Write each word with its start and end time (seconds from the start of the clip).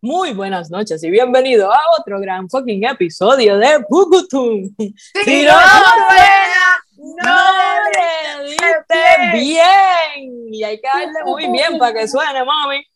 Muy 0.00 0.32
buenas 0.32 0.70
noches 0.70 1.02
y 1.02 1.10
bienvenido 1.10 1.72
a 1.72 1.80
otro 1.98 2.20
gran 2.20 2.48
fucking 2.48 2.84
episodio 2.84 3.58
de 3.58 3.80
Pucutum. 3.88 4.72
Si 4.78 5.42
no 5.42 5.50
suena, 5.50 6.84
no 6.96 7.36
le 7.90 8.44
diste 8.48 9.32
bien. 9.32 10.54
Y 10.54 10.62
hay 10.62 10.80
que 10.80 10.86
darle 10.86 11.24
muy 11.24 11.50
bien 11.52 11.76
para 11.80 11.94
que 11.94 12.06
suene, 12.06 12.44
mami. 12.44 12.86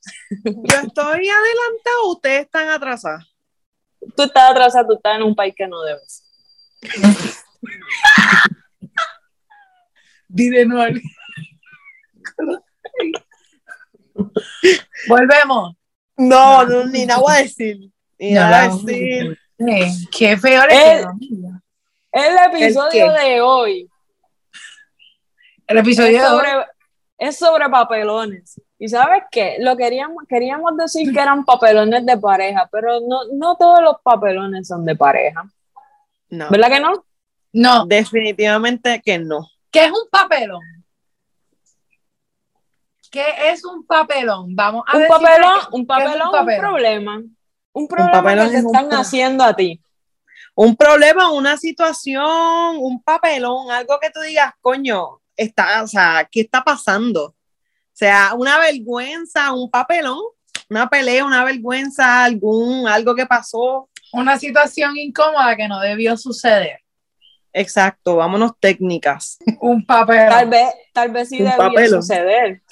Yo 0.45 0.77
estoy 0.77 1.29
adelantado, 1.29 2.13
ustedes 2.13 2.43
están 2.43 2.69
atrasados. 2.69 3.35
Tú 4.17 4.23
estás 4.23 4.53
atrasado, 4.53 4.87
tú 4.87 4.95
estás 4.95 5.17
en 5.17 5.25
un 5.25 5.35
país 5.35 5.55
que 5.57 5.67
no 5.67 5.83
debes. 5.83 6.23
Dile 10.29 10.67
no 10.67 10.77
Volvemos. 15.09 15.82
No, 16.29 16.65
no, 16.65 16.87
ni 16.87 17.05
nada 17.05 17.21
voy 17.21 17.35
a 17.35 17.39
decir. 17.39 17.91
Ni 18.19 18.33
nada 18.33 18.69
voy 18.69 18.79
a 18.79 18.87
decir. 18.87 19.39
Qué 20.11 20.37
feo 20.37 20.63
el, 20.65 21.07
el 22.13 22.37
episodio 22.53 23.13
de 23.13 23.41
hoy. 23.41 23.89
El 25.67 25.79
episodio 25.79 26.19
es 26.19 26.29
sobre, 26.29 26.51
es 27.19 27.39
sobre 27.39 27.69
papelones. 27.69 28.61
¿Y 28.79 28.89
sabes 28.89 29.23
qué? 29.31 29.57
Lo 29.61 29.77
queríamos, 29.77 30.25
queríamos 30.29 30.77
decir 30.77 31.13
que 31.13 31.21
eran 31.21 31.45
papelones 31.45 32.05
de 32.05 32.19
pareja, 32.19 32.69
pero 32.71 33.01
no, 33.01 33.21
no 33.33 33.57
todos 33.57 33.81
los 33.81 33.97
papelones 34.03 34.67
son 34.67 34.85
de 34.85 34.97
pareja. 34.97 35.45
No. 36.29 36.49
¿Verdad 36.51 36.69
que 36.69 36.81
no? 36.81 37.05
No. 37.53 37.87
Definitivamente 37.87 39.01
que 39.01 39.19
no. 39.19 39.49
¿Qué 39.71 39.85
es 39.85 39.91
un 39.91 40.09
papelón? 40.11 40.63
¿Qué 43.13 43.51
es 43.51 43.63
un 43.67 43.87
papelón? 43.87 44.57
Vamos 44.57 44.85
a 44.87 44.97
un 44.97 45.07
papelón, 45.07 45.61
que- 45.61 45.67
un 45.77 45.87
¿qué 45.87 45.93
es 45.93 45.99
papelón, 46.03 46.29
un, 46.29 46.57
problema. 46.59 47.23
Un 47.75 47.87
problema 47.87 48.11
papelón 48.13 48.47
que 48.47 48.53
te 48.53 48.59
es 48.59 48.65
están 48.65 48.89
haciendo 48.91 49.45
a 49.45 49.55
ti. 49.55 49.81
Un 50.55 50.75
problema, 50.77 51.31
una 51.31 51.59
situación, 51.59 52.25
un 52.79 53.03
papelón, 53.03 53.71
algo 53.71 53.99
que 54.01 54.09
tú 54.11 54.21
digas, 54.21 54.55
coño, 54.63 55.21
está, 55.37 55.83
o 55.83 55.87
sea, 55.87 56.27
¿qué 56.31 56.41
está 56.41 56.65
pasando? 56.65 57.25
O 57.27 57.35
sea, 57.93 58.33
una 58.35 58.59
vergüenza, 58.59 59.53
un 59.53 59.71
papelón, 59.71 60.19
una 60.71 60.89
pelea, 60.89 61.27
una 61.27 61.45
vergüenza, 61.45 62.25
algún, 62.25 62.89
algo 62.89 63.15
que 63.15 63.27
pasó. 63.27 63.91
Una 64.15 64.39
situación 64.39 64.97
incómoda 64.97 65.55
que 65.55 65.69
no 65.69 65.81
debió 65.81 66.17
suceder. 66.17 66.82
Exacto, 67.53 68.17
vámonos 68.17 68.53
técnicas. 68.59 69.39
Un 69.61 69.85
papelón. 69.85 70.29
Tal 70.31 70.49
vez, 70.49 70.69
tal 70.93 71.11
vez 71.11 71.29
sí 71.29 71.39
debía 71.39 71.89
suceder. 71.89 72.63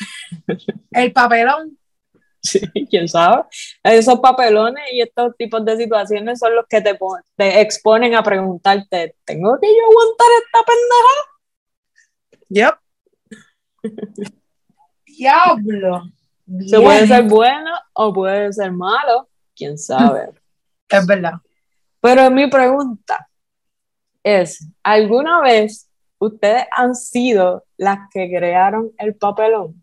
El 0.90 1.12
papelón. 1.12 1.76
Sí, 2.42 2.60
quién 2.88 3.06
sabe. 3.06 3.42
Esos 3.82 4.18
papelones 4.20 4.82
y 4.92 5.02
estos 5.02 5.36
tipos 5.36 5.62
de 5.64 5.76
situaciones 5.76 6.38
son 6.38 6.54
los 6.56 6.64
que 6.66 6.80
te, 6.80 6.94
pon- 6.94 7.20
te 7.36 7.60
exponen 7.60 8.14
a 8.14 8.22
preguntarte, 8.22 9.16
¿tengo 9.26 9.58
que 9.60 9.66
yo 9.68 9.82
aguantar 9.90 10.26
esta 10.42 10.64
pendeja? 10.64 11.16
Yep. 12.48 12.74
Diablo. 15.06 16.04
Se 16.66 16.76
Bien. 16.78 16.82
puede 16.82 17.06
ser 17.06 17.22
bueno 17.24 17.70
o 17.92 18.12
puede 18.12 18.52
ser 18.52 18.72
malo, 18.72 19.28
quién 19.54 19.76
sabe. 19.78 20.30
Es 20.88 21.06
verdad. 21.06 21.34
Pero 22.00 22.28
mi 22.32 22.48
pregunta 22.48 23.28
es, 24.22 24.68
¿alguna 24.82 25.40
vez 25.40 25.88
ustedes 26.18 26.64
han 26.70 26.94
sido 26.94 27.64
las 27.76 27.98
que 28.12 28.28
crearon 28.28 28.92
el 28.98 29.14
papelón? 29.14 29.82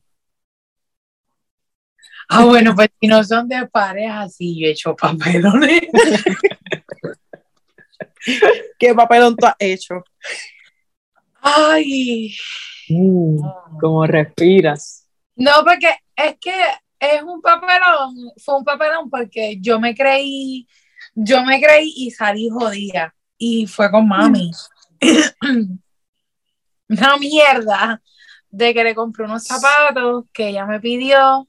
Ah, 2.29 2.45
bueno, 2.45 2.75
pues 2.75 2.89
si 2.99 3.07
no 3.07 3.23
son 3.23 3.47
de 3.47 3.65
pareja, 3.67 4.27
sí, 4.27 4.59
yo 4.59 4.67
he 4.67 4.71
hecho 4.71 4.95
papelones. 4.95 5.81
¿Qué 8.79 8.93
papelón 8.93 9.35
tú 9.35 9.45
has 9.45 9.55
hecho? 9.59 10.03
Ay. 11.41 12.35
¿Cómo 13.79 14.05
respiras? 14.05 15.07
No, 15.35 15.51
porque 15.63 15.89
es 16.15 16.35
que 16.39 16.53
es 16.99 17.23
un 17.23 17.41
papelón, 17.41 18.15
fue 18.43 18.57
un 18.57 18.63
papelón 18.63 19.09
porque 19.09 19.57
yo 19.61 19.79
me 19.79 19.95
creí, 19.95 20.67
yo 21.13 21.45
me 21.45 21.61
creí 21.61 21.93
y 21.95 22.11
salí 22.11 22.49
jodida. 22.49 23.13
Y 23.37 23.67
fue 23.67 23.91
con 23.91 24.07
mami. 24.07 24.51
Una 26.89 27.17
mierda 27.17 28.01
de 28.49 28.73
que 28.73 28.83
le 28.83 28.95
compré 28.95 29.25
unos 29.25 29.43
zapatos 29.43 30.25
que 30.33 30.49
ella 30.49 30.65
me 30.65 30.79
pidió. 30.79 31.47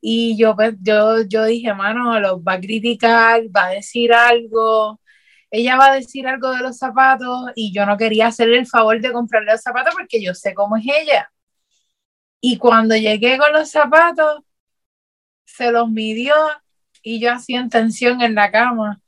Y 0.00 0.36
yo, 0.38 0.56
pues, 0.56 0.74
yo, 0.80 1.22
yo 1.24 1.44
dije, 1.44 1.74
mano, 1.74 2.18
los 2.20 2.38
va 2.40 2.54
a 2.54 2.60
criticar, 2.60 3.42
va 3.54 3.66
a 3.66 3.70
decir 3.70 4.12
algo. 4.12 5.00
Ella 5.50 5.76
va 5.76 5.92
a 5.92 5.94
decir 5.96 6.26
algo 6.28 6.50
de 6.52 6.60
los 6.60 6.78
zapatos 6.78 7.50
y 7.56 7.72
yo 7.74 7.84
no 7.86 7.96
quería 7.96 8.28
hacerle 8.28 8.58
el 8.58 8.66
favor 8.66 9.00
de 9.00 9.12
comprarle 9.12 9.52
los 9.52 9.62
zapatos 9.62 9.94
porque 9.94 10.22
yo 10.22 10.34
sé 10.34 10.54
cómo 10.54 10.76
es 10.76 10.84
ella. 10.86 11.30
Y 12.40 12.56
cuando 12.58 12.96
llegué 12.96 13.36
con 13.38 13.52
los 13.52 13.70
zapatos, 13.70 14.42
se 15.44 15.70
los 15.72 15.90
midió 15.90 16.34
y 17.02 17.20
yo 17.20 17.32
así 17.32 17.54
en 17.54 17.68
tensión 17.68 18.22
en 18.22 18.34
la 18.34 18.50
cama. 18.50 19.00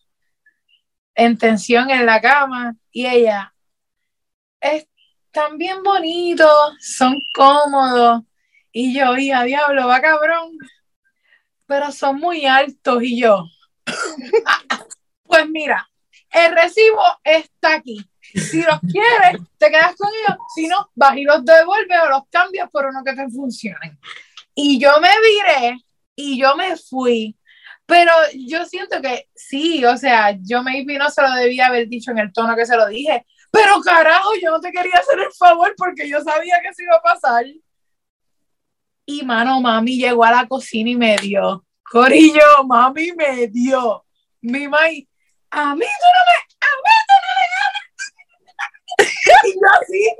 En 1.15 1.37
tensión 1.37 1.91
en 1.91 2.07
la 2.07 2.21
cama. 2.21 2.75
Y 2.91 3.07
ella, 3.07 3.53
están 4.61 5.59
bien 5.59 5.83
bonitos, 5.83 6.75
son 6.81 7.21
cómodos. 7.35 8.23
Y 8.71 8.95
yo, 8.95 9.17
hija, 9.17 9.45
diablo, 9.45 9.87
va 9.87 10.01
cabrón. 10.01 10.57
Pero 11.67 11.93
son 11.93 12.17
muy 12.19 12.47
altos. 12.47 13.03
Y 13.03 13.21
yo, 13.21 13.45
pues 15.25 15.49
mira, 15.49 15.89
el 16.31 16.55
recibo 16.55 17.03
está 17.23 17.75
aquí. 17.75 18.05
Si 18.21 18.63
los 18.63 18.81
quieres, 18.81 19.41
te 19.59 19.71
quedas 19.71 19.95
con 19.97 20.09
ellos. 20.09 20.39
Si 20.55 20.67
no, 20.67 20.91
vas 20.95 21.17
y 21.17 21.25
los 21.25 21.45
devuelves 21.45 21.99
o 22.05 22.09
los 22.09 22.23
cambias 22.31 22.71
por 22.71 22.87
uno 22.87 23.03
que 23.05 23.15
te 23.15 23.29
funcionen. 23.29 23.99
Y 24.55 24.79
yo 24.79 25.01
me 25.01 25.09
viré 25.09 25.79
y 26.15 26.41
yo 26.41 26.57
me 26.57 26.77
fui. 26.77 27.37
Pero 27.93 28.11
yo 28.35 28.65
siento 28.65 29.03
que 29.03 29.29
sí, 29.35 29.85
o 29.85 29.99
sea, 29.99 30.35
yo 30.41 30.63
maybe 30.63 30.97
no 30.97 31.11
se 31.11 31.21
lo 31.21 31.31
debía 31.33 31.67
haber 31.67 31.89
dicho 31.89 32.11
en 32.11 32.21
el 32.21 32.33
tono 32.33 32.57
que 32.57 32.65
se 32.65 32.75
lo 32.75 32.89
dije. 32.89 33.27
Pero 33.51 33.83
carajo, 33.83 34.31
yo 34.43 34.51
no 34.51 34.61
te 34.63 34.73
quería 34.73 34.95
hacer 34.95 35.19
el 35.21 35.31
favor 35.35 35.75
porque 35.77 36.09
yo 36.09 36.23
sabía 36.23 36.59
que 36.63 36.73
se 36.73 36.85
iba 36.85 36.97
a 36.97 37.03
pasar. 37.03 37.45
Y 39.05 39.23
mano, 39.27 39.61
mami 39.61 39.99
llegó 39.99 40.25
a 40.25 40.31
la 40.31 40.49
cocina 40.49 40.89
y 40.89 40.97
me 40.97 41.19
dio. 41.19 41.67
Corillo, 41.83 42.65
mami 42.67 43.13
me 43.13 43.47
dio. 43.49 44.07
Mi 44.41 44.69
mãe, 44.69 45.07
a 45.51 45.75
mí 45.75 45.85
tú 45.85 46.09
no 46.15 46.23
me, 46.29 46.39
a 46.61 46.73
mí 46.81 46.93
tú 47.09 47.15
no 47.21 47.31
me 47.37 47.47
ganas. 47.53 49.37
y 49.45 49.53
yo 49.53 49.69
así, 49.83 50.17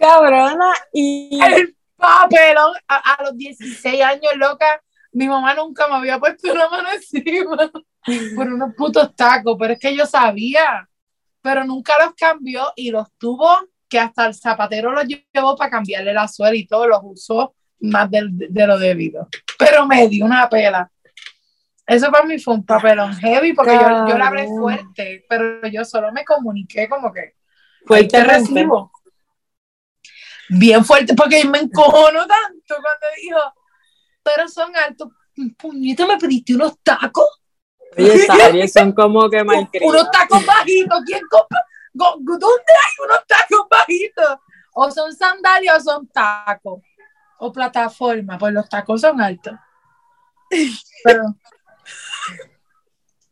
Cabrona, 0.00 0.72
y 0.92 1.40
el 1.44 1.76
papelón 1.94 2.74
a, 2.88 2.96
a 3.14 3.22
los 3.22 3.36
16 3.36 4.02
años, 4.02 4.32
loca. 4.34 4.82
Mi 5.16 5.26
mamá 5.28 5.54
nunca 5.54 5.88
me 5.88 5.94
había 5.94 6.18
puesto 6.18 6.52
una 6.52 6.68
mano 6.68 6.88
encima 6.92 7.70
por 8.36 8.46
unos 8.52 8.74
putos 8.76 9.16
tacos, 9.16 9.56
pero 9.58 9.72
es 9.72 9.78
que 9.78 9.96
yo 9.96 10.04
sabía, 10.04 10.86
pero 11.40 11.64
nunca 11.64 11.94
los 12.04 12.14
cambió 12.14 12.70
y 12.76 12.90
los 12.90 13.08
tuvo 13.16 13.48
que 13.88 13.98
hasta 13.98 14.26
el 14.26 14.34
zapatero 14.34 14.92
los 14.92 15.06
llevó 15.06 15.56
para 15.56 15.70
cambiarle 15.70 16.12
la 16.12 16.28
suela 16.28 16.54
y 16.54 16.66
todo, 16.66 16.86
los 16.86 17.00
usó 17.02 17.54
más 17.80 18.10
del- 18.10 18.28
de, 18.36 18.66
lo 18.66 18.78
debido. 18.78 19.26
Pero 19.58 19.86
me 19.86 20.06
dio 20.06 20.26
una 20.26 20.50
pela. 20.50 20.90
Eso 21.86 22.10
para 22.10 22.24
mí 22.26 22.38
fue 22.38 22.52
un 22.52 22.66
papelón 22.66 23.14
heavy 23.16 23.54
porque 23.54 23.78
yo, 23.78 23.88
yo 24.06 24.18
le 24.18 24.24
hablé 24.24 24.46
fuerte, 24.48 25.24
pero 25.28 25.66
yo 25.68 25.82
solo 25.86 26.12
me 26.12 26.26
comuniqué 26.26 26.90
como 26.90 27.10
que 27.10 27.36
fue 27.86 27.98
Ahí 28.00 28.08
te 28.08 28.22
recibo. 28.22 28.92
Bien 30.50 30.84
fuerte, 30.84 31.14
porque 31.14 31.42
me 31.46 31.58
encojono 31.58 32.26
tanto 32.26 32.74
cuando 32.82 33.06
dijo, 33.22 33.38
pero 34.26 34.48
son 34.48 34.74
altos. 34.76 35.08
Puñeta, 35.56 36.06
me 36.06 36.16
pediste 36.18 36.54
unos 36.54 36.78
tacos. 36.82 37.42
Oye, 37.96 38.26
Sari, 38.26 38.66
son 38.68 38.92
como 38.92 39.30
que 39.30 39.42
Unos 39.42 39.54
malcriados. 39.54 40.10
tacos 40.10 40.44
bajitos. 40.44 41.00
¿Quién 41.06 41.22
compra? 41.30 41.64
¿Dónde 41.92 42.46
hay 42.46 43.04
unos 43.04 43.26
tacos 43.26 43.66
bajitos? 43.70 44.38
O 44.74 44.90
son 44.90 45.14
sandalias 45.14 45.76
o 45.86 45.90
son 45.90 46.08
tacos. 46.08 46.82
O 47.38 47.52
plataforma, 47.52 48.36
pues 48.38 48.52
los 48.52 48.68
tacos 48.68 49.00
son 49.00 49.20
altos. 49.20 49.54
Pero 51.04 51.22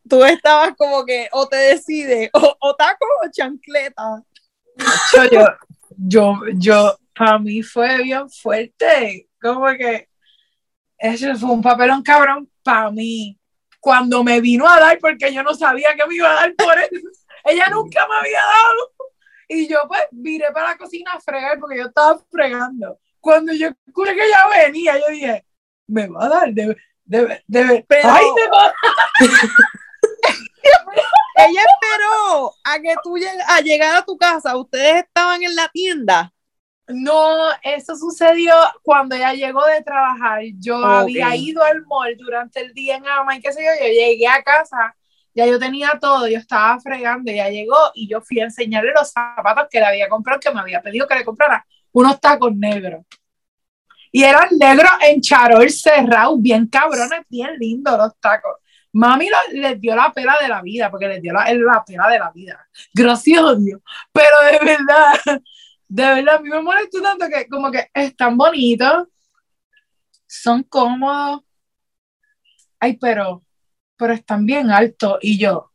Tú 0.07 0.23
estabas 0.23 0.75
como 0.77 1.03
que 1.03 1.27
o 1.31 1.47
te 1.47 1.55
decides, 1.55 2.29
o, 2.33 2.55
o 2.59 2.75
taco 2.75 3.05
o 3.25 3.29
chancleta. 3.31 4.23
yo, 5.13 5.23
yo, 5.31 5.47
yo, 5.97 6.39
yo, 6.53 6.97
para 7.15 7.39
mí 7.39 7.63
fue 7.63 8.03
bien 8.03 8.29
fuerte. 8.29 9.27
Como 9.41 9.65
que 9.77 10.07
eso 10.97 11.35
fue 11.35 11.51
un 11.51 11.61
papelón 11.61 12.01
cabrón 12.03 12.49
para 12.63 12.91
mí. 12.91 13.37
Cuando 13.79 14.23
me 14.23 14.41
vino 14.41 14.67
a 14.67 14.79
dar, 14.79 14.97
porque 14.99 15.31
yo 15.33 15.43
no 15.43 15.53
sabía 15.53 15.95
que 15.95 16.05
me 16.07 16.15
iba 16.15 16.31
a 16.31 16.33
dar 16.35 16.55
por 16.55 16.77
eso. 16.79 17.07
Ella 17.43 17.67
nunca 17.69 18.07
me 18.07 18.15
había 18.15 18.39
dado. 18.39 18.91
Y 19.47 19.67
yo 19.67 19.77
pues 19.87 20.01
viré 20.11 20.51
para 20.51 20.69
la 20.69 20.77
cocina 20.77 21.11
a 21.13 21.19
fregar 21.19 21.59
porque 21.59 21.77
yo 21.77 21.85
estaba 21.85 22.19
fregando. 22.31 22.99
Cuando 23.19 23.53
yo 23.53 23.67
escuché 23.87 24.15
que 24.15 24.25
ella 24.25 24.47
venía, 24.65 24.97
yo 24.99 25.07
dije, 25.09 25.45
me 25.87 26.07
va 26.07 26.25
a 26.25 26.29
dar, 26.29 26.51
de- 26.53 26.75
De, 27.03 27.43
de, 27.47 27.85
Pero- 27.87 28.09
Ay, 28.11 28.25
de- 28.35 29.27
Ella 31.37 31.61
esperó 31.61 32.53
a 32.63 32.79
que 32.81 32.95
tú 33.03 33.17
lleg- 33.17 33.43
a 33.47 33.59
llegar 33.61 33.95
a 33.97 34.05
tu 34.05 34.17
casa. 34.17 34.55
Ustedes 34.57 35.03
estaban 35.03 35.43
en 35.43 35.55
la 35.55 35.67
tienda. 35.69 36.33
No, 36.87 37.35
eso 37.63 37.95
sucedió 37.95 38.53
cuando 38.83 39.15
ella 39.15 39.33
llegó 39.33 39.65
de 39.65 39.81
trabajar. 39.81 40.41
Yo 40.59 40.77
había 40.85 41.35
ido 41.35 41.63
al 41.63 41.83
mall 41.85 42.15
durante 42.17 42.61
el 42.61 42.73
día 42.73 42.97
en 42.97 43.07
Ama 43.07 43.35
y 43.35 43.41
qué 43.41 43.51
sé 43.51 43.63
yo, 43.63 43.71
yo 43.85 43.91
llegué 43.91 44.27
a 44.27 44.43
casa, 44.43 44.95
ya 45.33 45.47
yo 45.47 45.57
tenía 45.57 45.97
todo, 45.99 46.27
yo 46.27 46.37
estaba 46.37 46.79
fregando, 46.79 47.31
ella 47.31 47.49
llegó 47.49 47.75
y 47.95 48.07
yo 48.07 48.21
fui 48.21 48.39
a 48.39 48.45
enseñarle 48.45 48.91
los 48.93 49.11
zapatos 49.11 49.65
que 49.69 49.79
le 49.79 49.85
había 49.87 50.07
comprado, 50.07 50.39
que 50.39 50.51
me 50.51 50.59
había 50.59 50.81
pedido 50.81 51.07
que 51.07 51.15
le 51.15 51.25
comprara, 51.25 51.65
unos 51.91 52.21
tacos 52.21 52.55
negros. 52.55 53.03
Y 54.11 54.23
eran 54.23 54.47
negros 54.57 54.91
en 55.01 55.21
charol 55.21 55.69
cerrado, 55.69 56.37
bien 56.37 56.67
cabrones, 56.67 57.21
bien 57.29 57.57
lindos 57.57 57.97
los 57.97 58.15
tacos. 58.19 58.57
Mami 58.93 59.27
lo- 59.27 59.59
les 59.59 59.81
dio 59.81 59.93
la 59.93 60.13
pela 60.13 60.37
de 60.41 60.47
la 60.47 60.61
vida, 60.61 60.89
porque 60.89 61.07
les 61.09 61.21
dio 61.21 61.33
la, 61.33 61.51
la 61.53 61.83
pela 61.83 62.07
de 62.07 62.19
la 62.19 62.31
vida. 62.31 62.65
Gracias 62.93 63.43
a 63.43 63.55
Dios. 63.55 63.81
Pero 64.13 64.41
de 64.51 64.65
verdad, 64.65 65.41
de 65.95 66.03
verdad, 66.03 66.35
a 66.35 66.39
mí 66.41 66.49
me 66.49 66.61
molesta 66.61 67.01
tanto 67.01 67.25
que 67.29 67.47
como 67.47 67.71
que 67.71 67.89
están 67.93 68.35
bonitos, 68.35 69.07
son 70.27 70.63
cómodos, 70.63 71.41
ay, 72.81 72.97
pero, 72.97 73.45
pero 73.95 74.11
están 74.11 74.45
bien 74.45 74.69
altos 74.71 75.19
y 75.21 75.39
yo, 75.39 75.71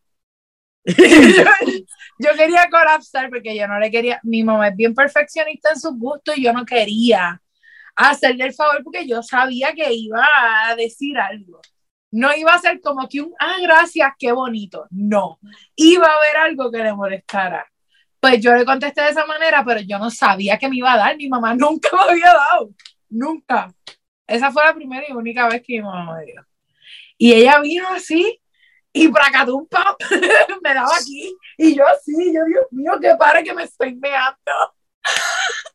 yo 0.84 2.30
quería 2.36 2.68
colapsar 2.70 3.30
porque 3.30 3.56
yo 3.56 3.66
no 3.66 3.78
le 3.78 3.90
quería, 3.90 4.20
mi 4.22 4.42
mamá 4.42 4.68
es 4.68 4.76
bien 4.76 4.94
perfeccionista 4.94 5.70
en 5.70 5.80
sus 5.80 5.98
gustos 5.98 6.36
y 6.36 6.44
yo 6.44 6.52
no 6.52 6.66
quería 6.66 7.40
hacerle 7.96 8.44
el 8.44 8.52
favor 8.52 8.84
porque 8.84 9.06
yo 9.06 9.22
sabía 9.22 9.72
que 9.72 9.90
iba 9.90 10.22
a 10.66 10.76
decir 10.76 11.16
algo. 11.18 11.62
No 12.12 12.28
iba 12.36 12.52
a 12.52 12.58
ser 12.58 12.80
como 12.82 13.08
que 13.08 13.22
un, 13.22 13.32
ah, 13.38 13.56
gracias, 13.62 14.12
qué 14.18 14.32
bonito. 14.32 14.86
No, 14.90 15.38
iba 15.76 16.06
a 16.06 16.16
haber 16.18 16.36
algo 16.36 16.70
que 16.70 16.84
le 16.84 16.92
molestara. 16.92 17.70
Pues 18.20 18.40
yo 18.40 18.54
le 18.54 18.64
contesté 18.64 19.02
de 19.02 19.10
esa 19.10 19.24
manera, 19.26 19.64
pero 19.64 19.80
yo 19.80 19.98
no 19.98 20.10
sabía 20.10 20.58
que 20.58 20.68
me 20.68 20.76
iba 20.76 20.92
a 20.92 20.98
dar. 20.98 21.16
Mi 21.16 21.28
mamá 21.28 21.54
nunca 21.54 21.88
me 21.92 22.12
había 22.12 22.32
dado. 22.32 22.70
Nunca. 23.08 23.72
Esa 24.26 24.52
fue 24.52 24.64
la 24.64 24.74
primera 24.74 25.04
y 25.08 25.12
única 25.12 25.48
vez 25.48 25.62
que 25.66 25.74
mi 25.74 25.82
mamá 25.82 26.16
me 26.16 26.26
dio. 26.26 26.46
Y 27.16 27.32
ella 27.32 27.60
vino 27.60 27.88
así 27.88 28.40
y 28.92 29.06
bracatumpa 29.06 29.96
me 30.62 30.74
daba 30.74 30.94
aquí. 31.00 31.34
Y 31.56 31.74
yo 31.74 31.84
así, 31.86 32.12
yo, 32.32 32.44
Dios 32.44 32.66
mío, 32.70 32.92
que 33.00 33.14
pare 33.16 33.42
que 33.42 33.54
me 33.54 33.64
estoy 33.64 33.94
meando. 33.94 34.52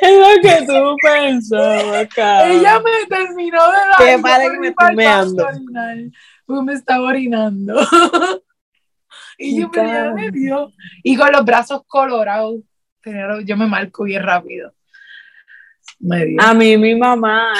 Es 0.00 0.18
lo 0.18 0.42
que 0.42 0.66
tú 0.66 0.96
pensabas, 1.02 2.08
cabrón. 2.08 2.50
Ella 2.50 2.80
me 2.80 3.06
terminó 3.08 3.62
de 3.70 3.76
dar. 3.76 4.22
Pare 4.22 4.44
por 4.44 4.52
que 4.52 4.58
me 4.58 4.68
estoy 4.68 4.96
meando. 4.96 5.46
Porque 6.46 6.62
me 6.62 6.72
estaba 6.72 7.06
orinando. 7.06 7.74
y 9.38 9.60
yo, 9.60 9.70
ella 9.74 10.12
me 10.12 10.30
dio. 10.30 10.72
Y 11.02 11.16
con 11.16 11.30
los 11.32 11.44
brazos 11.44 11.82
colorados. 11.86 12.56
Yo 13.44 13.56
me 13.56 13.66
marco 13.66 14.04
bien 14.04 14.22
rápido. 14.22 14.72
Me 16.00 16.24
dio. 16.24 16.42
A 16.42 16.54
mí, 16.54 16.76
mi 16.76 16.94
mamá, 16.94 17.52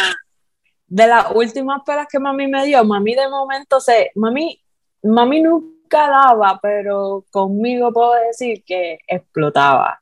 de 0.86 1.06
las 1.06 1.30
últimas 1.34 1.82
pelas 1.84 2.06
que 2.10 2.18
mami 2.18 2.46
me 2.46 2.64
dio, 2.64 2.84
mami 2.84 3.14
de 3.14 3.28
momento 3.28 3.80
se, 3.80 4.10
mami, 4.14 4.60
mami 5.02 5.42
nunca 5.42 6.08
daba, 6.08 6.58
pero 6.60 7.24
conmigo 7.30 7.92
puedo 7.92 8.14
decir 8.26 8.62
que 8.64 8.98
explotaba. 9.06 10.00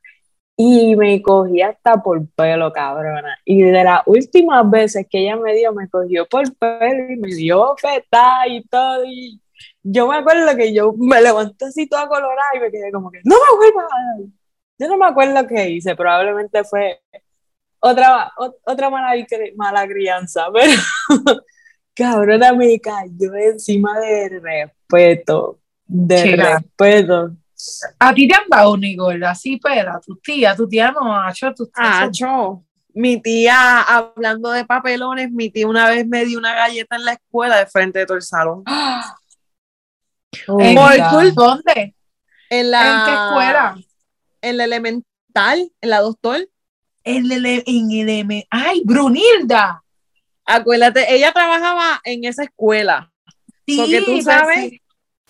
Y 0.57 0.95
me 0.95 1.21
cogía 1.21 1.71
hasta 1.71 2.01
por 2.01 2.29
pelo, 2.31 2.73
cabrona. 2.73 3.37
Y 3.45 3.61
de 3.63 3.83
las 3.83 4.03
últimas 4.07 4.71
veces 4.71 5.07
que 5.11 5.19
ella 5.19 5.37
me 5.37 5.53
dio, 5.53 5.73
me 5.73 5.89
cogió 5.89 6.27
por 6.27 6.45
pelo 6.57 7.11
y 7.11 7.17
me 7.17 7.35
dio 7.35 7.75
feta 7.77 8.47
y 8.47 8.63
todo. 8.69 9.05
Y 9.05 9.41
yo 9.85 10.09
me 10.09 10.17
acuerdo 10.17 10.57
que 10.57 10.75
yo 10.75 10.93
me 10.99 11.21
levanté 11.21 11.67
así 11.67 11.87
toda 11.87 12.09
colorada 12.09 12.49
y 12.57 12.61
me 12.61 12.71
quedé 12.71 12.91
como 12.91 13.11
que, 13.11 13.21
no 13.25 13.37
me 13.37 13.57
vuelvas 13.57 13.85
a 13.93 13.97
dar. 14.19 14.29
Yo 14.79 14.89
no 14.89 14.97
me 14.97 15.07
acuerdo 15.07 15.47
qué 15.47 15.69
hice, 15.71 15.95
probablemente 15.95 16.65
fue 16.65 17.01
otra, 17.79 18.33
o- 18.39 18.57
otra 18.65 18.91
mala, 18.91 19.13
mala 19.57 19.87
crianza, 19.87 20.47
pero 20.53 20.73
cabrona 21.95 22.53
me 22.55 22.81
cayó 22.81 23.35
encima 23.35 23.99
de 24.01 24.41
respeto, 24.41 25.61
de 25.87 26.23
Chica. 26.23 26.59
respeto. 26.59 27.37
A 27.99 28.13
ti 28.13 28.27
te 28.27 28.35
han 28.35 28.49
dado, 28.49 28.77
Nicole, 28.77 29.25
así 29.27 29.59
pela, 29.59 30.01
tu 30.05 30.17
tía, 30.17 30.57
tu 30.57 30.69
tía 30.69 30.91
no 30.93 31.17
ha 31.17 31.31
hecho 31.31 31.53
tu 31.55 31.71
Ah, 31.75 32.09
cho. 32.11 32.65
Mi 32.97 33.21
tía, 33.21 33.81
hablando 33.83 34.51
de 34.51 34.65
papelones, 34.65 35.31
mi 35.31 35.51
tía 35.51 35.67
una 35.67 35.89
vez 35.89 36.07
me 36.07 36.25
dio 36.25 36.39
una 36.39 36.55
galleta 36.55 36.97
en 36.97 37.05
la 37.05 37.13
escuela 37.15 37.57
de 37.59 37.67
frente 37.67 37.99
de 38.01 38.07
todo 38.07 38.17
el 38.17 38.23
salón. 38.23 38.63
¿En 40.47 40.77
culpa- 40.77 41.31
¿Dónde? 41.35 41.95
En 42.51 42.71
la, 42.71 42.81
¿En 42.91 43.05
qué 43.07 43.13
escuela? 43.13 43.77
En 44.43 44.57
la 44.57 44.65
elemental, 44.65 45.73
en 45.81 45.91
la 45.91 46.01
doctor. 46.01 46.49
En 47.03 47.31
el, 47.31 47.47
en 47.47 48.09
el. 48.09 48.47
¡Ay, 48.51 48.83
Brunilda! 48.85 49.83
Acuérdate, 50.45 51.15
ella 51.15 51.33
trabajaba 51.33 52.01
en 52.05 52.25
esa 52.25 52.45
escuela. 52.45 53.11
So 53.67 53.87
que 53.87 54.03
tú 54.03 54.13
pues 54.13 54.25
sabes 54.25 54.71
sí. 54.71 54.83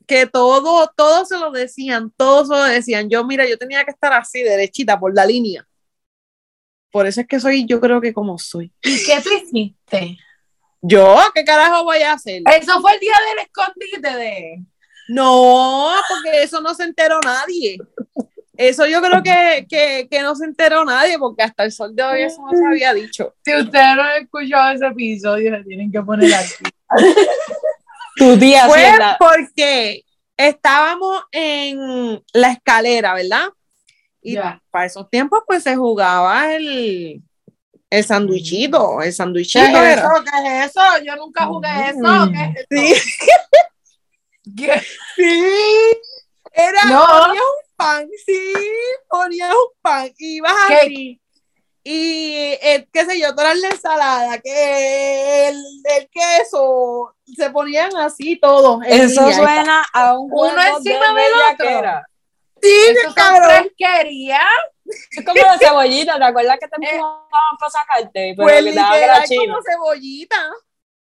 que 0.07 0.27
todo, 0.27 0.93
todo 0.97 1.25
se 1.25 1.39
lo 1.39 1.53
decían, 1.53 2.13
todos 2.17 2.49
se 2.49 2.55
lo 2.55 2.65
decían. 2.65 3.09
Yo, 3.09 3.25
mira, 3.25 3.49
yo 3.49 3.57
tenía 3.57 3.85
que 3.85 3.93
estar 3.93 4.13
así, 4.13 4.43
derechita, 4.43 4.99
por 4.99 5.15
la 5.15 5.25
línea. 5.25 5.67
Por 6.91 7.07
eso 7.07 7.21
es 7.21 7.27
que 7.29 7.41
soy, 7.41 7.65
yo 7.67 7.81
creo 7.81 8.01
que 8.01 8.13
como 8.13 8.39
soy. 8.39 8.73
¿Y 8.83 9.05
qué 9.05 9.21
tú 9.21 9.31
hiciste? 9.33 10.19
¿Yo? 10.81 11.17
¿Qué 11.35 11.45
carajo 11.45 11.85
voy 11.85 12.03
a 12.03 12.13
hacer? 12.13 12.43
Eso 12.57 12.81
fue 12.81 12.95
el 12.95 13.01
día 13.01 13.15
del 13.29 13.47
escondite 13.47 14.17
de. 14.17 14.65
No, 15.09 15.93
porque 16.09 16.43
eso 16.43 16.61
no 16.61 16.75
se 16.75 16.85
enteró 16.85 17.21
nadie. 17.25 17.79
Eso 18.57 18.87
yo 18.87 19.03
creo 19.03 19.23
que, 19.23 19.67
que, 19.69 20.07
que 20.09 20.23
no 20.23 20.35
se 20.37 20.45
enteró 20.45 20.85
nadie, 20.85 21.19
porque 21.19 21.43
hasta 21.43 21.65
el 21.65 21.73
sol 21.73 21.95
de 21.95 22.03
hoy 22.05 22.23
eso 22.23 22.41
no 22.41 22.57
se 22.57 22.65
había 22.67 22.95
dicho. 22.95 23.35
Si 23.45 23.55
ustedes 23.55 23.97
no 23.97 24.03
han 24.03 24.23
escuchado 24.23 24.73
ese 24.73 24.87
episodio, 24.87 25.57
se 25.57 25.65
tienen 25.65 25.91
que 25.91 26.01
poner 26.03 26.33
aquí. 26.35 26.65
Tu 28.17 28.39
tía 28.39 28.67
Fue 28.67 28.85
Hacienda. 28.85 29.17
porque 29.19 30.05
estábamos 30.37 31.23
en 31.33 32.23
la 32.33 32.53
escalera, 32.53 33.15
¿verdad? 33.15 33.49
Y 34.23 34.35
Ya. 34.35 34.63
para 34.71 34.87
esos 34.87 35.11
tiempos, 35.11 35.41
pues 35.47 35.65
se 35.65 35.75
jugaba 35.75 36.55
el, 36.55 37.21
el 37.91 38.05
sandwichito, 38.05 39.01
el 39.03 39.07
¿Qué 39.09 39.13
sandwichito 39.13 39.65
es 39.65 39.75
era. 39.75 39.93
eso? 40.03 40.11
¿Qué 40.25 40.59
es 40.61 40.67
eso? 40.71 40.81
Yo 41.05 41.17
nunca 41.17 41.45
jugué 41.47 41.69
eso. 41.91 42.31
¿Qué 42.33 42.61
es 42.61 42.67
Sí, 42.71 42.93
eso? 42.93 43.05
¿Qué? 44.57 44.81
sí. 45.17 45.55
Era, 46.53 46.85
No. 46.85 47.05
ponías 47.07 47.43
un 47.45 47.77
pan, 47.77 48.09
sí, 48.25 48.53
ponías 49.09 49.51
un 49.51 49.73
pan, 49.83 50.13
y 50.19 50.37
ibas 50.37 50.53
así. 50.71 51.21
Y 51.83 52.57
el, 52.63 52.89
qué 52.93 53.05
sé 53.05 53.19
yo, 53.21 53.35
toda 53.35 53.55
la 53.55 53.69
ensalada, 53.69 54.39
que 54.39 55.49
el, 55.49 55.63
el 55.97 56.09
queso, 56.11 57.15
se 57.37 57.51
ponían 57.51 57.95
así 57.97 58.39
todos. 58.41 58.83
Eso 58.87 59.31
suena 59.33 59.85
a 59.93 60.17
un 60.19 60.31
Uno 60.33 60.63
encima 60.63 61.13
de 61.13 61.23
del 61.23 61.33
otro. 61.33 61.57
bellaquera. 61.67 62.07
Sí, 62.63 62.73
Eso 62.89 63.13
fresquerías. 63.45 64.41
Es 65.11 65.25
como 65.27 65.41
la 65.43 65.59
cebollita, 65.59 66.17
¿te 66.19 66.25
acuerdas 66.25 66.57
que 66.61 66.69
te 66.69 66.77
empujaban 66.77 67.57
para 67.59 67.71
sacarte? 67.71 68.35
Pero 68.37 68.37
Pues 68.37 68.65
que 68.65 68.71
te 69.23 69.29
china. 69.29 69.53
como 69.55 69.63
cebollita. 69.63 70.51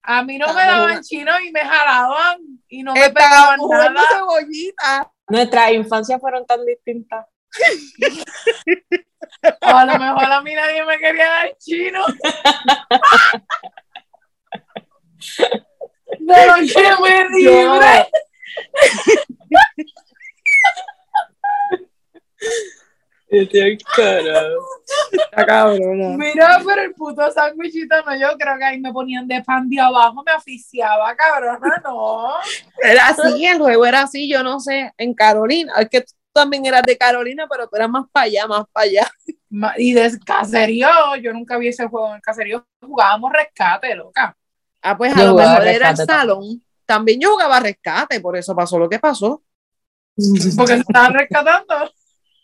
A 0.02 0.22
mí 0.24 0.38
no 0.38 0.46
me 0.54 0.62
daban 0.64 1.02
chino 1.02 1.38
y 1.40 1.52
me 1.52 1.60
jalaban 1.60 2.38
y 2.68 2.82
no 2.82 2.94
me 2.94 3.10
pegaban 3.10 3.60
nada. 3.68 3.94
cebollita. 4.10 5.12
Nuestras 5.28 5.72
infancias 5.72 6.20
fueron 6.20 6.46
tan 6.46 6.64
distintas. 6.64 7.26
O 9.42 9.66
a 9.66 9.84
lo 9.84 9.98
mejor 9.98 10.24
a 10.24 10.40
mí 10.42 10.54
nadie 10.54 10.84
me 10.84 10.98
quería 10.98 11.26
dar 11.26 11.56
chino. 11.58 12.04
De 16.18 16.46
lo 16.46 16.54
que 16.54 16.96
me 17.02 17.28
libre. 17.30 18.10
Está 25.12 25.46
cabrona. 25.46 26.16
Mira, 26.16 26.60
pero 26.66 26.82
el 26.82 26.94
puto 26.94 27.30
sándwichito 27.30 27.94
no, 28.04 28.14
yo 28.16 28.36
creo 28.38 28.58
que 28.58 28.64
ahí 28.64 28.80
me 28.80 28.92
ponían 28.92 29.26
de 29.28 29.42
pan 29.42 29.68
de 29.68 29.80
abajo, 29.80 30.22
me 30.24 30.32
aficiaba, 30.32 31.14
cabrona, 31.14 31.80
no. 31.84 32.34
Era 32.82 33.08
así, 33.08 33.46
el 33.46 33.58
juego 33.58 33.86
era 33.86 34.02
así, 34.02 34.28
yo 34.28 34.42
no 34.42 34.58
sé, 34.60 34.92
en 34.98 35.14
Carolina. 35.14 35.74
Es 35.78 35.88
que 35.88 36.00
tú 36.00 36.12
también 36.32 36.66
eras 36.66 36.82
de 36.82 36.96
Carolina, 36.98 37.46
pero 37.48 37.68
tú 37.68 37.76
eras 37.76 37.88
más 37.88 38.06
para 38.10 38.24
allá, 38.26 38.46
más 38.46 38.64
para 38.72 38.84
allá. 38.86 39.10
Ma- 39.48 39.74
Y 39.78 39.92
de 39.92 40.18
caserío, 40.24 40.88
yo 41.22 41.32
nunca 41.32 41.56
vi 41.58 41.68
ese 41.68 41.86
juego 41.86 42.08
en 42.10 42.14
el 42.16 42.22
caserío, 42.22 42.66
jugábamos 42.80 43.32
rescate, 43.32 43.94
loca. 43.94 44.36
Ah, 44.82 44.96
pues 44.96 45.14
Yo 45.14 45.22
a 45.22 45.24
lo 45.26 45.34
mejor 45.34 45.66
era 45.68 45.90
el 45.90 45.96
salón. 45.96 46.64
También 46.86 47.20
yo 47.20 47.30
jugaba 47.30 47.60
rescate, 47.60 48.20
por 48.20 48.36
eso 48.36 48.54
pasó 48.56 48.78
lo 48.78 48.88
que 48.88 48.98
pasó. 48.98 49.42
Porque 50.56 50.74
se 50.74 50.80
estaban 50.80 51.14
rescatando. 51.14 51.90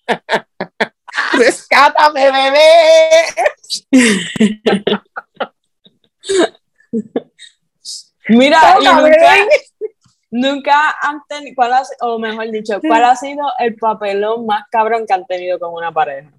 Rescátame, 1.38 2.30
bebé. 2.30 2.70
Mira, 8.28 8.58
y 8.80 8.84
nunca, 8.84 9.02
bebé. 9.02 9.48
nunca 10.30 10.96
han 11.00 11.20
tenido, 11.28 11.54
¿cuál 11.54 11.72
ha, 11.74 11.82
o 12.00 12.18
mejor 12.18 12.50
dicho, 12.50 12.80
¿cuál 12.80 13.04
ha 13.04 13.14
sido 13.14 13.44
el 13.58 13.76
papelón 13.76 14.46
más 14.46 14.64
cabrón 14.70 15.04
que 15.06 15.12
han 15.14 15.24
tenido 15.26 15.58
con 15.60 15.72
una 15.74 15.92
pareja? 15.92 16.30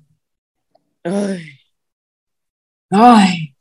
Ay, 1.04 1.60
Ay. 2.92 3.56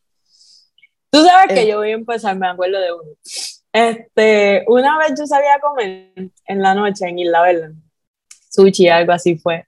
Tú 1.10 1.24
sabes 1.24 1.54
que 1.54 1.62
Eh. 1.62 1.68
yo 1.68 1.78
voy 1.78 1.90
a 1.90 1.94
empezar, 1.94 2.36
me 2.36 2.48
acuerdo 2.48 2.80
de 2.80 2.92
uno. 2.92 3.10
Este, 3.72 4.64
una 4.68 4.98
vez 4.98 5.12
yo 5.18 5.26
salía 5.26 5.54
a 5.54 5.60
comer 5.60 6.12
en 6.46 6.62
la 6.62 6.74
noche 6.74 7.06
en 7.06 7.18
Isla 7.20 7.42
Verde, 7.42 7.74
sushi, 8.50 8.88
algo 8.88 9.12
así 9.12 9.36
fue. 9.38 9.66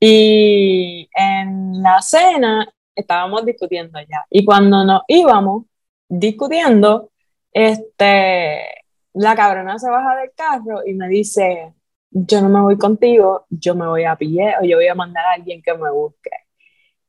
Y 0.00 1.08
en 1.14 1.82
la 1.82 2.00
cena 2.00 2.66
estábamos 2.94 3.44
discutiendo 3.44 4.00
ya. 4.00 4.24
Y 4.30 4.44
cuando 4.44 4.84
nos 4.84 5.02
íbamos 5.08 5.64
discutiendo, 6.08 7.10
este, 7.52 8.64
la 9.12 9.34
cabrona 9.36 9.78
se 9.78 9.90
baja 9.90 10.16
del 10.16 10.32
carro 10.34 10.80
y 10.86 10.94
me 10.94 11.08
dice, 11.08 11.74
yo 12.10 12.40
no 12.40 12.48
me 12.48 12.60
voy 12.60 12.78
contigo, 12.78 13.46
yo 13.50 13.74
me 13.74 13.86
voy 13.86 14.04
a 14.04 14.16
pie 14.16 14.54
o 14.60 14.64
yo 14.64 14.76
voy 14.78 14.88
a 14.88 14.94
mandar 14.94 15.26
a 15.26 15.32
alguien 15.32 15.62
que 15.62 15.74
me 15.74 15.90
busque. 15.90 16.30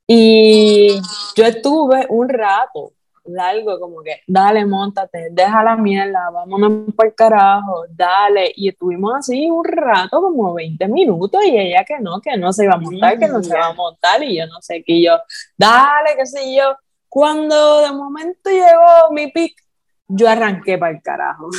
Y 0.06 1.00
yo 1.36 1.46
estuve 1.46 2.06
un 2.10 2.28
rato 2.28 2.94
largo, 3.26 3.80
como 3.80 4.02
que, 4.02 4.22
dale, 4.28 4.66
montate, 4.66 5.30
deja 5.32 5.64
la 5.64 5.76
mierda, 5.76 6.30
vámonos 6.30 6.94
por 6.96 7.08
el 7.08 7.16
carajo, 7.16 7.86
dale. 7.90 8.52
Y 8.56 8.70
estuvimos 8.70 9.14
así 9.18 9.50
un 9.50 9.64
rato, 9.64 10.22
como 10.22 10.54
20 10.54 10.88
minutos, 10.88 11.42
y 11.46 11.58
ella 11.58 11.84
que 11.84 12.00
no, 12.00 12.20
que 12.22 12.38
no 12.38 12.52
se 12.54 12.66
iba 12.66 12.74
a 12.74 12.78
montar, 12.78 13.20
que 13.20 13.28
no 13.28 13.44
se 13.44 13.50
iba 13.50 13.68
a 13.68 13.74
montar, 13.74 14.24
y 14.24 14.38
yo 14.38 14.48
no 14.48 14.62
sé 14.62 14.84
qué, 14.86 14.94
y 14.94 15.06
yo, 15.06 15.18
dale, 15.58 16.16
qué 16.18 16.26
sé 16.26 16.56
yo. 16.56 16.76
Cuando 17.08 17.82
de 17.82 17.92
momento 17.92 18.50
llegó 18.50 19.12
mi 19.12 19.32
pick, 19.32 19.56
yo 20.08 20.30
arranqué 20.30 20.78
para 20.78 20.94
el 20.96 21.02
carajo. 21.02 21.50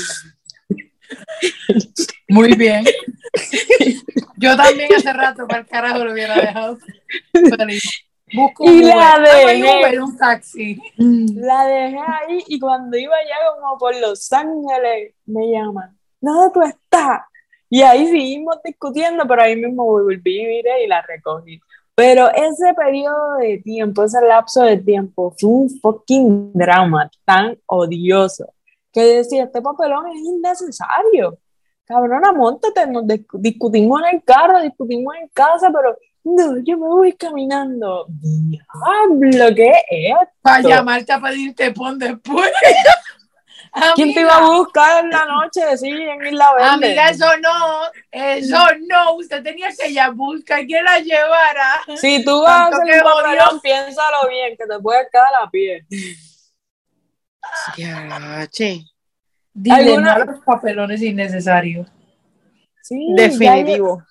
Muy 2.29 2.55
bien. 2.55 2.85
Yo 4.37 4.57
también 4.57 4.89
hace 4.95 5.13
rato 5.13 5.47
para 5.47 5.61
el 5.61 5.67
carajo 5.67 6.05
lo 6.05 6.13
hubiera 6.13 6.35
dejado. 6.35 6.79
Pero 7.33 7.67
busco 8.35 8.65
Y 8.65 8.83
Uber. 8.83 8.97
la 8.97 9.15
Ah, 9.15 9.21
dejé. 9.21 9.63
Uber, 9.81 10.03
un 10.03 10.17
taxi. 10.17 10.81
La 10.97 11.65
dejé 11.67 11.99
ahí 11.99 12.45
y 12.49 12.59
cuando 12.61 12.97
iba 12.97 13.15
ya 13.29 13.61
como 13.61 13.79
por 13.79 13.95
Los 14.01 14.33
Ángeles, 14.33 15.15
me 15.27 15.51
llaman, 15.51 15.97
¿dónde 16.21 16.51
tú 16.53 16.63
estás? 16.63 17.23
Y 17.69 17.83
ahí 17.83 18.07
seguimos 18.07 18.57
discutiendo, 18.63 19.25
pero 19.27 19.43
ahí 19.43 19.57
mismo 19.57 19.85
volví, 19.85 20.61
y 20.61 20.87
la 20.87 21.01
recogí. 21.03 21.59
Pero 21.95 22.29
ese 22.31 22.75
periodo 22.75 23.37
de 23.37 23.59
tiempo, 23.59 24.05
ese 24.05 24.21
lapso 24.27 24.63
de 24.63 24.77
tiempo, 24.79 25.35
fue 25.39 25.51
un 25.51 25.71
fucking 25.81 26.53
drama 26.55 27.11
tan 27.25 27.59
odioso 27.67 28.53
que 28.93 29.03
decía, 29.03 29.45
este 29.45 29.63
papelón 29.63 30.07
es 30.09 30.19
innecesario. 30.23 31.39
Cabrona, 31.85 32.33
montate, 32.33 32.87
nos 32.87 33.05
dis- 33.05 33.27
discutimos 33.35 34.01
en 34.03 34.17
el 34.17 34.25
carro, 34.25 34.61
discutimos 34.61 35.15
en 35.21 35.29
casa, 35.29 35.71
pero 35.75 35.97
no, 36.25 36.59
yo 36.65 36.77
me 36.79 36.87
voy 36.87 37.13
caminando. 37.15 38.07
Diablo, 38.09 39.55
¿qué 39.55 39.73
es 39.91 40.15
Para 40.41 40.61
llamarte 40.61 41.13
a 41.13 41.21
pedirte 41.21 41.73
pon 41.73 41.99
después. 41.99 42.51
¿Quién 43.95 44.13
te 44.13 44.21
iba 44.21 44.37
a 44.37 44.51
buscar 44.51 45.03
en 45.03 45.11
la 45.11 45.25
noche? 45.25 45.77
Sí, 45.79 45.89
en 45.89 46.27
Isla 46.27 46.53
Verde. 46.55 46.69
Amiga, 46.69 47.09
eso 47.09 47.25
no, 47.41 47.83
eso 48.11 48.59
no, 48.87 49.15
usted 49.15 49.43
tenía 49.43 49.69
que 49.71 49.93
ya 49.93 50.11
buscar 50.11 50.67
quien 50.67 50.85
la 50.85 50.99
llevara. 50.99 51.81
Si 51.97 52.23
tú 52.23 52.43
vas 52.43 52.71
a 52.71 52.77
hacer 52.77 53.03
un 53.03 53.11
papelón, 53.11 53.61
piénsalo 53.63 54.29
bien, 54.29 54.57
que 54.59 54.67
te 54.67 54.79
puedes 54.79 55.09
quedar 55.11 55.27
a 55.43 55.51
pie. 55.51 55.87
ya, 57.77 58.47
che. 58.51 58.83
Dile 59.55 59.77
¿Alguna- 59.77 60.17
no 60.19 60.23
a 60.23 60.25
los 60.27 60.45
papelones 60.45 61.03
innecesarios. 61.03 61.89
Sí, 62.83 63.15
Definitivo. 63.17 64.03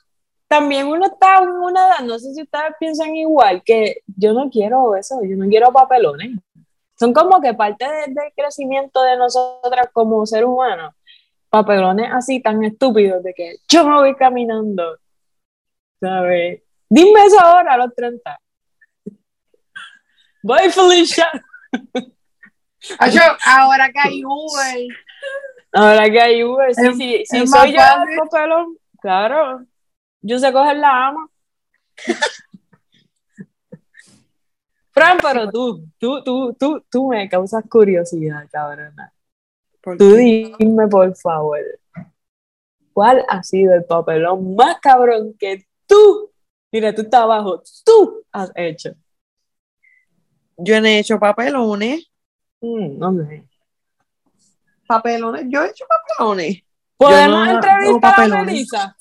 También 0.52 0.88
uno 0.88 1.06
está 1.06 1.38
en 1.42 1.48
una 1.50 1.88
edad, 1.88 2.00
no 2.02 2.20
sé 2.20 2.34
si 2.34 2.42
ustedes 2.42 2.74
piensan 2.78 3.16
igual, 3.16 3.64
que 3.64 4.02
yo 4.18 4.34
no 4.34 4.50
quiero 4.50 4.98
eso, 4.98 5.22
yo 5.24 5.38
no 5.38 5.48
quiero 5.48 5.72
papelones. 5.72 6.32
Son 7.00 7.14
como 7.14 7.40
que 7.40 7.54
parte 7.54 7.86
de- 7.86 8.14
del 8.14 8.34
crecimiento 8.36 9.02
de 9.02 9.16
nosotras 9.16 9.88
como 9.94 10.26
seres 10.26 10.48
humanos. 10.48 10.94
Papelones 11.50 12.10
así 12.12 12.42
tan 12.42 12.62
estúpidos 12.66 13.24
de 13.24 13.34
que 13.34 13.56
yo 13.70 13.86
me 13.88 13.96
voy 13.96 14.14
caminando. 14.16 14.98
¿Sabes? 16.02 16.62
Dime 16.90 17.26
eso 17.26 17.40
ahora 17.40 17.76
a 17.76 17.78
los 17.78 17.96
30. 17.96 18.38
Bye, 20.44 20.70
Felicia. 20.70 21.32
Ahora 23.46 23.90
que 23.90 24.00
hay 24.00 24.22
Uber, 24.26 24.88
Ahora 25.74 26.10
que 26.10 26.20
hay 26.20 26.44
Uber, 26.44 26.76
sí, 26.76 26.94
sí, 26.94 27.24
sí 27.26 27.48
soy 27.48 27.72
yo 27.74 27.80
el 27.80 28.18
papelón, 28.18 28.78
claro. 29.00 29.66
Yo 30.22 30.40
sé 30.40 30.52
coger 30.54 30.78
la 30.78 31.08
ama. 31.08 31.28
Fran, 34.92 35.18
pero 35.22 35.50
tú, 35.50 35.88
tú, 35.98 36.24
tú, 36.24 36.54
tú, 36.60 36.86
tú 36.90 37.08
me 37.08 37.30
causas 37.30 37.64
curiosidad, 37.70 38.48
cabrona. 38.52 39.14
¿Por 39.82 39.98
Tú 39.98 40.14
dime, 40.16 40.88
por 40.90 41.16
favor, 41.16 41.60
¿cuál 42.94 43.26
ha 43.28 43.42
sido 43.42 43.74
el 43.74 43.86
papelón 43.86 44.56
más 44.56 44.80
cabrón 44.80 45.34
que 45.40 45.66
tú, 45.88 46.32
mira, 46.72 46.94
tú 46.94 47.02
estás 47.02 47.22
abajo, 47.22 47.64
tú 47.84 48.24
has 48.32 48.52
hecho? 48.56 48.92
Yo 50.58 50.80
no 50.80 50.88
he 50.88 51.00
hecho 51.00 51.18
papelones. 51.20 52.12
Mm, 52.60 53.02
hombre. 53.02 53.46
Papelones, 54.86 55.46
yo 55.48 55.64
he 55.64 55.70
hecho 55.70 55.86
papelones. 55.88 56.64
¿Podemos 56.98 57.48
no 57.48 57.52
entrevistar 57.52 58.32
a. 58.32 58.44
Melissa? 58.44 58.98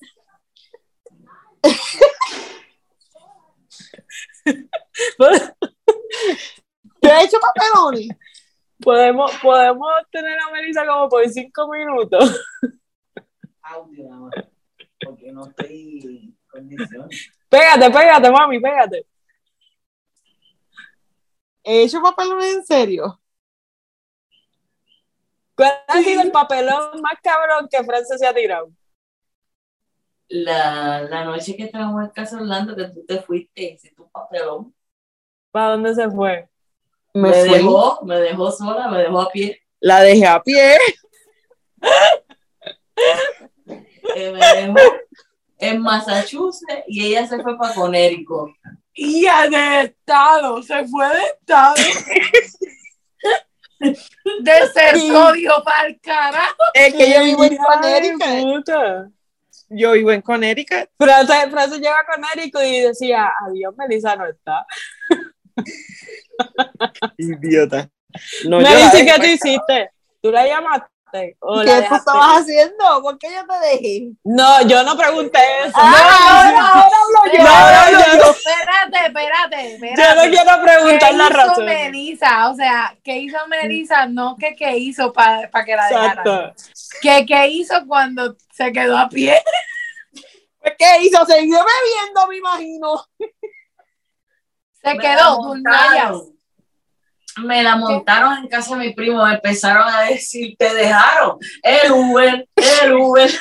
Yo 7.02 7.11
he 7.11 7.25
hecho 7.25 7.38
papelones. 7.40 8.09
Podemos, 8.83 9.33
podemos 9.43 9.90
tener 10.11 10.38
a 10.40 10.50
Melissa 10.52 10.87
como 10.87 11.09
por 11.09 11.29
cinco 11.29 11.69
minutos. 11.69 12.40
audio 13.62 14.09
nada 14.09 14.21
más, 14.23 14.35
porque 15.05 15.33
no 15.33 15.47
estoy 15.47 16.00
en 16.02 16.38
condiciones. 16.49 17.31
Pégate, 17.49 17.90
pégate, 17.90 18.31
mami, 18.31 18.61
pégate. 18.61 19.07
He 21.62 21.83
hecho 21.83 22.00
papelones 22.00 22.57
en 22.57 22.64
serio. 22.64 23.21
¿Cuál 25.55 25.73
ha 25.87 26.02
sido 26.02 26.23
el 26.23 26.31
papelón 26.31 27.02
más 27.02 27.21
cabrón 27.23 27.69
que 27.71 27.85
Francia 27.85 28.17
se 28.17 28.26
ha 28.26 28.33
tirado? 28.33 28.73
La, 30.33 31.03
la 31.03 31.25
noche 31.25 31.57
que 31.57 31.65
estábamos 31.65 32.05
en 32.05 32.11
casa 32.11 32.37
Orlando, 32.37 32.77
que 32.77 32.85
tú 32.85 33.05
te 33.07 33.21
fuiste, 33.21 33.63
hiciste 33.73 34.01
un 34.01 34.11
papelón, 34.11 34.73
¿Para 35.51 35.73
dónde 35.73 35.93
se 35.95 36.09
fue? 36.09 36.49
Me, 37.13 37.31
me, 37.31 37.41
fui. 37.45 37.59
dejó, 37.59 38.01
me 38.05 38.17
dejó 38.21 38.53
sola, 38.53 38.89
me 38.89 38.99
dejó 38.99 39.21
a 39.23 39.31
pie, 39.31 39.61
La 39.81 40.01
dejé 40.03 40.27
a 40.27 40.41
pie. 40.41 40.77
eh, 44.15 44.33
me 44.33 44.39
dejó 44.39 44.93
en 45.59 45.83
Massachusetts 45.83 46.85
y 46.87 47.07
ella 47.07 47.27
se 47.27 47.43
fue 47.43 47.59
para 47.59 47.75
Connecticut. 47.75 48.51
y 48.95 49.23
de 49.23 49.81
estado, 49.83 50.63
se 50.63 50.87
fue 50.87 51.09
de 51.09 51.23
estado. 51.23 51.75
De 54.43 54.69
ser 54.75 54.99
sodio 55.01 55.53
para 55.65 55.89
el 55.89 56.01
carajo. 56.01 56.55
Es 56.75 56.95
que 56.95 57.13
yo 57.13 57.25
vivo 57.25 57.45
en 57.45 57.57
Connecticut. 57.57 59.13
Yo 59.71 59.93
vivo 59.93 60.11
en 60.11 60.21
Connecticut. 60.21 60.91
Francia, 60.99 61.49
Francia 61.49 61.77
llega 61.79 62.00
a 62.00 62.05
Connecticut 62.05 62.62
y 62.62 62.81
decía, 62.81 63.31
adiós, 63.47 63.75
Melissa 63.77 64.17
no 64.17 64.27
está. 64.27 64.67
Idiota. 67.17 67.89
No, 68.47 68.61
Me 68.61 68.77
dice 68.77 69.07
que 69.07 69.15
tú 69.15 69.27
hiciste. 69.27 69.91
¿Tú 70.21 70.33
la 70.33 70.47
llamaste? 70.47 70.89
¿O 71.40 71.57
la 71.57 71.64
¿Qué 71.64 71.71
tú 71.71 71.76
dejaste? 71.83 71.97
estabas 71.97 72.40
haciendo? 72.43 73.02
¿Por 73.02 73.19
qué 73.19 73.29
yo 73.33 73.47
te 73.47 73.67
dejé? 73.67 74.09
No, 74.25 74.62
yo 74.62 74.83
no 74.83 74.97
pregunté 74.97 75.38
eso. 75.64 75.73
Ah, 75.75 76.45
ahora, 76.45 76.69
ahora 76.69 76.97
hablo 77.05 77.33
yo. 77.37 77.43
No, 77.45 77.50
ahora 77.50 77.90
no, 77.90 77.99
yo- 77.99 78.25
yo. 78.25 78.31
Espérate, 78.31 79.07
espérate, 79.07 79.75
espérate. 79.75 80.02
Yo 80.02 80.14
no 80.14 80.31
quiero 80.31 80.62
preguntar 80.62 81.11
¿Qué 81.11 81.17
la 81.17 81.25
hizo 81.25 81.33
razón. 81.37 81.64
Melissa? 81.64 82.49
O 82.50 82.55
sea, 82.55 82.97
¿qué 83.02 83.17
hizo 83.19 83.38
Melissa? 83.49 84.07
No 84.07 84.37
que 84.38 84.55
qué 84.55 84.76
hizo 84.76 85.12
para 85.12 85.49
que 85.64 85.76
la. 85.76 85.88
Exacto. 85.88 86.52
¿Qué, 87.02 87.25
¿Qué 87.26 87.49
hizo 87.49 87.75
cuando 87.87 88.37
se 88.52 88.73
quedó 88.73 88.97
a 88.99 89.09
pie? 89.09 89.43
Pues, 90.61 90.75
¿Qué 90.79 91.02
hizo? 91.02 91.25
Siguió 91.26 91.59
bebiendo, 91.59 92.26
me 92.29 92.37
imagino. 92.37 93.05
Se 94.83 94.95
Me 94.95 94.99
quedó, 94.99 95.37
durmió. 95.43 96.33
Me 97.42 97.62
la 97.62 97.76
montaron 97.76 98.38
en 98.38 98.49
casa 98.49 98.76
de 98.76 98.87
mi 98.87 98.94
primo, 98.94 99.25
me 99.25 99.35
empezaron 99.35 99.88
a 99.88 100.02
decir, 100.02 100.56
te 100.59 100.75
dejaron, 100.75 101.38
el 101.62 101.92
Uber, 101.92 102.49
el 102.82 102.92
Uber. 102.94 103.30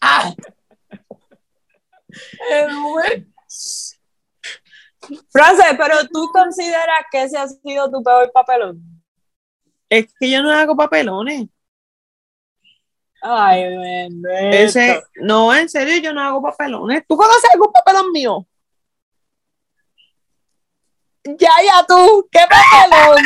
Ah. 0.00 0.32
El 2.50 2.74
Uber. 2.74 3.26
Frances, 5.30 5.66
pero 5.76 5.96
tú 6.12 6.30
consideras 6.32 7.04
que 7.10 7.22
ese 7.22 7.38
ha 7.38 7.46
sido 7.48 7.90
tu 7.90 8.02
peor 8.02 8.30
papelón. 8.32 8.82
Es 9.88 10.06
que 10.18 10.30
yo 10.30 10.42
no 10.42 10.52
hago 10.52 10.76
papelones. 10.76 11.46
Ay, 13.22 13.64
bendito. 13.76 14.28
Ese, 14.30 15.02
no, 15.16 15.54
en 15.54 15.68
serio, 15.68 15.98
yo 15.98 16.12
no 16.12 16.22
hago 16.22 16.42
papelones. 16.42 17.04
¿Tú 17.08 17.16
conoces 17.16 17.50
algún 17.52 17.72
papelón 17.72 18.12
mío? 18.12 18.46
Ya, 21.26 21.50
ya 21.64 21.84
tú, 21.86 22.28
¿qué 22.30 22.40
papelón? 22.48 23.22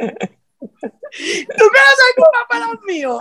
¿Tú 0.80 1.64
conoces 1.68 2.04
algún 2.08 2.32
papelón 2.32 2.80
mío? 2.86 3.18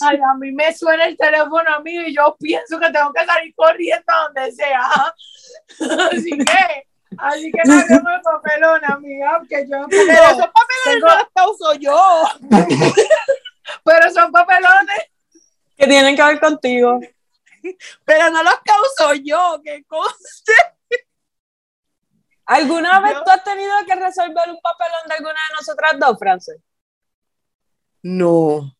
Ay, 0.00 0.16
a 0.16 0.34
mí 0.38 0.52
me 0.52 0.74
suena 0.74 1.04
el 1.04 1.16
teléfono 1.16 1.68
a 1.68 1.80
mí 1.80 1.92
y 1.92 2.14
yo 2.14 2.36
pienso 2.40 2.78
que 2.80 2.90
tengo 2.90 3.12
que 3.12 3.24
salir 3.24 3.54
corriendo 3.54 4.12
a 4.12 4.24
donde 4.24 4.52
sea. 4.52 4.90
Así 6.10 6.30
que, 6.30 6.86
así 7.18 7.52
que 7.52 7.60
no 7.64 7.74
hagamos 7.74 8.22
papelón, 8.24 8.80
amiga, 8.84 9.38
porque 9.38 9.66
yo 9.70 9.86
Pero 9.88 10.12
esos 10.12 10.48
papelones 10.48 11.00
no 11.00 11.16
los 11.16 11.28
causo 11.34 11.74
yo. 11.74 12.22
pero 13.84 14.10
son 14.10 14.32
papelones. 14.32 15.10
Que 15.76 15.86
tienen 15.86 16.16
que 16.16 16.22
ver 16.22 16.40
contigo. 16.40 17.00
Pero 18.04 18.30
no 18.30 18.42
los 18.42 18.58
causo 18.64 19.14
yo, 19.14 19.60
que 19.62 19.84
conste. 19.84 20.52
¿Alguna 22.52 23.00
vez 23.00 23.14
Yo- 23.14 23.24
tú 23.24 23.30
has 23.30 23.44
tenido 23.44 23.72
que 23.86 23.94
resolver 23.94 24.50
un 24.50 24.60
papelón 24.60 25.08
de 25.08 25.14
alguna 25.14 25.32
de 25.48 25.54
nosotras 25.56 25.92
dos, 25.98 26.18
Frances? 26.18 26.60
No. 28.02 28.74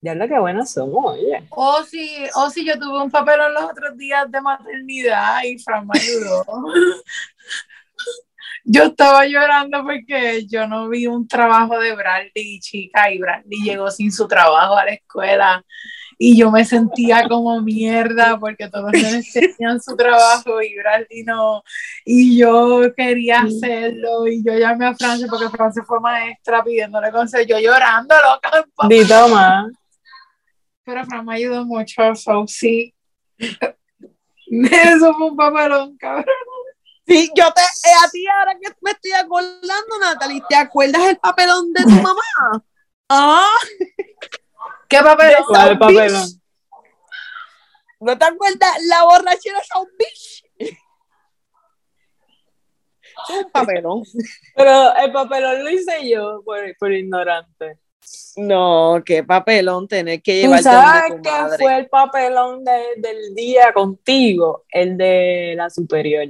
Ya 0.00 0.14
lo 0.14 0.26
que 0.26 0.38
buenas 0.38 0.72
somos, 0.72 1.12
oye. 1.14 1.46
O 1.50 1.82
si, 1.84 2.26
o 2.34 2.48
si 2.50 2.64
yo 2.64 2.78
tuve 2.78 3.02
un 3.02 3.10
papelón 3.10 3.52
los 3.52 3.64
otros 3.64 3.96
días 3.96 4.30
de 4.30 4.40
maternidad 4.40 5.42
y 5.44 5.58
Fran 5.58 5.86
me 5.86 5.98
ayudó. 5.98 6.44
Yo 8.64 8.84
estaba 8.84 9.26
llorando 9.26 9.82
porque 9.82 10.46
yo 10.46 10.66
no 10.66 10.88
vi 10.88 11.06
un 11.06 11.26
trabajo 11.26 11.78
de 11.78 11.94
Bradley, 11.94 12.60
chica, 12.60 13.10
y 13.10 13.18
Bradley 13.18 13.62
llegó 13.64 13.90
sin 13.90 14.12
su 14.12 14.28
trabajo 14.28 14.76
a 14.76 14.84
la 14.84 14.92
escuela. 14.92 15.64
Y 16.22 16.36
yo 16.36 16.50
me 16.50 16.66
sentía 16.66 17.26
como 17.26 17.62
mierda 17.62 18.38
porque 18.38 18.68
todos 18.68 18.92
los 18.92 19.32
tenían 19.32 19.80
su 19.80 19.96
trabajo 19.96 20.60
y 20.60 20.76
Bradley 20.76 21.24
no. 21.24 21.62
Y 22.04 22.36
yo 22.36 22.82
quería 22.94 23.40
hacerlo. 23.40 24.26
Y 24.26 24.44
yo 24.44 24.52
llamé 24.52 24.84
a 24.84 24.94
Francia 24.94 25.26
porque 25.30 25.48
Francia 25.48 25.82
fue 25.82 25.98
maestra 25.98 26.62
pidiéndole 26.62 27.10
consejo. 27.10 27.44
Yo 27.48 27.58
llorando, 27.58 28.14
loca. 28.16 28.66
Di 28.86 29.08
toma. 29.08 29.70
Pero 30.84 31.06
Fran 31.06 31.24
me 31.24 31.36
ayudó 31.36 31.64
mucho, 31.64 32.14
so 32.14 32.44
sí. 32.46 32.94
Eso 33.38 35.14
fue 35.14 35.26
un 35.26 35.36
papelón, 35.38 35.96
cabrón. 35.96 36.26
Sí, 37.06 37.30
yo 37.34 37.50
te, 37.50 37.62
eh, 37.62 37.94
a 38.04 38.10
ti 38.10 38.26
ahora 38.26 38.58
que 38.60 38.68
me 38.82 38.90
estoy 38.90 39.12
acordando, 39.12 39.98
Natalie, 39.98 40.42
¿te 40.50 40.56
acuerdas 40.56 41.00
el 41.08 41.16
papelón 41.16 41.72
de 41.72 41.82
tu 41.82 41.88
mamá? 41.88 42.20
Ah, 43.12 43.48
¿Qué 44.90 44.98
papelón? 45.02 45.44
¿Cuál 45.46 45.68
South 45.68 45.78
papelón? 45.78 46.12
Beach. 46.22 46.36
¿No 48.00 48.18
te 48.18 48.24
acuerdas 48.24 48.70
la 48.88 49.04
borrachera 49.04 49.58
de 49.58 49.64
South 49.72 49.88
Beach? 49.98 50.44
Es 53.28 53.36
un 53.44 53.50
papelón. 53.50 54.02
Pero 54.56 54.94
el 54.96 55.12
papelón 55.12 55.64
lo 55.64 55.70
hice 55.70 56.08
yo 56.08 56.42
por, 56.44 56.58
por 56.78 56.92
ignorante. 56.92 57.78
No, 58.36 59.02
qué 59.04 59.22
papelón 59.22 59.86
tener 59.86 60.22
que 60.22 60.42
¿Tú 60.42 60.48
llevarte 60.48 60.62
sabes 60.62 61.12
qué 61.22 61.62
fue 61.62 61.76
el 61.76 61.88
papelón 61.88 62.64
de- 62.64 62.94
del 62.96 63.34
día 63.34 63.72
contigo? 63.72 64.64
El 64.70 64.96
de 64.96 65.54
la 65.56 65.68
superior. 65.70 66.26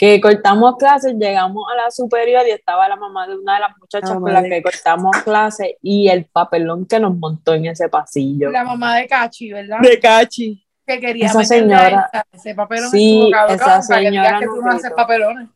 Que 0.00 0.18
cortamos 0.18 0.76
clases, 0.78 1.12
llegamos 1.18 1.62
a 1.70 1.76
la 1.76 1.90
superior 1.90 2.42
y 2.48 2.52
estaba 2.52 2.88
la 2.88 2.96
mamá 2.96 3.26
de 3.26 3.36
una 3.36 3.56
de 3.56 3.60
las 3.60 3.76
muchachas 3.76 4.14
con 4.18 4.32
las 4.32 4.44
que 4.44 4.62
cortamos 4.62 5.14
clases 5.22 5.74
y 5.82 6.08
el 6.08 6.24
papelón 6.24 6.86
que 6.86 6.98
nos 6.98 7.14
montó 7.14 7.52
en 7.52 7.66
ese 7.66 7.86
pasillo. 7.90 8.50
La 8.50 8.64
mamá 8.64 8.96
de 8.96 9.06
Cachi, 9.06 9.52
¿verdad? 9.52 9.76
De 9.82 10.00
Cachi. 10.00 10.66
Que 10.86 11.00
quería 11.00 11.26
Esa 11.26 11.44
señora- 11.44 12.08
esa- 12.10 12.26
ese 12.32 12.54
papelón 12.54 12.90
Sí, 12.90 13.28
cabrón, 13.30 13.56
esa 13.56 13.76
que 13.76 13.82
señora 13.82 14.10
digas 14.10 14.40
que 14.40 14.46
tú 14.46 14.62
no 14.62 14.70
haces 14.72 14.90
papelones. 14.92 15.48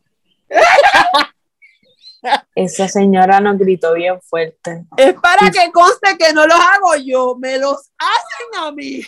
Esa 2.55 2.87
señora 2.87 3.39
nos 3.39 3.57
gritó 3.57 3.93
bien 3.93 4.19
fuerte. 4.21 4.85
Es 4.97 5.13
para 5.15 5.49
que 5.51 5.71
conste 5.71 6.17
que 6.17 6.33
no 6.33 6.45
los 6.47 6.57
hago 6.59 6.95
yo, 7.03 7.35
me 7.39 7.57
los 7.57 7.91
hacen 7.97 8.63
a 8.63 8.71
mí. 8.71 9.01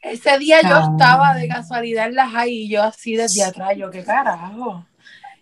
Ese 0.00 0.38
día 0.38 0.60
yo 0.62 0.76
Ah. 0.76 0.88
estaba 0.92 1.34
de 1.34 1.48
casualidad 1.48 2.06
en 2.06 2.14
la 2.14 2.28
high 2.28 2.50
y 2.50 2.68
yo 2.68 2.82
así 2.82 3.16
desde 3.16 3.44
atrás, 3.44 3.76
yo, 3.76 3.90
¿qué 3.90 4.04
carajo? 4.04 4.86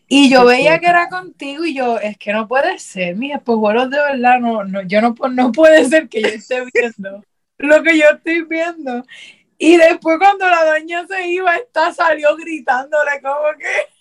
Y 0.09 0.31
yo 0.31 0.45
veía 0.45 0.79
que 0.79 0.87
era 0.87 1.09
contigo 1.09 1.64
y 1.64 1.75
yo, 1.75 1.99
es 1.99 2.16
que 2.16 2.33
no 2.33 2.47
puede 2.47 2.79
ser, 2.79 3.16
mis 3.16 3.35
espejuelos 3.35 3.90
de 3.90 3.99
verdad, 3.99 4.38
no, 4.38 4.64
no, 4.64 4.83
yo 4.83 5.01
no, 5.01 5.14
no 5.31 5.53
puede 5.53 5.85
ser 5.85 6.09
que 6.09 6.23
yo 6.23 6.29
esté 6.29 6.62
viendo 6.75 7.25
lo 7.59 7.83
que 7.83 7.99
yo 7.99 8.05
estoy 8.14 8.42
viendo. 8.42 9.05
Y 9.59 9.77
después 9.79 10.19
cuando 10.19 10.49
la 10.49 10.64
doña 10.64 11.07
se 11.07 11.29
iba, 11.29 11.57
esta 11.57 11.92
salió 11.92 12.37
gritándole 12.37 13.21
como 13.23 13.59
que... 13.59 13.96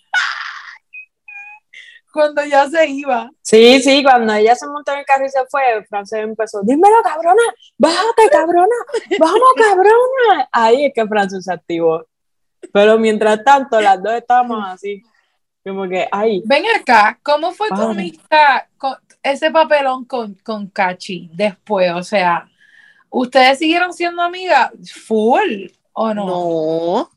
cuando 2.16 2.44
ya 2.44 2.68
se 2.68 2.88
iba. 2.88 3.30
Sí, 3.42 3.80
sí, 3.80 4.02
cuando 4.02 4.32
ella 4.34 4.56
se 4.56 4.66
montó 4.66 4.92
en 4.92 4.98
el 5.00 5.04
carro 5.04 5.26
y 5.26 5.28
se 5.28 5.46
fue, 5.48 5.84
Frances 5.88 6.20
empezó, 6.20 6.62
dímelo, 6.62 6.96
cabrona, 7.02 7.42
bájate, 7.78 8.28
cabrona, 8.32 8.74
vamos, 9.20 9.48
cabrona. 9.56 10.48
Ahí 10.50 10.86
es 10.86 10.92
que 10.94 11.06
Frances 11.06 11.44
se 11.44 11.52
activó. 11.52 12.04
Pero 12.72 12.98
mientras 12.98 13.44
tanto, 13.44 13.80
las 13.80 14.02
dos 14.02 14.14
estábamos 14.14 14.64
así, 14.66 15.02
como 15.62 15.88
que, 15.88 16.08
ay, 16.10 16.42
Ven 16.44 16.64
acá, 16.80 17.18
¿cómo 17.22 17.52
fue 17.52 17.68
tu 17.68 17.82
amistad 17.82 18.62
con 18.76 18.96
ese 19.22 19.50
papelón 19.50 20.04
con, 20.04 20.34
con 20.36 20.68
Cachi 20.68 21.30
después? 21.34 21.92
O 21.92 22.02
sea, 22.02 22.48
¿ustedes 23.10 23.58
siguieron 23.58 23.92
siendo 23.92 24.22
amigas 24.22 24.70
full 24.92 25.68
o 25.92 26.14
no? 26.14 26.26
No. 26.26 27.10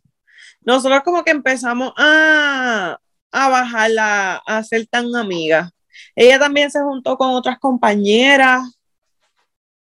Nosotros 0.61 1.01
como 1.03 1.23
que 1.23 1.31
empezamos 1.31 1.93
a, 1.97 2.99
a 3.31 3.49
bajarla, 3.49 4.37
a 4.45 4.63
ser 4.63 4.87
tan 4.87 5.15
amigas. 5.15 5.71
Ella 6.15 6.39
también 6.39 6.71
se 6.71 6.79
juntó 6.81 7.17
con 7.17 7.31
otras 7.31 7.59
compañeras. 7.59 8.61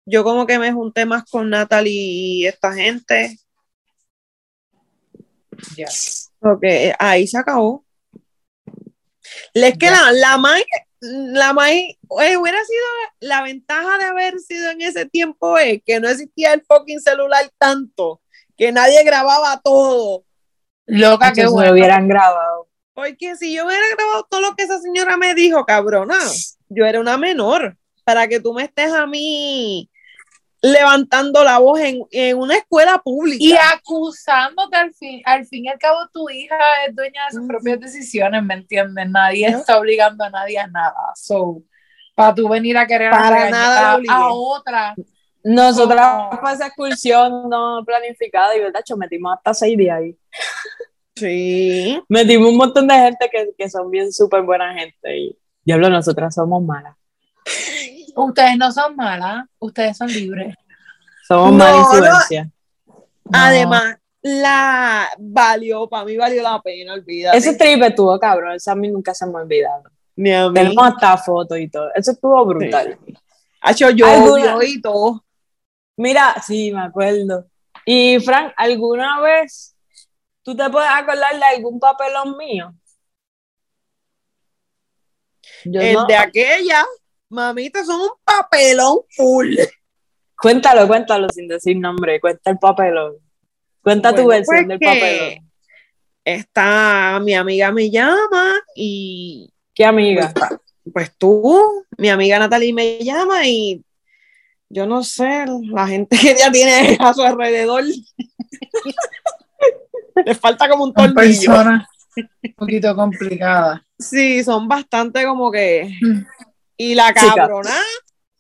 Yo 0.06 0.24
como 0.24 0.46
que 0.46 0.60
me 0.60 0.72
junté 0.72 1.06
más 1.06 1.24
con 1.30 1.50
Natalie 1.50 1.94
y 1.94 2.46
esta 2.46 2.74
gente. 2.74 3.38
Ya. 5.76 5.88
Porque 6.40 6.94
ahí 7.00 7.28
se 7.28 7.38
acabó. 7.38 7.86
Es 9.54 9.78
que 9.78 9.90
la, 9.90 10.12
la 10.12 10.38
la 11.00 11.54
Mai, 11.54 11.98
eh, 12.22 12.38
hubiera 12.38 12.58
sido 12.64 12.84
la 13.20 13.44
ventaja 13.44 13.98
de 13.98 14.06
haber 14.06 14.40
sido 14.40 14.72
en 14.72 14.82
ese 14.82 15.06
tiempo 15.06 15.58
es 15.58 15.82
que 15.86 16.00
no 16.00 16.08
existía 16.08 16.54
el 16.54 16.64
fucking 16.64 17.00
celular 17.00 17.52
tanto, 17.58 18.22
que 18.58 18.72
nadie 18.72 19.04
grababa 19.04 19.60
todo. 19.64 20.24
Loca, 20.88 21.34
que 21.34 21.42
se 21.42 21.48
bueno. 21.48 21.70
lo 21.70 21.74
hubieran 21.74 22.08
grabado. 22.08 22.65
Porque 22.96 23.36
si 23.36 23.54
yo 23.54 23.66
hubiera 23.66 23.84
grabado 23.96 24.26
todo 24.30 24.42
lo 24.42 24.56
que 24.56 24.64
esa 24.64 24.80
señora 24.80 25.18
me 25.18 25.36
dijo, 25.36 25.66
cabrona, 25.66 26.18
yo 26.70 26.86
era 26.86 27.00
una 27.02 27.18
menor, 27.18 27.78
para 28.06 28.28
que 28.28 28.40
tú 28.40 28.54
me 28.54 28.64
estés 28.64 28.92
a 28.94 29.06
mí 29.06 29.90
levantando 30.62 31.44
la 31.44 31.60
voz 31.60 31.80
en, 31.82 32.00
en 32.10 32.38
una 32.38 32.56
escuela 32.56 32.98
pública. 32.98 33.38
Y 33.44 33.54
acusándote 33.54 34.76
al 34.78 34.94
fin, 34.94 35.22
al 35.26 35.46
fin 35.46 35.66
y 35.66 35.70
al 35.70 35.78
cabo 35.78 36.08
tu 36.12 36.28
hija 36.30 36.58
es 36.88 36.96
dueña 36.96 37.26
de 37.26 37.32
sus 37.32 37.40
Ujú. 37.42 37.48
propias 37.50 37.80
decisiones, 37.82 38.42
¿me 38.42 38.56
entiendes? 38.56 39.08
Nadie 39.10 39.52
¿No? 39.52 39.60
está 39.60 39.78
obligando 39.78 40.24
a 40.24 40.30
nadie 40.30 40.58
a 40.58 40.66
nada. 40.68 40.96
So, 41.16 41.62
para 42.16 42.34
tú 42.34 42.48
venir 42.50 42.78
a 42.78 42.88
querer 42.88 43.12
Para 43.12 43.50
nada 43.52 43.92
a, 43.92 44.00
a 44.16 44.34
otra. 44.34 44.96
Nosotras 45.44 46.08
Oh. 46.32 46.38
fue 46.42 46.54
esa 46.54 46.68
excursión 46.68 47.48
no 47.50 47.84
planificada 47.86 48.56
y 48.56 48.62
verdad, 48.62 48.82
cho, 48.84 48.98
metimos 48.98 49.36
hasta 49.38 49.54
seis 49.54 49.78
días 49.78 50.00
ahí. 50.00 50.18
Sí. 51.16 52.02
Metimos 52.10 52.50
un 52.50 52.58
montón 52.58 52.88
de 52.88 52.96
gente 52.96 53.30
que, 53.32 53.50
que 53.58 53.70
son 53.70 53.90
bien 53.90 54.12
súper 54.12 54.42
buena 54.44 54.74
gente 54.74 55.18
y 55.18 55.38
diablo, 55.64 55.90
nosotras 55.90 56.36
somos 56.36 56.62
malas. 56.64 56.96
Ustedes 58.16 58.58
no 58.58 58.72
son 58.72 58.96
malas, 58.96 59.46
ustedes 59.60 59.98
son 59.98 60.08
libres. 60.08 60.56
Somos 61.28 61.52
No, 61.52 61.58
mala 61.58 61.72
no. 61.72 61.80
influencia. 61.82 62.50
Además, 63.32 63.96
la 64.22 65.10
valió, 65.18 65.88
para 65.88 66.06
mí 66.06 66.16
valió 66.18 66.42
la 66.44 66.62
pena, 66.62 66.94
olvídate. 66.94 67.38
Ese 67.38 67.56
trip 67.56 67.82
estuvo 67.84 68.18
cabrón, 68.20 68.54
eso 68.54 68.72
a 68.72 68.76
mí 68.76 68.90
nunca 68.90 69.14
se 69.14 69.26
me 69.26 69.34
ha 69.38 69.42
olvidado. 69.42 69.84
Ni 70.16 70.32
a 70.34 70.48
mí. 70.48 70.54
Tenemos 70.54 70.88
hasta 70.88 71.18
fotos 71.18 71.58
y 71.60 71.68
todo. 71.70 71.90
Eso 71.94 72.12
estuvo 72.12 72.46
brutal. 72.46 72.98
Hacho, 73.62 73.90
yo 73.90 74.06
¿Alguna- 74.08 74.58
y 74.64 74.82
todo. 74.82 75.24
Mira, 75.98 76.36
sí, 76.46 76.72
me 76.72 76.82
acuerdo. 76.82 77.48
Y 77.86 78.20
Frank, 78.20 78.54
¿alguna 78.58 79.20
vez 79.22 79.75
tú 80.46 80.56
te 80.56 80.70
puedes 80.70 80.90
acordar 80.90 81.36
de 81.38 81.44
algún 81.44 81.80
papelón 81.80 82.38
mío? 82.38 82.72
Yo 85.66 85.82
El 85.82 85.94
no. 85.94 86.06
de 86.06 86.16
aquella, 86.16 86.86
mamita, 87.30 87.84
son 87.84 88.02
un 88.02 88.10
papelón 88.24 89.00
full. 89.10 89.56
Cuéntalo, 90.40 90.88
cuéntalo 90.88 91.28
sin 91.30 91.48
decir 91.48 91.78
nombre. 91.78 92.20
Cuenta 92.22 92.52
el 92.52 92.60
papelón. 92.60 93.16
Cuenta 93.82 94.14
tu 94.14 94.28
versión 94.28 94.68
pues 94.68 94.68
del 94.68 94.80
papelón. 94.80 95.52
Esta, 96.24 97.20
mi 97.24 97.34
amiga 97.34 97.72
me 97.72 97.90
llama 97.90 98.54
y 98.76 99.52
¿Qué 99.74 99.84
amiga? 99.84 100.32
pues, 100.34 100.60
pues 100.94 101.18
tú, 101.18 101.86
mi 101.98 102.10
amiga 102.10 102.38
Natalie 102.38 102.74
me 102.74 103.00
llama 103.00 103.48
y 103.48 103.84
yo 104.70 104.86
no 104.86 105.04
sé, 105.04 105.46
la 105.72 105.88
gente 105.88 106.18
que 106.22 106.32
ella 106.32 106.52
tiene 106.52 106.98
a 107.00 107.14
su 107.14 107.24
alrededor 107.24 107.84
le 110.26 110.36
falta 110.36 110.70
como 110.70 110.86
un 110.86 110.94
Son 110.94 111.14
tornillo. 111.14 111.40
personas 111.40 111.88
un 112.18 112.54
poquito 112.56 112.96
complicadas. 112.96 113.82
Sí, 113.98 114.44
son 114.44 114.68
bastante 114.68 115.26
como 115.26 115.52
que. 115.52 115.98
Mm. 116.02 116.26
Y 116.78 116.96
la 116.96 117.14
cabrona, 117.14 117.76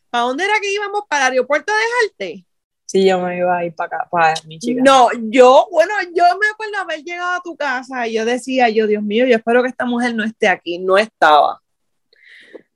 ¿para 0.10 0.26
dónde 0.26 0.44
era 0.44 0.60
que 0.62 0.74
íbamos? 0.74 1.04
¿Para 1.10 1.28
el 1.28 1.34
aeropuerto 1.34 1.72
a 1.72 1.76
dejarte? 1.76 2.46
Sí, 2.86 3.06
yo 3.06 3.20
me 3.20 3.38
iba 3.38 3.58
a 3.58 3.66
ir 3.66 3.74
para 3.74 3.98
acá, 3.98 4.08
para 4.12 4.34
mi 4.46 4.60
chica. 4.60 4.82
No, 4.84 5.10
yo, 5.14 5.68
bueno, 5.72 5.94
yo 6.14 6.24
me 6.40 6.48
acuerdo 6.48 6.78
haber 6.78 7.04
llegado 7.04 7.34
a 7.34 7.42
tu 7.42 7.56
casa 7.56 8.08
y 8.08 8.14
yo 8.14 8.26
decía, 8.26 8.70
yo, 8.70 8.88
Dios 8.88 9.02
mío, 9.02 9.26
yo 9.26 9.36
espero 9.38 9.64
que 9.64 9.70
esta 9.70 9.86
mujer 9.86 10.14
no 10.14 10.24
esté 10.24 10.48
aquí. 10.48 10.78
No 10.78 10.98
estaba. 10.98 11.62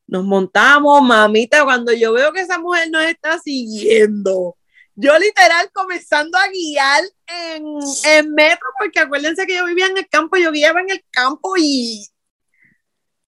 Nos 0.07 0.23
montamos, 0.23 1.01
mamita, 1.03 1.63
cuando 1.63 1.93
yo 1.93 2.13
veo 2.13 2.33
que 2.33 2.41
esa 2.41 2.57
mujer 2.57 2.89
nos 2.89 3.03
está 3.03 3.38
siguiendo, 3.38 4.57
yo 5.01 5.17
literal 5.17 5.71
comenzando 5.71 6.38
a 6.38 6.47
guiar 6.49 7.03
en, 7.27 7.63
en 8.05 8.33
metro, 8.33 8.67
porque 8.77 8.99
acuérdense 8.99 9.47
que 9.47 9.55
yo 9.55 9.65
vivía 9.65 9.85
en 9.85 9.97
el 9.97 10.09
campo, 10.09 10.35
yo 10.35 10.51
guiaba 10.51 10.81
en 10.81 10.89
el 10.89 11.05
campo 11.09 11.53
y 11.57 12.05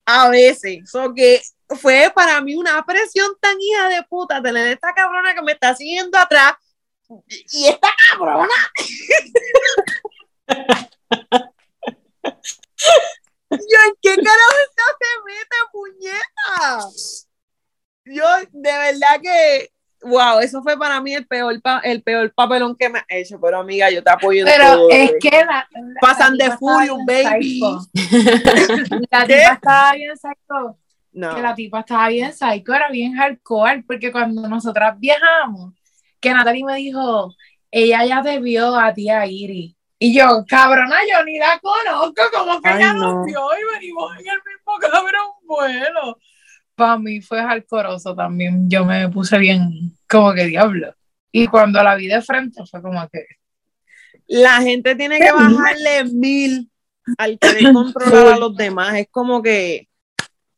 a 0.05 0.27
veces, 0.29 0.89
so 0.89 1.13
que 1.13 1.41
fue 1.79 2.11
para 2.13 2.41
mí 2.41 2.55
una 2.55 2.83
presión 2.85 3.31
tan 3.39 3.55
hija 3.61 3.87
de 3.87 4.03
puta 4.03 4.41
tener 4.41 4.67
esta 4.67 4.93
cabrona 4.93 5.33
que 5.33 5.41
me 5.41 5.53
está 5.53 5.73
siguiendo 5.73 6.17
atrás 6.17 6.55
y 7.53 7.67
esta 7.67 7.89
cabrona 8.09 8.53
Yo, 13.49 13.77
¿en 13.87 13.95
qué 14.01 14.15
carajo 14.15 14.57
esta 14.69 14.83
se 14.99 15.11
mete, 15.25 15.57
puñeta? 15.71 16.89
Yo, 18.05 18.25
de 18.51 18.71
verdad 18.71 19.21
que, 19.21 19.71
wow, 20.03 20.39
eso 20.39 20.61
fue 20.63 20.77
para 20.77 20.99
mí 21.01 21.13
el 21.13 21.25
peor, 21.27 21.61
pa- 21.61 21.81
el 21.83 22.01
peor 22.03 22.33
papelón 22.33 22.75
que 22.75 22.89
me 22.89 22.99
ha 22.99 23.05
hecho, 23.09 23.39
pero 23.41 23.59
amiga, 23.59 23.89
yo 23.91 24.03
te 24.03 24.09
apoyo 24.09 24.45
Pero 24.45 24.63
todo. 24.73 24.89
es 24.89 25.13
que 25.21 25.29
la, 25.29 25.45
la- 25.45 25.67
Pasan 26.01 26.35
la 26.37 26.45
de 26.49 26.57
Furious, 26.57 26.99
baby. 27.05 27.59
La 29.09 29.25
tipa 29.25 29.53
estaba 29.53 29.93
bien 29.93 30.17
psycho. 30.17 30.77
No. 31.13 31.35
que 31.35 31.41
la 31.41 31.53
tipa 31.53 31.79
estaba 31.81 32.07
bien 32.07 32.31
psycho, 32.31 32.73
era 32.73 32.89
bien 32.89 33.13
hardcore, 33.17 33.83
porque 33.85 34.13
cuando 34.13 34.47
nosotras 34.47 34.97
viajamos, 34.97 35.73
que 36.21 36.33
Natalie 36.33 36.63
me 36.63 36.75
dijo, 36.77 37.35
ella 37.69 38.05
ya 38.05 38.21
te 38.21 38.39
vio 38.39 38.73
a 38.79 38.93
ti 38.93 39.09
a 39.09 39.25
Iri. 39.25 39.75
Y 39.99 40.17
yo, 40.17 40.45
cabrona, 40.47 40.95
yo 41.11 41.23
ni 41.25 41.37
la 41.37 41.59
conozco, 41.59 42.21
como 42.33 42.61
que 42.61 42.69
Ay, 42.69 42.77
ella 42.77 42.93
no. 42.93 42.99
nos 43.17 43.25
vio 43.25 43.41
y 43.41 43.73
venimos 43.75 44.11
en 44.13 44.19
el 44.27 44.37
mismo 44.37 44.77
cabrón 44.79 45.27
vuelo. 45.43 46.17
Para 46.75 46.97
mí 46.97 47.21
fue 47.21 47.41
hardcoreoso 47.41 48.15
también, 48.15 48.69
yo 48.69 48.85
me 48.85 49.09
puse 49.09 49.37
bien, 49.37 49.95
como 50.09 50.33
que 50.33 50.45
diablo. 50.45 50.93
Y 51.31 51.47
cuando 51.47 51.81
la 51.81 51.95
vi 51.95 52.07
de 52.07 52.21
frente 52.21 52.63
fue 52.69 52.81
como 52.81 53.07
que, 53.09 53.25
La 54.27 54.61
gente 54.61 54.95
tiene 54.95 55.19
que 55.19 55.31
bajarle 55.31 56.05
mil 56.05 56.69
al 57.17 57.39
querer 57.39 57.73
controlar 57.73 58.33
a 58.33 58.37
los 58.37 58.55
demás. 58.55 58.95
Es 58.95 59.07
como 59.11 59.41
que, 59.41 59.87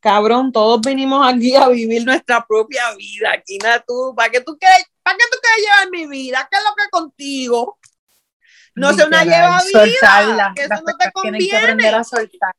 cabrón, 0.00 0.52
todos 0.52 0.80
venimos 0.80 1.26
aquí 1.26 1.54
a 1.54 1.68
vivir 1.68 2.04
nuestra 2.04 2.44
propia 2.46 2.94
vida. 2.96 3.32
Aquí 3.32 3.58
nada 3.58 3.84
tú, 3.86 4.14
¿para 4.16 4.30
qué 4.30 4.40
tú 4.40 4.56
quieres, 4.58 4.84
para 5.02 5.16
qué 5.16 5.24
tú 5.30 5.38
quieres 5.40 5.64
llevar 5.64 5.90
mi 5.90 6.06
vida? 6.06 6.48
¿Qué 6.50 6.58
es 6.58 6.64
lo 6.64 6.74
que 6.74 6.90
contigo? 6.90 7.78
No 8.74 8.92
sé, 8.92 9.06
una 9.06 9.22
lleva 9.22 9.62
vida, 9.62 9.86
soltarla. 9.86 10.52
que 10.56 10.62
eso 10.62 10.74
no 10.74 10.96
te 10.96 11.10
tienen 11.22 11.38
que 11.38 11.48
conviene. 11.48 11.58
aprender 11.58 11.94
a 11.94 12.04
soltar. 12.04 12.54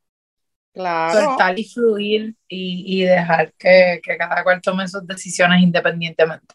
Claro. 0.76 1.20
soltar 1.30 1.58
y 1.58 1.64
fluir 1.64 2.36
y, 2.50 3.02
y 3.02 3.06
dejar 3.06 3.54
que, 3.54 4.02
que 4.04 4.18
cada 4.18 4.44
cual 4.44 4.62
tome 4.62 4.86
sus 4.90 5.08
decisiones 5.08 5.62
independientemente. 5.62 6.54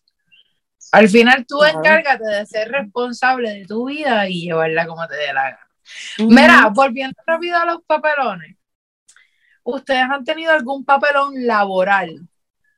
Al 0.93 1.09
final 1.09 1.47
tú 1.49 1.59
Claro. 1.59 1.79
encárgate 1.79 2.25
de 2.27 2.45
ser 2.47 2.71
responsable 2.71 3.51
de 3.51 3.65
tu 3.65 3.89
vida 3.89 4.29
y 4.29 4.43
llevarla 4.43 4.87
como 4.87 5.09
te 5.09 5.17
dé 5.17 5.33
la 5.33 5.43
gana. 5.45 5.69
Mira, 6.19 6.69
volviendo 6.69 7.17
rápido 7.27 7.57
a 7.57 7.65
los 7.65 7.83
papelones. 7.87 8.57
¿Ustedes 9.63 10.03
han 10.03 10.25
tenido 10.25 10.53
algún 10.53 10.85
papelón 10.85 11.47
laboral 11.47 12.29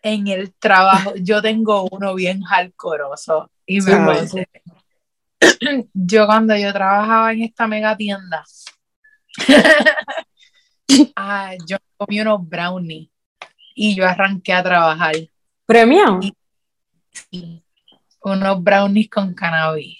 en 0.03 0.29
el 0.29 0.53
trabajo? 0.55 1.15
Yo 1.17 1.43
tengo 1.43 1.89
uno 1.91 2.15
bien 2.15 2.43
hardcoreoso 2.43 3.51
y 3.67 3.81
me 3.81 4.27
Sí. 4.29 4.45
Yo 5.93 6.27
cuando 6.27 6.57
yo 6.57 6.73
trabajaba 6.73 7.33
en 7.33 7.43
esta 7.43 7.67
mega 7.67 7.97
tienda, 7.97 8.45
ah, 11.17 11.55
yo 11.67 11.77
comí 11.97 12.21
unos 12.21 12.49
brownies 12.49 13.09
y 13.75 13.95
yo 13.95 14.07
arranqué 14.07 14.53
a 14.53 14.63
trabajar. 14.63 15.15
¿Premio? 15.67 16.21
Y 17.31 17.63
unos 18.23 18.63
brownies 18.63 19.09
con 19.09 19.35
cannabis. 19.35 19.99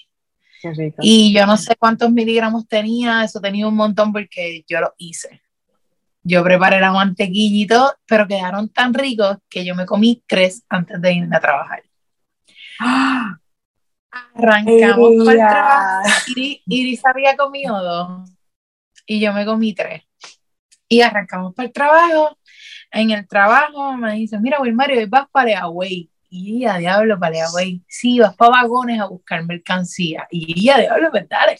Qué 0.61 0.73
rico. 0.73 0.97
Y 1.01 1.33
yo 1.33 1.45
no 1.45 1.57
sé 1.57 1.75
cuántos 1.75 2.11
miligramos 2.11 2.67
tenía, 2.67 3.23
eso 3.23 3.41
tenía 3.41 3.67
un 3.67 3.75
montón 3.75 4.13
porque 4.13 4.63
yo 4.67 4.79
lo 4.79 4.93
hice. 4.97 5.41
Yo 6.23 6.41
preparé 6.41 6.79
la 6.79 6.93
mantequilla 6.93 7.63
y 7.63 7.67
todo, 7.67 7.95
pero 8.07 8.27
quedaron 8.27 8.69
tan 8.69 8.93
ricos 8.93 9.37
que 9.49 9.65
yo 9.65 9.75
me 9.75 9.85
comí 9.85 10.23
tres 10.25 10.63
antes 10.69 11.01
de 11.01 11.13
irme 11.13 11.35
a 11.35 11.41
trabajar. 11.41 11.83
¡Ah! 12.79 13.37
Arrancamos 14.09 15.25
para 15.25 15.31
el 15.31 15.37
trabajo. 15.37 16.09
Iri, 16.27 16.61
Iris 16.67 17.05
había 17.05 17.35
comido 17.35 17.83
dos 17.83 18.29
y 19.05 19.19
yo 19.19 19.33
me 19.33 19.45
comí 19.45 19.73
tres. 19.73 20.03
Y 20.93 21.01
arrancamos 21.01 21.55
para 21.55 21.65
el 21.67 21.73
trabajo. 21.73 22.37
En 22.91 23.09
el 23.09 23.27
trabajo 23.27 23.93
me 23.97 24.13
dicen, 24.13 24.41
mira, 24.43 24.61
Wilmario, 24.61 24.99
hoy 24.99 25.05
vas 25.05 25.25
para 25.31 25.47
Leaway. 25.47 26.09
Y 26.29 26.59
"Ya, 26.61 26.77
diablo, 26.77 27.19
para 27.19 27.31
Leaway. 27.33 27.81
Sí, 27.87 28.19
vas 28.19 28.35
para 28.35 28.61
vagones 28.61 28.99
a 29.01 29.05
buscar 29.05 29.43
mercancía. 29.43 30.27
Y 30.29 30.63
ya, 30.63 30.77
diablo, 30.79 31.09
pues 31.09 31.27
dale. 31.27 31.57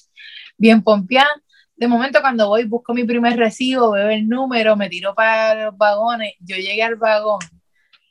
Bien 0.55 0.83
pompeada. 0.83 1.29
De 1.75 1.87
momento, 1.87 2.21
cuando 2.21 2.47
voy, 2.47 2.65
busco 2.65 2.93
mi 2.93 3.03
primer 3.05 3.35
recibo, 3.35 3.91
veo 3.91 4.09
el 4.09 4.27
número, 4.27 4.75
me 4.75 4.87
tiro 4.89 5.15
para 5.15 5.65
los 5.65 5.77
vagones. 5.77 6.33
Yo 6.39 6.55
llegué 6.55 6.83
al 6.83 6.95
vagón 6.97 7.39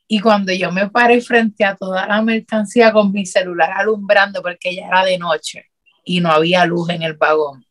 y 0.09 0.19
cuando 0.19 0.53
yo 0.53 0.73
me 0.73 0.91
paré 0.91 1.21
frente 1.21 1.65
a 1.65 1.77
toda 1.77 2.07
la 2.07 2.21
mercancía 2.21 2.93
con 2.93 3.13
mi 3.13 3.25
celular 3.27 3.71
alumbrando, 3.75 4.43
porque 4.43 4.75
ya 4.75 4.89
era 4.89 5.05
de 5.05 5.19
noche 5.19 5.67
y 6.05 6.21
no 6.21 6.31
había 6.33 6.67
luz 6.67 6.91
en 6.91 7.03
el 7.03 7.15
vagón, 7.15 7.65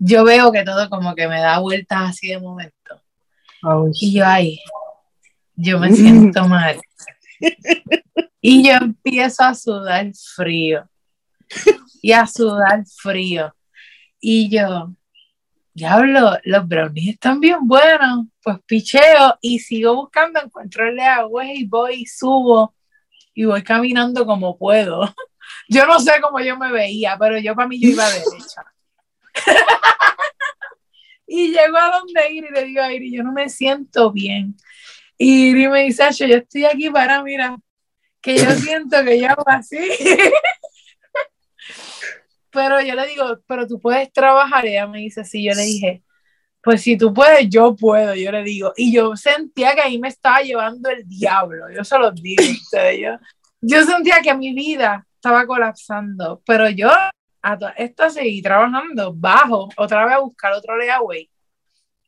yo 0.00 0.24
veo 0.24 0.50
que 0.50 0.64
todo 0.64 0.88
como 0.88 1.14
que 1.14 1.28
me 1.28 1.40
da 1.40 1.58
vueltas 1.58 2.10
así 2.10 2.28
de 2.28 2.40
momento. 2.40 3.00
Ay. 3.62 3.90
Y 4.00 4.14
yo, 4.14 4.26
ay, 4.26 4.60
yo 5.54 5.78
me 5.78 5.92
siento 5.92 6.44
mal. 6.48 6.80
Y 8.40 8.66
yo 8.66 8.72
empiezo 8.72 9.44
a 9.44 9.54
sudar 9.54 10.10
frío. 10.34 10.88
Y 12.00 12.12
a 12.12 12.26
sudar 12.26 12.82
frío. 12.86 13.54
Y 14.18 14.48
yo, 14.48 14.94
diablo, 15.74 16.38
los 16.44 16.66
brownies 16.66 17.14
están 17.14 17.38
bien 17.38 17.68
buenos. 17.68 18.26
Pues 18.42 18.56
picheo 18.64 19.36
y 19.42 19.58
sigo 19.58 19.96
buscando, 19.96 20.40
encuentro 20.40 20.88
el 20.88 20.98
agua 20.98 21.44
y 21.44 21.66
voy 21.66 22.02
y 22.02 22.06
subo 22.06 22.74
y 23.34 23.44
voy 23.44 23.62
caminando 23.62 24.24
como 24.24 24.56
puedo. 24.56 25.02
Yo 25.68 25.86
no 25.86 26.00
sé 26.00 26.12
cómo 26.22 26.40
yo 26.40 26.56
me 26.56 26.70
veía, 26.70 27.16
pero 27.18 27.38
yo 27.38 27.54
para 27.56 27.66
mí 27.66 27.80
yo 27.80 27.88
iba 27.88 28.08
derecha. 28.08 28.62
Y 31.26 31.48
llego 31.48 31.76
a 31.76 31.98
donde 31.98 32.32
ir 32.32 32.44
y 32.44 32.52
le 32.52 32.64
digo 32.64 32.82
a 32.82 32.92
Iri, 32.92 33.12
yo 33.16 33.22
no 33.22 33.32
me 33.32 33.48
siento 33.48 34.12
bien. 34.12 34.56
Y 35.18 35.50
Iri 35.50 35.68
me 35.68 35.84
dice, 35.84 36.04
"Acho, 36.04 36.26
yo 36.26 36.36
estoy 36.36 36.64
aquí 36.64 36.90
para, 36.90 37.22
mira, 37.22 37.56
que 38.20 38.36
yo 38.36 38.50
siento 38.52 39.02
que 39.04 39.20
yo 39.20 39.28
hago 39.28 39.44
así. 39.46 39.78
pero 42.50 42.80
yo 42.80 42.94
le 42.94 43.06
digo, 43.06 43.38
pero 43.46 43.66
tú 43.66 43.80
puedes 43.80 44.12
trabajar. 44.12 44.66
Y 44.66 44.70
ella 44.70 44.86
me 44.86 44.98
dice, 44.98 45.24
sí, 45.24 45.44
yo 45.44 45.54
le 45.54 45.62
dije, 45.62 46.02
pues 46.62 46.82
si 46.82 46.96
tú 46.96 47.14
puedes, 47.14 47.48
yo 47.48 47.74
puedo, 47.74 48.14
yo 48.14 48.32
le 48.32 48.42
digo. 48.42 48.72
Y 48.76 48.92
yo 48.92 49.16
sentía 49.16 49.74
que 49.74 49.80
ahí 49.80 49.98
me 49.98 50.08
estaba 50.08 50.40
llevando 50.40 50.90
el 50.90 51.08
diablo, 51.08 51.70
yo 51.74 51.84
se 51.84 51.98
los 51.98 52.14
digo 52.14 52.42
a 52.42 52.50
ustedes. 52.50 53.00
Yo, 53.00 53.18
yo 53.60 53.84
sentía 53.84 54.20
que 54.22 54.34
mi 54.34 54.52
vida 54.52 55.06
estaba 55.14 55.46
colapsando, 55.46 56.42
pero 56.46 56.68
yo 56.68 56.90
a 57.42 57.58
todas 57.58 57.74
estas 57.78 58.14
seguí 58.14 58.42
trabajando 58.42 59.14
bajo, 59.14 59.68
otra 59.76 60.04
vez 60.04 60.14
a 60.14 60.20
buscar 60.20 60.52
otro 60.52 60.76
layaway. 60.76 61.28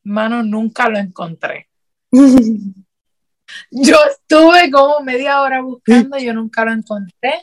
Mano, 0.04 0.42
nunca 0.42 0.88
lo 0.88 0.98
encontré. 0.98 1.68
Yo 3.70 3.96
estuve 4.10 4.70
como 4.70 5.00
media 5.00 5.42
hora 5.42 5.60
buscando, 5.60 6.18
yo 6.18 6.32
nunca 6.32 6.64
lo 6.64 6.72
encontré. 6.72 7.34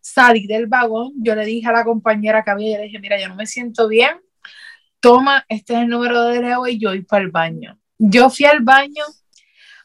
Salí 0.00 0.46
del 0.46 0.66
vagón, 0.66 1.12
yo 1.18 1.34
le 1.34 1.44
dije 1.44 1.68
a 1.68 1.72
la 1.72 1.84
compañera 1.84 2.42
que 2.42 2.50
había, 2.50 2.72
yo 2.72 2.78
le 2.78 2.84
dije, 2.84 2.98
mira, 2.98 3.20
yo 3.20 3.28
no 3.28 3.34
me 3.34 3.46
siento 3.46 3.86
bien, 3.86 4.16
toma, 5.00 5.44
este 5.48 5.74
es 5.74 5.80
el 5.80 5.88
número 5.88 6.24
de 6.24 6.40
Leo 6.40 6.66
y 6.66 6.78
yo 6.78 6.88
voy 6.88 7.02
para 7.02 7.22
el 7.22 7.30
baño. 7.30 7.78
Yo 7.98 8.30
fui 8.30 8.46
al 8.46 8.60
baño, 8.60 9.04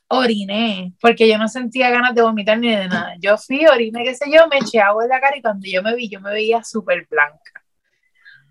oriné, 0.07 0.93
porque 1.01 1.27
yo 1.27 1.37
no 1.37 1.47
sentía 1.47 1.89
ganas 1.89 2.15
de 2.15 2.21
vomitar 2.21 2.59
ni 2.59 2.69
de 2.69 2.87
nada. 2.87 3.15
Yo 3.19 3.37
fui, 3.37 3.65
oriné, 3.65 4.03
qué 4.03 4.15
sé 4.15 4.25
yo, 4.31 4.47
me 4.47 4.57
eché 4.57 4.79
agua 4.79 5.03
en 5.03 5.09
la 5.09 5.19
cara 5.19 5.37
y 5.37 5.41
cuando 5.41 5.67
yo 5.67 5.81
me 5.83 5.95
vi, 5.95 6.09
yo 6.09 6.19
me 6.21 6.31
veía 6.31 6.63
súper 6.63 7.07
blanca. 7.09 7.63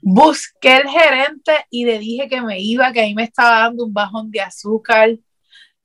Busqué 0.02 0.76
el 0.78 0.88
gerente 0.88 1.66
y 1.70 1.86
le 1.86 1.98
dije 1.98 2.28
que 2.28 2.42
me 2.42 2.60
iba, 2.60 2.92
que 2.92 3.00
ahí 3.00 3.14
me 3.14 3.24
estaba 3.24 3.60
dando 3.60 3.84
un 3.84 3.94
bajón 3.94 4.30
de 4.30 4.40
azúcar, 4.40 5.16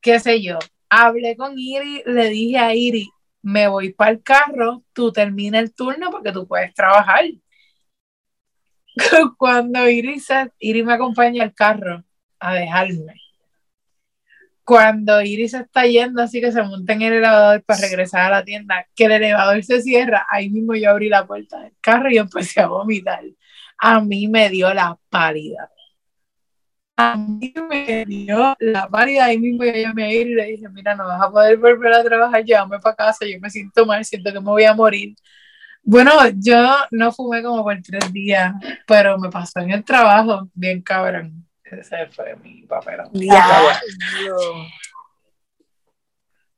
qué 0.01 0.19
sé 0.19 0.41
yo. 0.41 0.59
Hablé 0.89 1.37
con 1.37 1.57
Iri, 1.57 2.03
le 2.05 2.29
dije 2.29 2.57
a 2.57 2.75
Iri, 2.75 3.09
me 3.41 3.67
voy 3.67 3.93
para 3.93 4.11
el 4.11 4.23
carro, 4.23 4.83
tú 4.93 5.11
termina 5.11 5.59
el 5.59 5.73
turno 5.73 6.11
porque 6.11 6.31
tú 6.31 6.47
puedes 6.47 6.73
trabajar. 6.73 7.25
Cuando 9.37 9.87
Iri, 9.89 10.19
se, 10.19 10.51
Iri 10.59 10.83
me 10.83 10.93
acompaña 10.93 11.43
al 11.43 11.53
carro 11.53 12.03
a 12.39 12.53
dejarme. 12.55 13.28
Cuando 14.69 15.19
Iri 15.23 15.49
se 15.49 15.61
está 15.61 15.85
yendo, 15.87 16.21
así 16.21 16.39
que 16.39 16.51
se 16.51 16.61
monta 16.61 16.93
en 16.93 17.01
el 17.01 17.13
elevador 17.13 17.63
para 17.63 17.81
regresar 17.81 18.21
a 18.21 18.37
la 18.37 18.43
tienda, 18.43 18.85
que 18.95 19.05
el 19.05 19.13
elevador 19.13 19.63
se 19.63 19.81
cierra, 19.81 20.27
ahí 20.29 20.51
mismo 20.51 20.75
yo 20.75 20.91
abrí 20.91 21.09
la 21.09 21.25
puerta 21.25 21.59
del 21.59 21.73
carro 21.81 22.11
y 22.11 22.19
empecé 22.19 22.61
a 22.61 22.67
vomitar. 22.67 23.23
A 23.79 23.99
mí 23.99 24.27
me 24.27 24.47
dio 24.49 24.71
la 24.73 24.95
pálida 25.09 25.71
a 26.99 27.15
mí 27.15 27.53
me 27.69 28.05
dio 28.05 28.55
la 28.59 28.87
pálida 28.89 29.25
ahí 29.25 29.39
mismo 29.39 29.63
yo 29.63 29.71
llamé 29.71 30.03
a 30.03 30.13
ir 30.13 30.27
y 30.27 30.35
le 30.35 30.45
dije, 30.47 30.69
mira, 30.69 30.95
no 30.95 31.05
vas 31.07 31.21
a 31.21 31.31
poder 31.31 31.57
volver 31.57 31.93
a 31.93 32.03
trabajar, 32.03 32.43
llévame 32.43 32.77
para 32.79 32.95
casa, 32.95 33.25
yo 33.25 33.39
me 33.39 33.49
siento 33.49 33.85
mal, 33.85 34.03
siento 34.05 34.33
que 34.33 34.39
me 34.39 34.47
voy 34.47 34.65
a 34.65 34.73
morir. 34.75 35.15
Bueno, 35.83 36.11
yo 36.35 36.57
no 36.91 37.11
fumé 37.13 37.41
como 37.41 37.63
por 37.63 37.81
tres 37.81 38.11
días, 38.13 38.53
pero 38.85 39.17
me 39.17 39.29
pasó 39.29 39.59
en 39.61 39.71
el 39.71 39.83
trabajo, 39.85 40.49
bien 40.53 40.81
cabrón. 40.81 41.48
Ese 41.71 42.07
fue 42.07 42.35
mi 42.37 42.63
papel. 42.63 43.01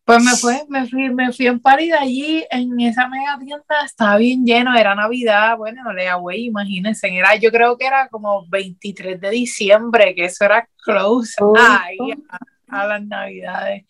Pues 0.04 0.24
me 0.24 0.36
fue, 0.36 0.65
me 0.67 0.88
fui, 0.88 1.10
me 1.13 1.32
fui 1.32 1.47
en 1.47 1.60
París 1.60 1.93
allí, 1.97 2.43
en 2.50 2.80
esa 2.82 3.08
mega 3.08 3.38
tienda, 3.39 3.86
estaba 3.86 4.17
bien 4.17 4.43
lleno, 4.43 4.76
era 4.76 4.95
Navidad, 4.95 5.56
bueno, 5.58 5.93
lea 5.93 6.15
güey, 6.15 6.47
imagínense, 6.47 7.08
era, 7.15 7.36
yo 7.36 7.52
creo 7.52 7.78
que 7.78 7.86
era 7.86 8.10
como 8.10 8.45
23 8.50 9.21
de 9.21 9.30
diciembre, 9.30 10.15
que 10.15 10.26
eso 10.26 10.43
era 10.43 10.67
close 10.84 11.36
a, 12.67 12.88
las 12.88 13.04
Navidades. 13.04 13.86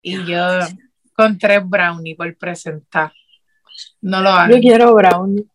Y 0.00 0.24
yo 0.24 0.42
con 1.14 1.38
tres 1.38 1.60
brownie 1.64 2.16
por 2.16 2.36
presentar. 2.36 3.12
No 4.00 4.20
lo 4.20 4.30
hago. 4.30 4.54
Yo 4.54 4.60
quiero 4.60 4.94
brownie. 4.94 5.46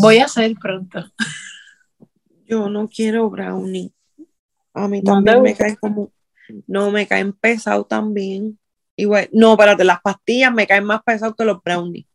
Voy 0.00 0.18
a 0.18 0.24
hacer 0.26 0.54
pronto. 0.60 1.04
Yo 2.46 2.68
no 2.68 2.88
quiero 2.88 3.28
brownie. 3.28 3.92
A 4.72 4.88
mí 4.88 5.02
también 5.02 5.42
me 5.42 5.54
cae 5.54 5.76
como 5.76 6.12
no, 6.66 6.90
me 6.90 7.06
caen 7.06 7.32
pesados 7.32 7.88
también. 7.88 8.58
Igual, 8.96 9.28
no, 9.32 9.52
espérate, 9.52 9.84
las 9.84 10.00
pastillas 10.00 10.52
me 10.52 10.66
caen 10.66 10.84
más 10.84 11.02
pesados 11.02 11.34
que 11.36 11.44
los 11.44 11.62
brownies. 11.62 12.06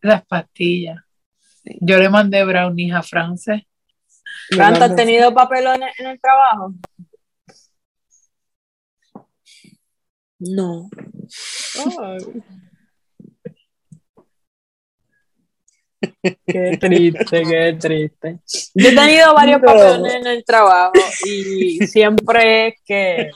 Las 0.00 0.24
pastillas. 0.26 1.02
Yo 1.80 1.98
le 1.98 2.08
mandé 2.08 2.44
brownies 2.44 2.94
a 2.94 3.02
France. 3.02 3.66
¿Cuánto 4.54 4.84
has 4.84 4.96
tenido 4.96 5.34
papelones 5.34 5.90
en 5.98 6.06
el 6.06 6.20
trabajo? 6.20 6.74
No. 10.38 10.88
Qué 16.22 16.76
triste, 16.80 17.42
qué 17.42 17.76
triste. 17.80 18.38
Yo 18.74 18.88
he 18.88 18.94
tenido 18.94 19.34
varios 19.34 19.60
papelones 19.60 20.14
en 20.14 20.26
el 20.26 20.44
trabajo 20.44 20.92
y 21.24 21.86
siempre 21.86 22.68
es 22.68 22.74
que 22.84 23.30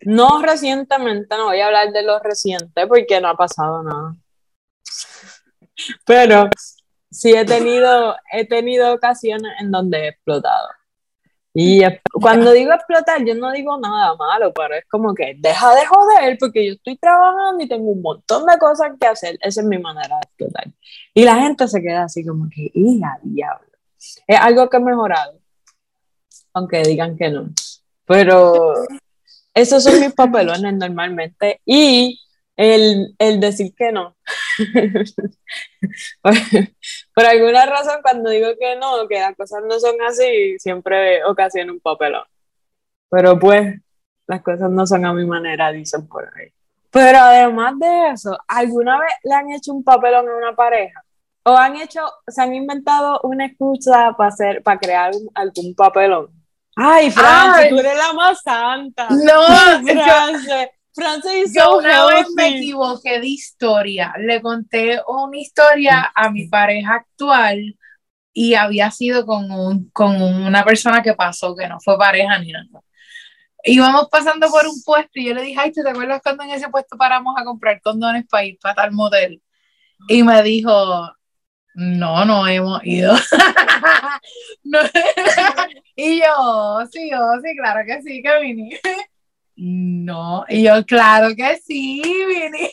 no 0.00 0.40
recientemente, 0.42 1.36
no 1.36 1.46
voy 1.46 1.60
a 1.60 1.66
hablar 1.66 1.92
de 1.92 2.02
lo 2.02 2.18
reciente 2.20 2.86
porque 2.86 3.20
no 3.20 3.28
ha 3.28 3.36
pasado 3.36 3.82
nada. 3.82 4.14
Pero 6.04 6.48
sí 7.10 7.34
he 7.34 7.44
tenido, 7.44 8.16
he 8.32 8.46
tenido 8.46 8.92
ocasiones 8.92 9.52
en 9.60 9.70
donde 9.70 9.98
he 9.98 10.08
explotado. 10.08 10.68
Y 11.60 11.82
cuando 12.12 12.52
digo 12.52 12.72
explotar, 12.72 13.24
yo 13.24 13.34
no 13.34 13.50
digo 13.50 13.76
nada 13.80 14.14
malo, 14.14 14.52
pero 14.54 14.76
es 14.76 14.84
como 14.88 15.12
que 15.12 15.34
deja 15.38 15.74
de 15.74 15.84
joder 15.86 16.38
porque 16.38 16.64
yo 16.64 16.74
estoy 16.74 16.96
trabajando 16.96 17.64
y 17.64 17.66
tengo 17.66 17.90
un 17.90 18.00
montón 18.00 18.46
de 18.46 18.56
cosas 18.58 18.92
que 19.00 19.08
hacer. 19.08 19.36
Esa 19.40 19.62
es 19.62 19.66
mi 19.66 19.76
manera 19.76 20.14
de 20.14 20.20
explotar. 20.22 20.68
Y 21.12 21.24
la 21.24 21.34
gente 21.34 21.66
se 21.66 21.82
queda 21.82 22.04
así 22.04 22.24
como 22.24 22.48
que, 22.48 22.70
hija, 22.74 23.18
diablo. 23.24 23.66
Es 24.28 24.38
algo 24.38 24.70
que 24.70 24.76
he 24.76 24.80
mejorado, 24.80 25.40
aunque 26.52 26.84
digan 26.84 27.16
que 27.16 27.28
no. 27.28 27.48
Pero 28.06 28.74
esos 29.52 29.82
son 29.82 29.98
mis 29.98 30.12
papelones 30.12 30.74
normalmente. 30.74 31.60
Y 31.66 32.20
el, 32.58 33.14
el 33.18 33.40
decir 33.40 33.72
que 33.74 33.92
no. 33.92 34.16
por, 37.14 37.24
alguna 37.24 37.66
razón, 37.66 38.00
cuando 38.02 38.30
digo 38.30 38.48
que 38.58 38.74
no, 38.74 39.06
que 39.08 39.20
las 39.20 39.36
cosas 39.36 39.62
no 39.66 39.78
son 39.78 39.94
así, 40.02 40.58
siempre 40.58 41.24
ocasiona 41.24 41.72
un 41.72 41.78
papelón. 41.78 42.24
Pero 43.08 43.38
pues, 43.38 43.80
las 44.26 44.42
cosas 44.42 44.70
no 44.70 44.86
son 44.86 45.06
a 45.06 45.14
mi 45.14 45.24
manera, 45.24 45.70
dicen 45.70 46.08
por 46.08 46.24
ahí. 46.36 46.52
Pero 46.90 47.18
además 47.18 47.74
de 47.78 48.10
eso, 48.10 48.36
¿alguna 48.48 48.98
vez 48.98 49.12
le 49.22 49.34
han 49.34 49.52
hecho 49.52 49.72
un 49.72 49.84
papelón 49.84 50.28
a 50.28 50.36
una 50.36 50.56
pareja? 50.56 51.04
¿O 51.44 51.56
han 51.56 51.76
hecho, 51.76 52.00
se 52.26 52.42
han 52.42 52.54
inventado 52.54 53.20
una 53.22 53.46
excusa 53.46 54.14
para 54.18 54.30
hacer, 54.30 54.64
para 54.64 54.80
crear 54.80 55.12
algún 55.34 55.74
papelón? 55.76 56.30
Ay, 56.74 57.10
Francis, 57.12 57.68
tú 57.68 57.78
eres 57.78 57.96
la 57.96 58.12
más 58.14 58.42
santa. 58.42 59.06
No, 59.10 59.42
Francis. 59.84 60.68
Francis 60.98 61.54
Yo 61.54 61.78
una 61.78 62.06
vez 62.06 62.26
me 62.34 62.48
equivoqué 62.56 63.20
de 63.20 63.26
historia. 63.28 64.12
Le 64.18 64.42
conté 64.42 65.00
una 65.06 65.38
historia 65.38 66.12
a 66.14 66.30
mi 66.30 66.48
pareja 66.48 66.96
actual 66.96 67.76
y 68.32 68.54
había 68.54 68.90
sido 68.90 69.24
con, 69.24 69.50
un, 69.50 69.90
con 69.90 70.20
una 70.20 70.64
persona 70.64 71.02
que 71.02 71.14
pasó, 71.14 71.54
que 71.54 71.68
no 71.68 71.78
fue 71.80 71.96
pareja 71.96 72.38
ni 72.38 72.50
nada. 72.50 72.82
Íbamos 73.64 74.08
pasando 74.08 74.48
por 74.48 74.66
un 74.66 74.82
puesto 74.84 75.20
y 75.20 75.26
yo 75.26 75.34
le 75.34 75.42
dije, 75.42 75.60
ay, 75.60 75.72
¿te 75.72 75.88
acuerdas 75.88 76.20
cuando 76.22 76.42
en 76.42 76.50
ese 76.50 76.68
puesto 76.68 76.96
paramos 76.96 77.34
a 77.38 77.44
comprar 77.44 77.80
condones 77.80 78.26
para 78.28 78.44
ir 78.44 78.58
para 78.60 78.74
tal 78.74 78.92
motel? 78.92 79.40
Y 80.08 80.22
me 80.22 80.42
dijo, 80.42 80.70
no, 81.74 82.24
no 82.24 82.46
hemos 82.46 82.84
ido. 82.84 83.14
y 85.96 86.20
yo, 86.20 86.86
sí, 86.90 87.10
yo, 87.10 87.18
sí, 87.42 87.56
claro 87.56 87.80
que 87.86 88.02
sí, 88.02 88.20
que 88.22 88.40
vine. 88.40 88.80
No, 89.60 90.44
y 90.48 90.62
yo, 90.62 90.86
claro 90.86 91.34
que 91.34 91.56
sí, 91.56 92.00
Vini. 92.00 92.70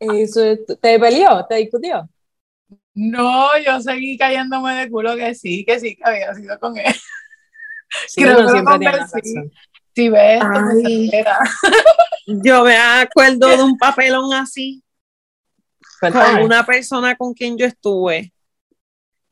Eso, 0.22 0.40
¿Te 0.80 0.98
peleó? 0.98 1.46
¿Te 1.46 1.54
discutió? 1.54 2.08
No, 2.94 3.56
yo 3.64 3.80
seguí 3.80 4.18
cayéndome 4.18 4.74
de 4.74 4.90
culo 4.90 5.14
que 5.14 5.36
sí, 5.36 5.64
que 5.64 5.78
sí, 5.78 5.94
que 5.94 6.02
había 6.04 6.34
sido 6.34 6.58
con 6.58 6.76
él. 6.76 6.92
Creo 8.16 8.38
que 8.38 8.48
siempre 8.50 8.78
tiene 8.80 9.52
Si 9.94 10.08
ves, 10.08 10.42
yo 12.26 12.64
me 12.64 12.76
acuerdo 12.76 13.56
de 13.56 13.62
un 13.62 13.78
papelón 13.78 14.34
así 14.34 14.82
con 16.00 16.42
una 16.42 16.66
persona 16.66 17.14
con 17.14 17.34
quien 17.34 17.56
yo 17.56 17.66
estuve. 17.66 18.32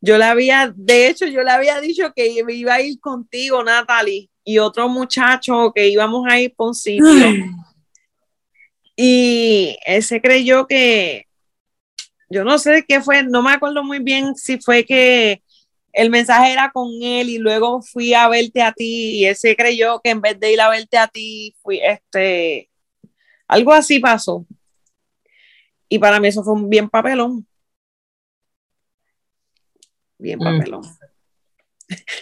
Yo 0.00 0.16
le 0.16 0.26
había, 0.26 0.72
de 0.76 1.08
hecho, 1.08 1.26
yo 1.26 1.42
le 1.42 1.50
había 1.50 1.80
dicho 1.80 2.12
que 2.14 2.28
iba 2.28 2.74
a 2.74 2.80
ir 2.80 3.00
contigo, 3.00 3.64
Natalie 3.64 4.28
y 4.44 4.58
otro 4.58 4.88
muchacho 4.88 5.72
que 5.74 5.88
íbamos 5.88 6.26
a 6.28 6.40
ir 6.40 6.54
por 6.54 6.68
un 6.68 6.74
sitio. 6.74 7.04
Y 8.96 9.78
él 9.86 10.02
se 10.02 10.20
creyó 10.20 10.66
que, 10.66 11.26
yo 12.28 12.44
no 12.44 12.58
sé 12.58 12.84
qué 12.86 13.00
fue, 13.00 13.22
no 13.22 13.42
me 13.42 13.52
acuerdo 13.52 13.82
muy 13.82 14.00
bien 14.00 14.34
si 14.36 14.58
fue 14.58 14.84
que 14.84 15.42
el 15.92 16.10
mensaje 16.10 16.52
era 16.52 16.70
con 16.70 16.88
él 17.02 17.28
y 17.28 17.38
luego 17.38 17.82
fui 17.82 18.14
a 18.14 18.28
verte 18.28 18.62
a 18.62 18.72
ti 18.72 19.18
y 19.18 19.26
él 19.26 19.36
se 19.36 19.56
creyó 19.56 20.00
que 20.00 20.10
en 20.10 20.20
vez 20.20 20.38
de 20.40 20.52
ir 20.52 20.60
a 20.60 20.70
verte 20.70 20.98
a 20.98 21.06
ti, 21.06 21.54
fui 21.62 21.80
este, 21.82 22.70
algo 23.46 23.72
así 23.72 23.98
pasó. 23.98 24.46
Y 25.88 25.98
para 25.98 26.18
mí 26.20 26.28
eso 26.28 26.42
fue 26.42 26.54
un 26.54 26.70
bien 26.70 26.88
papelón. 26.88 27.46
Bien 30.18 30.38
mm. 30.38 31.11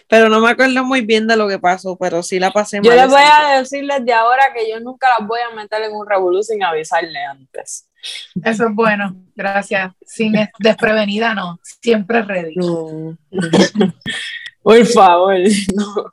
Pero 0.08 0.28
no 0.28 0.40
me 0.40 0.50
acuerdo 0.50 0.84
muy 0.84 1.02
bien 1.02 1.26
de 1.26 1.36
lo 1.36 1.48
que 1.48 1.58
pasó, 1.58 1.96
pero 1.96 2.22
sí 2.22 2.38
la 2.38 2.50
pasé 2.50 2.80
mal. 2.80 2.90
Yo 2.90 2.94
les 2.94 3.08
voy 3.08 3.22
a 3.22 3.58
decirles 3.58 4.04
de 4.04 4.12
ahora 4.12 4.52
que 4.54 4.68
yo 4.70 4.80
nunca 4.80 5.08
las 5.18 5.26
voy 5.26 5.40
a 5.40 5.54
meter 5.54 5.82
en 5.82 5.92
un 5.92 6.06
revolú 6.06 6.42
sin 6.42 6.62
avisarle 6.62 7.22
antes. 7.24 7.88
Eso 8.42 8.66
es 8.68 8.74
bueno, 8.74 9.14
gracias. 9.34 9.92
Sin 10.06 10.32
desprevenida, 10.58 11.34
no, 11.34 11.60
siempre 11.82 12.22
ready. 12.22 12.54
Por 14.62 14.86
favor, 14.86 15.38
no. 15.74 16.12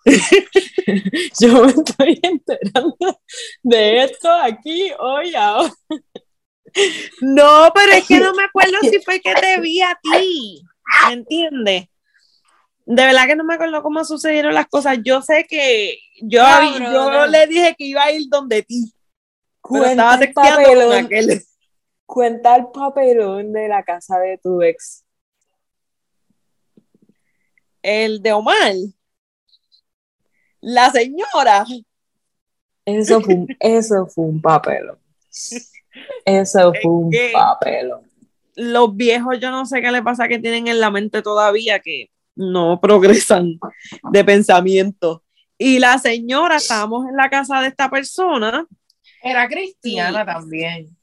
Yo 1.40 1.64
me 1.64 1.72
estoy 1.72 2.20
enterando 2.22 3.20
de 3.62 4.04
esto 4.04 4.32
aquí 4.32 4.92
hoy 5.00 5.36
ahora. 5.36 5.74
No, 7.22 7.72
pero 7.74 7.92
es 7.94 8.08
que 8.08 8.20
no 8.20 8.34
me 8.34 8.44
acuerdo 8.44 8.78
si 8.82 9.00
fue 9.02 9.20
que 9.20 9.34
te 9.34 9.60
vi 9.60 9.82
a 9.82 9.98
ti. 10.02 10.62
¿Me 11.08 11.14
entiendes? 11.14 11.88
De 12.88 13.06
verdad 13.06 13.28
que 13.28 13.36
no 13.36 13.44
me 13.44 13.56
acuerdo 13.56 13.84
cómo 13.84 14.04
sucedieron 14.06 14.54
las 14.54 14.68
cosas. 14.68 15.00
Yo 15.04 15.22
sé 15.22 15.46
que 15.48 16.00
yo, 16.22 16.42
yo 16.80 17.28
le 17.28 17.46
dije 17.46 17.76
que 17.78 17.84
iba 17.84 18.04
a 18.04 18.12
ir 18.12 18.30
donde 18.30 18.64
ti. 18.64 18.94
Cuenta 19.60 20.16
el, 20.16 20.32
papelón, 20.32 21.10
cuenta 22.06 22.56
el 22.56 22.68
papelón 22.68 23.52
de 23.52 23.68
la 23.68 23.84
casa 23.84 24.18
de 24.20 24.38
tu 24.38 24.62
ex. 24.62 25.04
El 27.82 28.22
de 28.22 28.32
Omar. 28.32 28.74
La 30.62 30.90
señora. 30.90 31.66
Eso 32.86 33.20
fue 33.20 33.34
un, 33.34 33.48
eso 33.60 34.08
fue 34.08 34.24
un 34.24 34.42
papelón. 34.42 34.98
Eso 36.24 36.72
fue 36.82 36.92
un 36.92 37.12
papelón. 37.34 38.10
Los 38.56 38.96
viejos, 38.96 39.42
yo 39.42 39.52
no 39.52 39.66
sé 39.66 39.82
qué 39.82 39.92
le 39.92 40.02
pasa 40.02 40.30
que 40.30 40.40
tienen 40.40 40.70
en 40.70 40.80
la 40.80 40.90
mente 40.90 41.22
todavía 41.22 41.82
que 41.82 42.10
no 42.38 42.80
progresan 42.80 43.60
de 44.12 44.24
pensamiento. 44.24 45.24
Y 45.58 45.80
la 45.80 45.98
señora, 45.98 46.58
estábamos 46.58 47.08
en 47.10 47.16
la 47.16 47.30
casa 47.30 47.60
de 47.62 47.68
esta 47.68 47.90
persona, 47.90 48.66
Era 49.24 49.48
cristiana 49.48 50.26
también. 50.26 50.96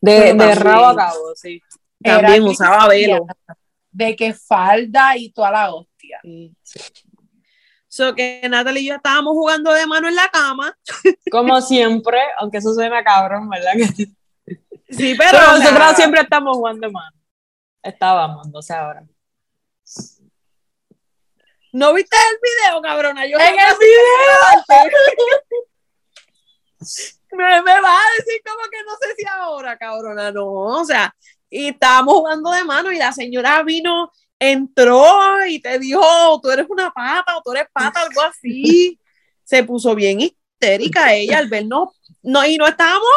De, 0.00 0.12
de 0.12 0.28
también- 0.34 0.56
rabo 0.60 0.86
a 0.86 0.96
cabo, 0.96 1.34
sí. 1.34 1.60
Era 2.02 2.20
también 2.20 2.42
usaba 2.44 2.88
velo. 2.88 3.26
De 3.90 4.14
que 4.16 4.32
falda 4.32 5.16
y 5.16 5.30
toda 5.30 5.50
la 5.50 5.74
hostia. 5.74 6.20
So 7.88 8.14
que 8.14 8.46
Natalie 8.48 8.82
y 8.82 8.86
yo 8.86 8.94
estábamos 8.94 9.32
jugando 9.32 9.72
de 9.72 9.86
mano 9.86 10.08
en 10.08 10.14
la 10.14 10.28
cama. 10.28 10.76
Como 11.30 11.60
siempre, 11.60 12.18
aunque 12.38 12.58
eso 12.58 12.72
suena 12.74 13.02
cabrón, 13.02 13.48
¿verdad? 13.48 13.72
Sí. 13.96 14.14
Sí, 14.90 15.14
pero, 15.18 15.30
Pero 15.32 15.58
nosotros 15.58 15.96
siempre 15.96 16.20
estamos 16.22 16.56
jugando 16.56 16.86
de 16.86 16.92
mano. 16.92 17.16
Estábamos, 17.82 18.48
no 18.48 18.62
sé 18.62 18.72
ahora. 18.74 19.04
¿No 21.72 21.92
viste 21.94 22.16
el 22.16 22.38
video, 22.42 22.82
cabrona? 22.82 23.26
Yo 23.26 23.38
En 23.38 23.54
el 23.58 23.76
me, 27.36 27.62
me 27.62 27.80
vas 27.80 28.00
a 28.00 28.16
decir 28.16 28.40
como 28.44 28.68
que 28.70 28.82
no 28.84 28.96
sé 29.00 29.14
si 29.16 29.26
ahora, 29.26 29.76
cabrona, 29.76 30.32
no, 30.32 30.46
o 30.46 30.84
sea, 30.84 31.14
y 31.50 31.68
estábamos 31.68 32.14
jugando 32.14 32.50
de 32.50 32.64
mano 32.64 32.92
y 32.92 32.98
la 32.98 33.12
señora 33.12 33.62
vino, 33.62 34.10
entró 34.38 35.44
y 35.46 35.60
te 35.60 35.78
dijo, 35.78 36.40
tú 36.42 36.50
eres 36.50 36.66
una 36.68 36.90
pata 36.90 37.36
o 37.36 37.42
tú 37.42 37.52
eres 37.52 37.68
pata, 37.72 38.02
algo 38.02 38.22
así. 38.22 38.98
Se 39.44 39.64
puso 39.64 39.94
bien 39.94 40.20
histérica 40.20 41.14
ella 41.14 41.38
al 41.38 41.48
vernos, 41.48 41.98
no, 42.22 42.44
y 42.44 42.56
no 42.58 42.66
estábamos, 42.66 43.08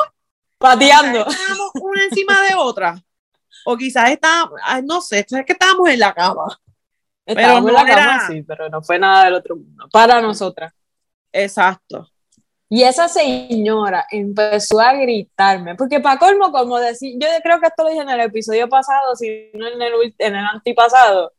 Pateando. 0.57 1.27
estábamos 1.27 1.71
una 1.81 2.03
encima 2.05 2.41
de 2.43 2.55
otra. 2.55 3.03
O 3.65 3.77
quizás 3.77 4.09
estábamos, 4.09 4.59
no 4.83 5.01
sé, 5.01 5.19
es 5.19 5.45
que 5.45 5.53
estábamos 5.53 5.89
en 5.89 5.99
la 5.99 6.13
cama. 6.13 6.59
Estábamos 7.25 7.69
en 7.69 7.75
no 7.75 7.83
la 7.83 7.85
cama, 7.85 8.27
sí, 8.27 8.43
pero 8.43 8.69
no 8.69 8.81
fue 8.81 8.99
nada 8.99 9.25
del 9.25 9.35
otro 9.35 9.55
mundo. 9.55 9.87
Para 9.91 10.21
nosotras. 10.21 10.73
Exacto. 11.31 12.07
Y 12.73 12.83
esa 12.83 13.09
señora 13.09 14.05
empezó 14.09 14.79
a 14.79 14.93
gritarme, 14.93 15.75
porque 15.75 15.99
para 15.99 16.17
colmo, 16.17 16.53
como 16.53 16.79
decir, 16.79 17.17
yo 17.19 17.27
creo 17.43 17.59
que 17.59 17.67
esto 17.67 17.83
lo 17.83 17.89
dije 17.89 18.01
en 18.01 18.09
el 18.09 18.21
episodio 18.21 18.69
pasado, 18.69 19.13
si 19.17 19.51
no 19.53 19.67
en 19.67 19.81
el, 19.81 19.93
en 20.17 20.35
el 20.35 20.45
antipasado, 20.45 21.33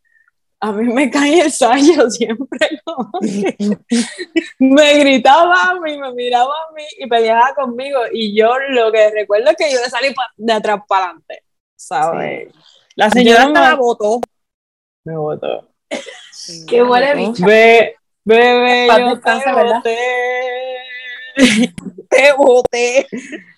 a 0.61 0.73
mí 0.73 0.93
me 0.93 1.11
cae 1.11 1.41
el 1.41 1.51
sallo 1.51 2.11
siempre, 2.11 2.83
como 2.85 3.11
que 3.21 3.57
me 4.59 4.99
gritaba 4.99 5.71
a 5.71 5.81
mí, 5.81 5.99
me 5.99 6.13
miraba 6.13 6.55
a 6.55 6.73
mí 6.75 6.85
y 6.99 7.07
peleaba 7.09 7.55
conmigo, 7.55 8.01
y 8.13 8.39
yo 8.39 8.53
lo 8.69 8.93
que 8.93 9.11
recuerdo 9.11 9.51
es 9.51 9.57
que 9.57 9.73
yo 9.73 9.81
le 9.81 9.89
salí 9.89 10.15
de 10.37 10.53
atrás 10.53 10.81
para 10.87 11.07
adelante, 11.07 11.45
¿sabes? 11.87 12.49
La 12.97 13.11
señora 13.11 13.45
hasta 13.45 13.61
me- 13.61 13.67
la 13.69 13.75
botó. 13.75 14.21
Me 15.05 15.17
botó. 15.17 15.69
Qué 16.69 16.83
huele 16.83 17.15
bicha. 17.15 17.45
Ve, 17.47 17.97
bebé, 18.25 18.87
Paz 18.89 18.99
yo 18.99 19.09
descanse, 19.11 19.45
te 19.45 19.63
boté. 19.63 19.99
Te 22.11 22.33
boté. 22.35 23.07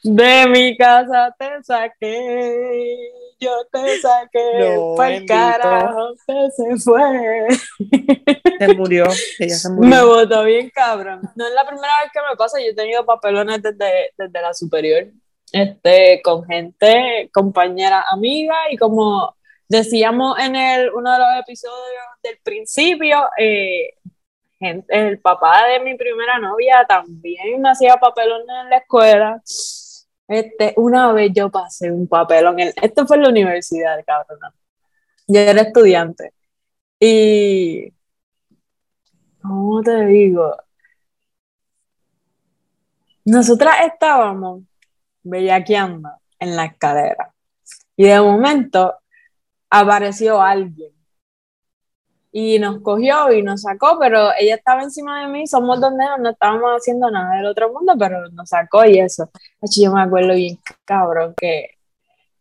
De 0.05 0.47
mi 0.47 0.77
casa 0.77 1.35
te 1.37 1.61
saqué, 1.65 3.11
yo 3.41 3.51
te 3.73 3.99
saqué, 3.99 4.59
No, 4.61 4.95
pa'l 4.97 5.27
carajo 5.27 6.15
que 6.25 6.49
se 6.57 6.77
fue. 6.79 7.49
Se 8.61 8.75
murió. 8.75 9.05
Ella 9.41 9.55
se 9.57 9.71
Me 9.71 10.03
botó 10.05 10.45
bien 10.45 10.71
cabrón. 10.73 11.21
No 11.35 11.47
es 11.49 11.53
la 11.53 11.67
primera 11.67 11.93
vez 12.03 12.13
que 12.13 12.21
me 12.21 12.37
pasa, 12.37 12.61
yo 12.61 12.67
he 12.71 12.75
tenido 12.77 13.05
papelones 13.05 13.61
desde, 13.61 14.13
desde 14.17 14.41
la 14.41 14.55
superior, 14.55 15.09
este, 15.53 16.21
con 16.23 16.45
gente, 16.45 17.31
compañera, 17.33 18.05
amiga, 18.11 18.55
y 18.71 18.77
como 18.77 19.37
decíamos 19.69 20.39
en 20.39 20.57
el, 20.57 20.91
uno 20.93 21.13
de 21.13 21.19
los 21.19 21.29
episodios 21.41 22.05
del 22.23 22.39
principio, 22.43 23.29
eh, 23.39 23.95
gente, 24.59 24.87
el 24.89 25.21
papá 25.21 25.67
de 25.69 25.81
mi 25.81 25.97
primera 25.97 26.39
novia 26.39 26.85
también 26.89 27.61
me 27.61 27.71
hacía 27.71 27.97
papelones 27.97 28.49
en 28.63 28.71
la 28.71 28.77
escuela. 28.79 29.43
Este, 30.27 30.73
una 30.77 31.13
vez 31.13 31.31
yo 31.35 31.51
pasé 31.51 31.91
un 31.91 32.09
papelón, 32.09 32.59
en, 32.61 32.73
esto 32.83 33.07
fue 33.07 33.17
en 33.17 33.23
la 33.25 33.29
universidad, 33.29 34.03
cabrón. 34.07 34.39
Yo 35.27 35.41
era 35.41 35.63
estudiante. 35.63 36.33
Y 37.01 37.93
¿Cómo 39.45 39.83
te 39.83 40.07
digo? 40.07 40.57
Nosotras 43.27 43.75
estábamos 43.85 44.63
bellaqueando 45.25 46.11
en 46.39 46.57
la 46.57 46.67
escalera. 46.67 47.33
Y 47.97 48.05
de 48.05 48.21
momento 48.21 48.95
apareció 49.71 50.41
alguien. 50.41 50.93
Y 52.31 52.59
nos 52.59 52.81
cogió 52.81 53.33
y 53.33 53.43
nos 53.43 53.63
sacó, 53.63 53.97
pero 53.99 54.31
ella 54.39 54.57
estaba 54.57 54.83
encima 54.83 55.23
de 55.23 55.29
mí, 55.29 55.47
somos 55.47 55.81
dos 55.81 55.93
nenas, 55.93 56.19
no 56.19 56.31
estábamos 56.31 56.71
haciendo 56.77 57.09
nada 57.09 57.37
del 57.37 57.47
otro 57.47 57.73
mundo, 57.73 57.95
pero 57.97 58.29
nos 58.31 58.49
sacó 58.49 58.85
y 58.85 58.99
eso. 58.99 59.31
Yo 59.63 59.93
me 59.93 60.03
acuerdo 60.03 60.35
bien, 60.35 60.59
cabrón, 60.85 61.35
que, 61.37 61.71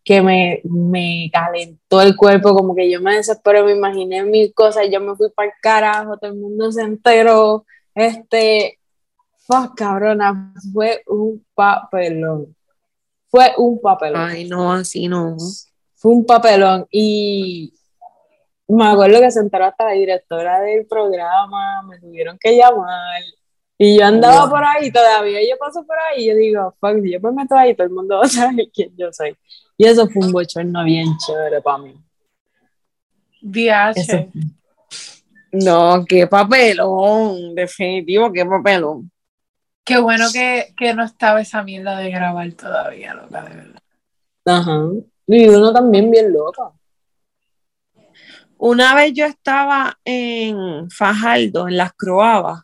que 0.03 0.21
me, 0.21 0.61
me 0.63 1.29
calentó 1.31 2.01
el 2.01 2.15
cuerpo, 2.15 2.55
como 2.55 2.75
que 2.75 2.89
yo 2.89 3.01
me 3.01 3.15
desesperé, 3.17 3.63
me 3.63 3.73
imaginé 3.73 4.23
mil 4.23 4.51
cosas, 4.55 4.87
yo 4.91 4.99
me 4.99 5.15
fui 5.15 5.29
para 5.29 5.49
el 5.49 5.53
carajo, 5.61 6.17
todo 6.17 6.31
el 6.31 6.39
mundo 6.39 6.71
se 6.71 6.81
enteró, 6.81 7.63
este, 7.93 8.79
fuck, 9.45 9.75
cabrona, 9.75 10.53
fue 10.73 11.03
un 11.07 11.45
papelón, 11.53 12.55
fue 13.33 13.51
un 13.57 13.81
papelón, 13.81 14.29
Ay, 14.29 14.47
no, 14.47 14.71
así 14.71 15.07
no. 15.07 15.35
fue 15.95 16.11
un 16.11 16.23
papelón 16.23 16.85
y 16.91 17.73
me 18.67 18.85
acuerdo 18.85 19.19
que 19.21 19.31
se 19.31 19.39
enteró 19.39 19.65
hasta 19.65 19.85
la 19.85 19.93
directora 19.93 20.61
del 20.61 20.85
programa, 20.85 21.81
me 21.81 21.99
tuvieron 21.99 22.37
que 22.39 22.55
llamar. 22.55 23.23
Y 23.75 23.97
yo 23.97 24.05
andaba 24.05 24.47
por 24.47 24.63
ahí, 24.63 24.91
todavía 24.91 25.41
yo 25.41 25.57
paso 25.57 25.83
por 25.83 25.95
ahí, 25.97 26.25
y 26.25 26.27
yo 26.27 26.35
digo, 26.35 26.75
fuck, 26.79 27.01
si 27.01 27.11
yo 27.11 27.19
me 27.21 27.31
meto 27.31 27.55
ahí, 27.55 27.73
todo 27.73 27.87
el 27.87 27.93
mundo 27.93 28.19
va 28.19 28.25
a 28.25 28.29
saber 28.29 28.69
quién 28.71 28.95
yo 28.95 29.11
soy. 29.11 29.35
Y 29.79 29.85
eso 29.87 30.07
fue 30.07 30.27
un 30.27 30.31
bochorno 30.31 30.83
bien 30.83 31.07
chévere 31.17 31.59
para 31.59 31.79
mí. 31.79 31.95
DH. 33.41 34.29
No, 35.53 36.05
qué 36.07 36.27
papelón. 36.27 37.55
Definitivo, 37.55 38.31
qué 38.31 38.45
papelón. 38.45 39.11
Qué 39.83 39.99
bueno 39.99 40.25
que, 40.31 40.73
que 40.77 40.93
no 40.93 41.03
estaba 41.03 41.41
esa 41.41 41.63
mierda 41.63 41.97
de 41.97 42.09
grabar 42.09 42.51
todavía, 42.53 43.13
loca, 43.13 43.41
de 43.43 43.55
verdad. 43.55 43.81
Ajá. 44.45 44.79
Y 45.27 45.47
uno 45.47 45.73
también 45.73 46.09
bien 46.09 46.31
loco. 46.31 46.79
Una 48.57 48.95
vez 48.95 49.13
yo 49.13 49.25
estaba 49.25 49.99
en 50.05 50.89
Fajardo, 50.89 51.67
en 51.67 51.77
las 51.77 51.93
Croabas, 51.93 52.61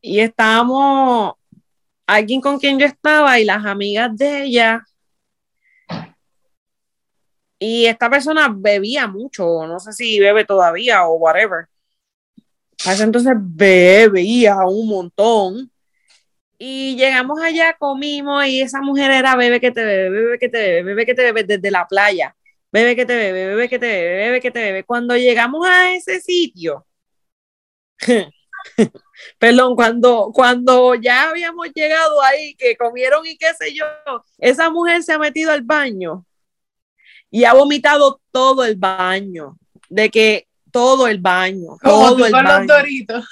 y 0.00 0.18
estábamos, 0.18 1.34
alguien 2.06 2.40
con 2.40 2.58
quien 2.58 2.80
yo 2.80 2.86
estaba 2.86 3.38
y 3.38 3.44
las 3.44 3.64
amigas 3.64 4.16
de 4.16 4.42
ella, 4.42 4.84
y 7.60 7.86
esta 7.86 8.10
persona 8.10 8.52
bebía 8.52 9.06
mucho, 9.06 9.44
no 9.68 9.78
sé 9.78 9.92
si 9.92 10.18
bebe 10.18 10.44
todavía 10.44 11.06
o 11.06 11.14
whatever. 11.14 11.68
A 12.84 12.92
ese 12.92 13.04
entonces 13.04 13.34
bebía 13.36 14.56
un 14.66 14.88
montón. 14.88 15.71
Y 16.64 16.96
llegamos 16.96 17.40
allá, 17.42 17.74
comimos, 17.78 18.46
y 18.46 18.60
esa 18.60 18.80
mujer 18.80 19.10
era 19.10 19.34
bebe 19.34 19.58
que 19.60 19.72
te 19.72 19.84
bebe, 19.84 20.10
bebe 20.10 20.38
que 20.38 20.48
te 20.48 20.58
bebe, 20.58 20.82
bebe 20.82 21.06
que 21.06 21.14
te 21.14 21.22
bebe 21.24 21.44
desde 21.44 21.70
la 21.70 21.86
playa 21.88 22.36
bebe 22.72 22.96
que 22.96 23.04
te 23.04 23.14
bebe, 23.14 23.46
bebe 23.48 23.68
que 23.68 23.78
te 23.78 23.86
bebe, 23.86 24.16
bebe 24.16 24.40
que 24.40 24.50
te 24.50 24.60
bebe. 24.60 24.84
Cuando 24.84 25.16
llegamos 25.16 25.66
a 25.68 25.94
ese 25.94 26.20
sitio, 26.20 26.86
perdón, 29.38 29.76
cuando, 29.76 30.30
cuando 30.34 30.94
ya 30.94 31.28
habíamos 31.28 31.68
llegado 31.74 32.22
ahí, 32.22 32.54
que 32.54 32.76
comieron 32.76 33.26
y 33.26 33.36
qué 33.36 33.52
sé 33.54 33.74
yo, 33.74 33.84
esa 34.38 34.70
mujer 34.70 35.02
se 35.02 35.12
ha 35.12 35.18
metido 35.18 35.52
al 35.52 35.62
baño 35.62 36.24
y 37.30 37.44
ha 37.44 37.52
vomitado 37.52 38.20
todo 38.30 38.64
el 38.64 38.76
baño, 38.76 39.58
de 39.90 40.10
que 40.10 40.48
todo 40.70 41.06
el 41.06 41.18
baño, 41.18 41.76
Como 41.82 42.06
todo 42.08 42.16
tú 42.16 42.24
el 42.24 42.32
con 42.32 42.44
los 42.44 42.52
baño, 42.52 42.66
doritos. 42.74 43.28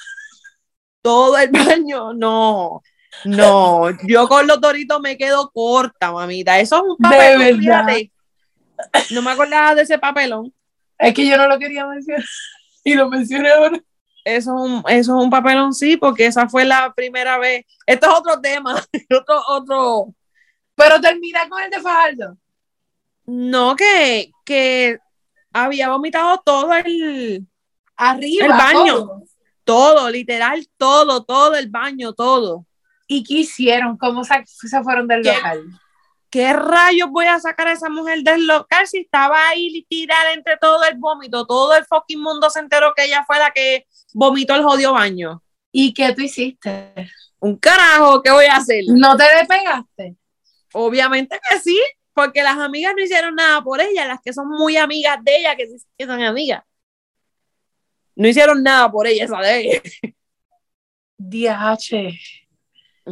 todo 1.01 1.39
el 1.39 1.51
baño, 1.51 2.13
no. 2.13 2.83
No, 3.25 3.91
yo 4.07 4.29
con 4.29 4.47
los 4.47 4.61
doritos 4.61 5.01
me 5.01 5.17
quedo 5.17 5.51
corta, 5.51 6.13
mamita. 6.13 6.59
Eso 6.59 6.77
es 6.77 6.83
un 6.83 6.97
papelón. 6.97 8.11
No 9.11 9.23
me 9.23 9.31
acordaba 9.31 9.75
de 9.75 9.83
ese 9.83 9.99
papelón. 9.99 10.53
Es 10.99 11.15
que 11.15 11.27
yo 11.27 11.37
no 11.37 11.47
lo 11.47 11.59
quería 11.59 11.87
mencionar. 11.87 12.25
Y 12.83 12.95
lo 12.95 13.11
mencioné 13.11 13.51
ahora. 13.51 13.79
Eso 14.25 14.55
es, 14.55 14.71
un, 14.71 14.83
eso 14.89 15.19
es 15.19 15.25
un 15.25 15.29
papelón, 15.29 15.75
sí, 15.75 15.99
porque 15.99 16.25
esa 16.25 16.49
fue 16.49 16.65
la 16.65 16.95
primera 16.95 17.37
vez. 17.37 17.67
Esto 17.85 18.07
es 18.09 18.15
otro 18.15 18.41
tema, 18.41 18.75
otro, 19.21 19.43
otro. 19.49 20.15
Pero 20.75 20.99
termina 20.99 21.47
con 21.47 21.63
el 21.63 21.71
de 21.71 21.81
Fajardo. 21.81 22.39
No, 23.27 23.77
que, 23.77 24.31
que 24.47 24.99
había 25.53 25.91
vomitado 25.91 26.41
todo 26.43 26.73
el, 26.75 27.47
Arriba. 27.97 28.47
El 28.47 28.53
baño. 28.53 28.95
todo. 28.95 29.23
todo, 29.65 30.11
literal, 30.11 30.67
todo, 30.79 31.23
todo 31.23 31.55
el 31.55 31.69
baño, 31.69 32.15
todo. 32.15 32.65
¿Y 33.13 33.25
qué 33.25 33.35
hicieron? 33.39 33.97
¿Cómo 33.97 34.23
se, 34.23 34.35
se 34.47 34.83
fueron 34.85 35.09
del 35.09 35.23
¿Qué? 35.23 35.35
local? 35.35 35.65
¿Qué 36.31 36.53
rayos 36.53 37.11
voy 37.11 37.27
a 37.27 37.41
sacar 37.41 37.67
a 37.67 37.73
esa 37.73 37.89
mujer 37.89 38.21
del 38.23 38.47
local 38.47 38.87
si 38.87 38.99
estaba 38.99 39.49
ahí 39.49 39.85
tirada 39.89 40.33
entre 40.33 40.57
todo 40.59 40.85
el 40.85 40.97
vómito? 40.97 41.45
Todo 41.45 41.75
el 41.75 41.85
fucking 41.87 42.23
mundo 42.23 42.49
se 42.51 42.61
enteró 42.61 42.93
que 42.95 43.07
ella 43.07 43.25
fue 43.27 43.41
la 43.41 43.51
que 43.51 43.89
vomitó 44.15 44.55
el 44.55 44.63
jodido 44.63 44.93
baño. 44.93 45.43
¿Y 45.73 45.93
qué 45.93 46.15
tú 46.15 46.23
hiciste? 46.23 46.95
Un 47.41 47.57
carajo, 47.57 48.23
¿qué 48.23 48.31
voy 48.31 48.45
a 48.45 48.59
hacer? 48.59 48.85
¿No 48.87 49.17
te 49.17 49.25
despegaste? 49.25 50.15
Obviamente 50.73 51.41
que 51.51 51.59
sí, 51.59 51.81
porque 52.15 52.45
las 52.45 52.59
amigas 52.59 52.95
no 52.97 53.03
hicieron 53.03 53.35
nada 53.35 53.61
por 53.61 53.81
ella, 53.81 54.07
las 54.07 54.21
que 54.21 54.33
son 54.33 54.49
muy 54.49 54.77
amigas 54.77 55.19
de 55.25 55.37
ella, 55.37 55.57
que 55.57 55.67
sí 55.67 55.85
que 55.99 56.07
son 56.07 56.23
amigas. 56.23 56.63
No 58.15 58.29
hicieron 58.29 58.63
nada 58.63 58.89
por 58.89 59.09
ella, 59.09 59.25
esa 59.25 59.41
de 59.41 59.61
ella. 59.61 59.83
DH. 61.19 62.40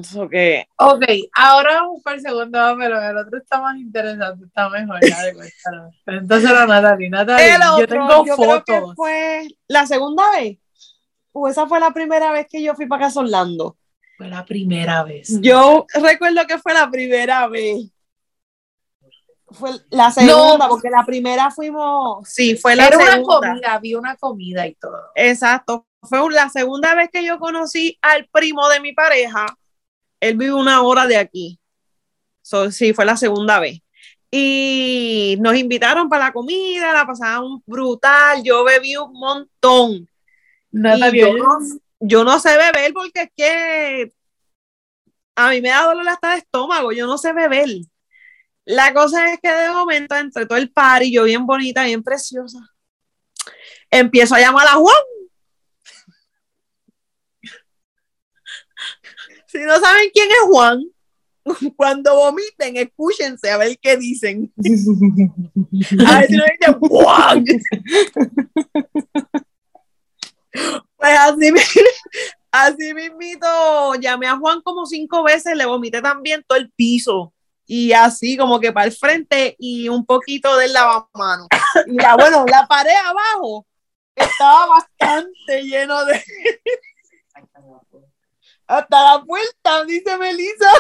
Eso 0.01 0.28
que. 0.28 0.66
Ok, 0.76 1.05
ahora 1.34 1.74
vamos 1.82 2.03
para 2.03 2.16
el 2.16 2.22
segundo 2.22 2.76
pero 2.78 3.01
el 3.03 3.16
otro 3.16 3.38
está 3.38 3.61
más 3.61 3.76
interesante, 3.76 4.44
está 4.46 4.68
mejor. 4.68 5.01
Entonces 6.07 6.51
la 6.51 6.66
Natalie, 6.66 7.11
Natalie, 7.11 7.55
El 7.55 7.62
otro, 7.62 7.78
yo 7.80 7.86
tengo 7.88 8.26
yo 8.26 8.36
creo 8.36 8.64
que 8.64 8.72
fotos. 8.80 8.94
fue 8.96 9.49
la 9.66 9.86
segunda 9.86 10.30
vez. 10.32 10.59
O 11.32 11.46
esa 11.49 11.66
fue 11.66 11.78
la 11.80 11.90
primera 11.92 12.32
vez 12.32 12.46
que 12.51 12.62
yo 12.62 12.74
fui 12.74 12.86
para 12.86 13.07
casa 13.07 13.20
Orlando. 13.20 13.76
Fue 14.16 14.28
la 14.28 14.44
primera 14.44 15.05
vez. 15.05 15.40
Yo 15.40 15.86
recuerdo 15.94 16.46
que 16.46 16.59
fue 16.59 16.74
la 16.74 16.90
primera 16.90 17.46
vez. 17.46 17.90
Fue 19.51 19.70
la 19.90 20.11
segunda, 20.11 20.66
No. 20.66 20.68
porque 20.68 20.90
la 20.90 21.05
primera 21.07 21.51
fuimos. 21.51 22.28
Sí, 22.28 22.57
fue 22.57 22.76
la 22.76 22.86
Era 22.88 22.99
una 22.99 23.12
segunda. 23.14 23.49
comida, 23.49 23.72
había 23.72 23.99
una 23.99 24.16
comida 24.16 24.66
y 24.66 24.74
todo. 24.74 25.01
Exacto. 25.14 25.86
Fue 26.03 26.20
la 26.32 26.49
segunda 26.51 26.94
vez 26.94 27.09
que 27.11 27.24
yo 27.24 27.38
conocí 27.38 27.99
al 28.03 28.26
primo 28.28 28.68
de 28.68 28.80
mi 28.80 28.92
pareja. 28.92 29.46
Él 30.20 30.36
vive 30.36 30.54
una 30.54 30.82
hora 30.82 31.06
de 31.06 31.16
aquí. 31.16 31.58
So, 32.42 32.70
sí, 32.70 32.92
fue 32.92 33.04
la 33.04 33.16
segunda 33.16 33.60
vez. 33.60 33.80
Y 34.30 35.36
nos 35.40 35.56
invitaron 35.56 36.08
para 36.08 36.26
la 36.26 36.32
comida, 36.32 36.92
la 36.92 37.06
pasaban 37.06 37.62
brutal. 37.66 38.42
Yo 38.42 38.64
bebí 38.64 38.96
un 38.96 39.12
montón. 39.12 40.08
Y 40.70 41.18
yo, 41.18 41.36
no, 41.36 41.58
yo 42.00 42.24
no 42.24 42.38
sé 42.38 42.56
beber 42.56 42.92
porque 42.92 43.22
es 43.22 43.30
que 43.36 44.12
a 45.34 45.50
mí 45.50 45.60
me 45.60 45.68
da 45.68 45.84
dolor 45.84 46.08
hasta 46.08 46.34
el 46.34 46.40
estómago, 46.40 46.92
yo 46.92 47.06
no 47.06 47.16
sé 47.16 47.32
beber. 47.32 47.68
La 48.64 48.92
cosa 48.92 49.32
es 49.32 49.40
que 49.40 49.50
de 49.50 49.70
momento, 49.70 50.14
entre 50.16 50.46
todo 50.46 50.58
el 50.58 50.70
party, 50.70 51.12
yo 51.12 51.24
bien 51.24 51.46
bonita, 51.46 51.84
bien 51.84 52.02
preciosa, 52.02 52.58
empiezo 53.90 54.34
a 54.34 54.40
llamar 54.40 54.66
a 54.66 54.74
Juan. 54.74 54.96
Si 59.49 59.59
no 59.61 59.80
saben 59.80 60.11
quién 60.12 60.28
es 60.30 60.40
Juan, 60.46 60.84
cuando 61.76 62.14
vomiten, 62.14 62.76
escúchense 62.76 63.51
a 63.51 63.57
ver 63.57 63.78
qué 63.80 63.96
dicen. 63.96 64.53
A 66.07 66.22
si 66.22 66.36
no 66.36 66.44
dicen 66.44 66.78
Juan. 66.80 67.44
Pues 70.96 71.18
así, 71.18 71.53
así 72.51 72.94
mismito, 72.94 73.94
llamé 73.94 74.26
a 74.26 74.36
Juan 74.36 74.61
como 74.62 74.84
cinco 74.84 75.22
veces, 75.22 75.57
le 75.57 75.64
vomité 75.64 76.03
también 76.03 76.44
todo 76.46 76.59
el 76.59 76.70
piso. 76.72 77.32
Y 77.66 77.92
así 77.92 78.36
como 78.36 78.61
que 78.61 78.72
para 78.72 78.86
el 78.86 78.92
frente 78.92 79.55
y 79.59 79.88
un 79.88 80.05
poquito 80.05 80.57
del 80.57 80.72
lavamanos. 80.72 81.49
Y 81.86 81.96
bueno, 82.16 82.44
la 82.51 82.66
pared 82.66 82.94
abajo 83.05 83.66
estaba 84.14 84.66
bastante 84.66 85.62
lleno 85.62 86.05
de... 86.05 86.22
Hasta 88.68 89.02
la 89.02 89.24
puerta, 89.24 89.84
dice 89.86 90.18
Melissa. 90.18 90.70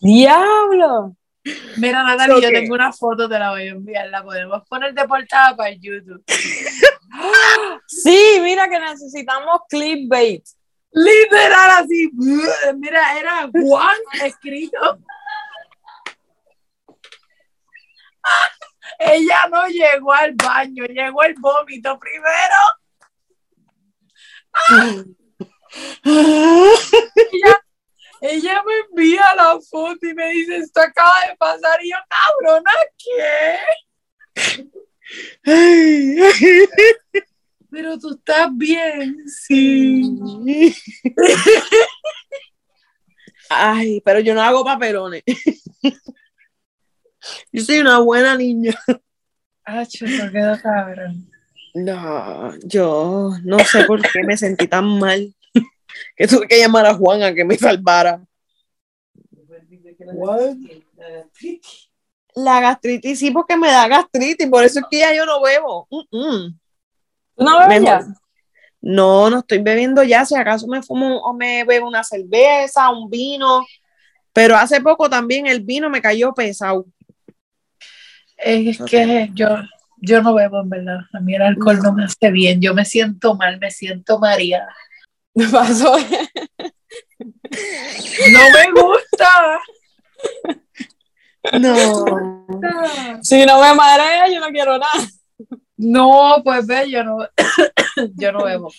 ¡Diablo! 0.00 1.16
Mira, 1.78 2.02
Natalie, 2.02 2.34
So 2.34 2.40
yo 2.40 2.48
tengo 2.48 2.74
una 2.74 2.92
foto, 2.92 3.26
te 3.28 3.38
la 3.38 3.50
voy 3.50 3.62
a 3.62 3.70
enviar. 3.70 4.08
La 4.08 4.22
podemos 4.22 4.62
poner 4.68 4.92
de 4.92 5.08
portada 5.08 5.56
para 5.56 5.70
YouTube. 5.70 6.22
Sí, 7.86 8.38
mira 8.40 8.68
que 8.68 8.80
necesitamos 8.80 9.60
clickbait. 9.68 10.44
Literal, 10.90 11.70
así. 11.82 12.10
Mira, 12.76 13.18
era 13.18 13.48
Juan 13.52 13.96
escrito. 14.22 14.98
Ella 18.98 19.48
no 19.50 19.66
llegó 19.68 20.12
al 20.12 20.34
baño, 20.34 20.84
llegó 20.86 21.22
el 21.22 21.34
vómito 21.34 21.98
primero. 21.98 22.56
Ella, 26.04 27.62
ella 28.20 28.62
me 28.64 28.72
envía 28.88 29.34
la 29.36 29.58
foto 29.60 30.06
y 30.06 30.14
me 30.14 30.30
dice, 30.30 30.56
esto 30.58 30.80
acaba 30.80 31.20
de 31.28 31.36
pasar. 31.36 31.82
Y 31.82 31.90
yo, 31.90 31.96
cabrona, 32.08 32.70
¿qué? 32.98 33.58
Pero 37.70 37.98
tú 37.98 38.14
estás 38.14 38.48
bien. 38.54 39.28
Sí. 39.28 40.74
Ay, 43.50 44.00
pero 44.04 44.20
yo 44.20 44.34
no 44.34 44.42
hago 44.42 44.64
papelones. 44.64 45.22
Yo 47.52 47.64
soy 47.64 47.78
una 47.78 47.98
buena 47.98 48.36
niña. 48.36 48.74
Ah, 49.64 49.86
chulo, 49.86 50.30
quedó 50.30 50.60
cabrón. 50.60 51.30
No, 51.74 52.56
yo 52.60 53.30
no 53.44 53.58
sé 53.60 53.84
por 53.84 54.02
qué 54.02 54.22
me 54.22 54.36
sentí 54.36 54.68
tan 54.68 54.98
mal 54.98 55.34
que 56.16 56.26
tuve 56.26 56.48
que 56.48 56.58
llamar 56.58 56.86
a 56.86 56.94
Juan 56.94 57.22
a 57.22 57.34
que 57.34 57.44
me 57.44 57.56
salvara. 57.56 58.20
La 62.34 62.60
gastritis, 62.60 63.18
sí, 63.18 63.30
porque 63.30 63.56
me 63.56 63.68
da 63.68 63.86
gastritis, 63.86 64.48
por 64.48 64.64
eso 64.64 64.80
es 64.80 64.86
que 64.90 64.98
ya 64.98 65.14
yo 65.14 65.24
no 65.24 65.40
bebo. 65.40 65.86
Mm, 65.90 66.18
mm. 66.18 66.58
¿Tú 67.36 67.44
no 67.44 67.58
bebes 67.60 67.80
Mejor. 67.80 68.06
ya? 68.06 68.14
No, 68.80 69.30
no 69.30 69.38
estoy 69.38 69.58
bebiendo 69.58 70.02
ya, 70.02 70.26
si 70.26 70.34
acaso 70.34 70.66
me 70.66 70.82
fumo 70.82 71.18
o 71.18 71.32
me 71.32 71.64
bebo 71.64 71.88
una 71.88 72.04
cerveza, 72.04 72.90
un 72.90 73.08
vino, 73.08 73.64
pero 74.34 74.56
hace 74.56 74.80
poco 74.80 75.08
también 75.08 75.46
el 75.46 75.62
vino 75.62 75.88
me 75.88 76.02
cayó 76.02 76.34
pesado. 76.34 76.84
Es 78.36 78.78
que 78.82 79.30
yo, 79.32 79.48
yo 79.98 80.22
no 80.22 80.34
bebo, 80.34 80.60
en 80.60 80.68
verdad. 80.68 80.98
A 81.12 81.20
mí 81.20 81.34
el 81.34 81.42
alcohol 81.42 81.78
no 81.82 81.92
me 81.92 82.04
hace 82.04 82.30
bien. 82.30 82.60
Yo 82.60 82.74
me 82.74 82.84
siento 82.84 83.34
mal, 83.36 83.58
me 83.58 83.70
siento 83.70 84.18
mareada. 84.18 84.74
Me 85.34 85.48
pasó. 85.52 85.96
No 88.32 88.50
me 88.50 88.72
gusta. 88.80 89.60
No. 91.60 93.20
Si 93.22 93.44
no 93.44 93.60
me 93.60 93.74
marea, 93.74 94.28
yo 94.28 94.40
no 94.40 94.48
quiero 94.48 94.78
nada. 94.78 94.92
No, 95.76 96.40
pues 96.44 96.66
ve, 96.66 96.88
yo 96.90 97.04
no, 97.04 97.18
yo 98.16 98.32
no 98.32 98.44
bebo. 98.44 98.70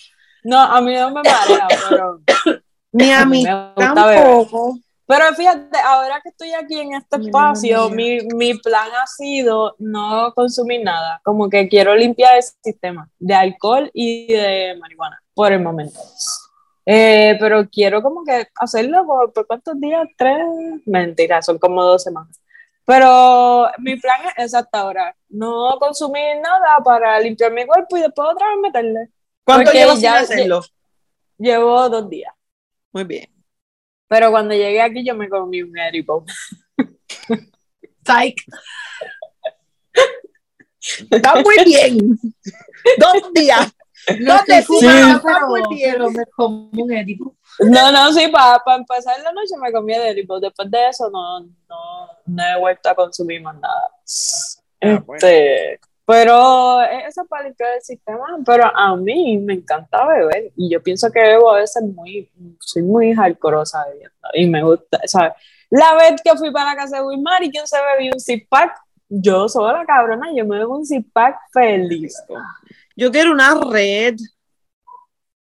No, 0.42 0.60
a 0.60 0.80
mí 0.80 0.94
no 0.94 1.10
me 1.10 1.22
marea, 1.22 1.68
pero 1.88 2.20
Ni 2.92 3.12
a 3.12 3.24
mí 3.24 3.44
beber. 3.44 3.74
tampoco. 3.76 4.78
Pero 5.08 5.32
fíjate, 5.34 5.78
ahora 5.78 6.20
que 6.20 6.30
estoy 6.30 6.52
aquí 6.52 6.80
en 6.80 6.94
este 6.94 7.18
espacio, 7.18 7.88
mi, 7.90 8.18
mi 8.34 8.54
plan 8.54 8.88
ha 9.00 9.06
sido 9.06 9.76
no 9.78 10.32
consumir 10.34 10.82
nada. 10.82 11.20
Como 11.22 11.48
que 11.48 11.68
quiero 11.68 11.94
limpiar 11.94 12.36
el 12.36 12.42
sistema 12.42 13.08
de 13.18 13.34
alcohol 13.34 13.88
y 13.94 14.26
de 14.32 14.76
marihuana 14.80 15.22
por 15.32 15.52
el 15.52 15.60
momento. 15.60 16.00
Eh, 16.88 17.36
pero 17.40 17.68
quiero 17.68 18.00
como 18.00 18.24
que 18.24 18.46
hacerlo 18.54 19.04
por, 19.04 19.32
por 19.32 19.46
cuántos 19.48 19.78
días, 19.80 20.06
tres, 20.16 20.38
mentira, 20.86 21.42
son 21.42 21.58
como 21.58 21.82
dos 21.82 22.04
semanas. 22.04 22.40
Pero 22.84 23.68
mi 23.78 23.96
plan 23.96 24.20
es 24.36 24.54
hasta 24.54 24.78
ahora, 24.78 25.16
no 25.28 25.76
consumir 25.80 26.36
nada 26.40 26.78
para 26.84 27.18
limpiar 27.18 27.52
mi 27.52 27.66
cuerpo 27.66 27.96
y 27.96 28.02
después 28.02 28.28
otra 28.32 28.48
vez 28.50 28.58
meterle. 28.62 29.08
¿Cuánto 29.42 29.72
llevas 29.72 29.98
sin 29.98 30.08
hacerlo? 30.08 30.62
Llevo 31.36 31.88
dos 31.88 32.08
días. 32.08 32.32
Muy 32.92 33.02
bien. 33.02 33.28
Pero 34.06 34.30
cuando 34.30 34.54
llegué 34.54 34.80
aquí 34.80 35.04
yo 35.04 35.16
me 35.16 35.28
comí 35.28 35.62
un 35.62 35.76
edible. 35.76 36.22
Psych. 38.06 38.36
Está 41.10 41.34
muy 41.42 41.56
bien. 41.64 41.98
Dos 42.98 43.32
días. 43.34 43.75
No 44.20 44.38
te 44.46 44.58
está 44.58 45.20
pero, 45.68 46.10
me 46.10 46.26
como 46.26 46.70
un 46.72 46.92
edipo. 46.92 47.34
No, 47.58 47.90
no, 47.90 48.12
sí, 48.12 48.28
para 48.28 48.60
empezar 48.76 49.20
la 49.22 49.32
noche 49.32 49.56
me 49.60 49.72
comí 49.72 49.94
el 49.94 50.02
edible. 50.02 50.40
Después 50.40 50.70
de 50.70 50.88
eso 50.88 51.10
no, 51.10 51.40
no, 51.40 52.08
no 52.26 52.42
he 52.42 52.58
vuelto 52.58 52.88
a 52.88 52.94
consumir 52.94 53.42
más 53.42 53.56
nada. 53.56 53.90
Ah, 54.82 55.02
bueno. 55.04 55.14
Este, 55.14 55.80
pero 56.06 56.82
eso 56.82 57.22
es 57.22 57.28
para 57.28 57.44
limpiar 57.44 57.74
el 57.74 57.82
sistema. 57.82 58.24
Pero 58.44 58.64
a 58.74 58.94
mí 58.96 59.38
me 59.38 59.54
encanta 59.54 60.06
beber 60.06 60.52
y 60.56 60.70
yo 60.70 60.80
pienso 60.80 61.10
que 61.10 61.20
bebo 61.20 61.50
a 61.50 61.60
veces 61.60 61.82
muy, 61.82 62.30
soy 62.60 62.82
muy 62.82 63.12
hardcoreosa 63.12 63.84
bebiendo 63.86 64.14
y 64.34 64.46
me 64.46 64.62
gusta, 64.62 65.00
¿sabes? 65.06 65.32
La 65.68 65.94
vez 65.94 66.22
que 66.22 66.36
fui 66.36 66.52
para 66.52 66.70
la 66.70 66.76
casa 66.76 66.98
de 66.98 67.02
Wilmar 67.02 67.42
y 67.42 67.50
quien 67.50 67.66
se 67.66 67.76
bebió 67.82 68.12
un 68.14 68.20
six 68.20 68.46
pack, 68.48 68.78
yo 69.08 69.48
sola 69.48 69.84
cabrona, 69.84 70.28
yo 70.32 70.46
me 70.46 70.58
bebo 70.58 70.76
un 70.76 70.86
six 70.86 71.04
pack 71.12 71.38
feliz. 71.52 72.22
Yo 72.96 73.10
quiero 73.12 73.32
una 73.32 73.54
red. 73.70 74.16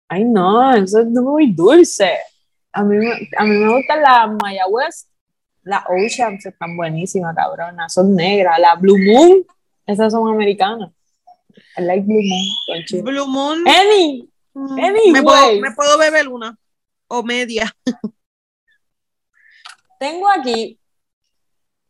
Ay, 0.08 0.24
no, 0.24 0.74
eso 0.74 1.00
es 1.00 1.06
muy 1.06 1.52
dulce. 1.52 2.18
a 2.74 2.82
mí, 2.82 2.96
me- 2.96 3.28
a 3.36 3.44
mí 3.44 3.56
me 3.56 3.74
gustan 3.76 4.00
las 4.02 4.30
Maya 4.42 4.66
West, 4.66 5.08
las 5.62 5.84
Oceans 5.88 6.46
están 6.46 6.74
buenísimas, 6.76 7.36
cabrona, 7.36 7.86
son 7.90 8.14
negras, 8.16 8.58
las 8.58 8.80
Blue 8.80 8.96
Moon, 8.98 9.44
esas 9.86 10.10
son 10.12 10.28
americanas. 10.28 10.90
I 11.76 11.82
like 11.82 12.06
Blue 12.06 12.22
Moon. 12.22 13.04
Blue 13.04 13.26
Moon. 13.26 13.68
Any, 13.68 14.28
mm, 14.54 15.12
me, 15.12 15.22
puedo, 15.22 15.60
me 15.60 15.70
puedo 15.72 15.98
beber 15.98 16.28
una. 16.28 16.56
O 17.08 17.22
media. 17.22 17.70
tengo 19.98 20.28
aquí 20.30 20.78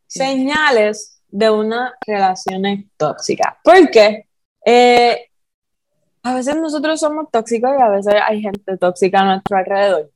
señales 0.05 1.21
de 1.29 1.49
una 1.49 1.93
relación 2.05 2.91
tóxica. 2.97 3.57
Porque 3.63 4.27
eh, 4.65 5.29
a 6.23 6.33
veces 6.33 6.55
nosotros 6.55 6.99
somos 6.99 7.29
tóxicos 7.29 7.71
y 7.77 7.81
a 7.81 7.89
veces 7.89 8.15
hay 8.25 8.41
gente 8.41 8.77
tóxica 8.77 9.19
a 9.19 9.25
nuestro 9.25 9.57
alrededor. 9.57 10.09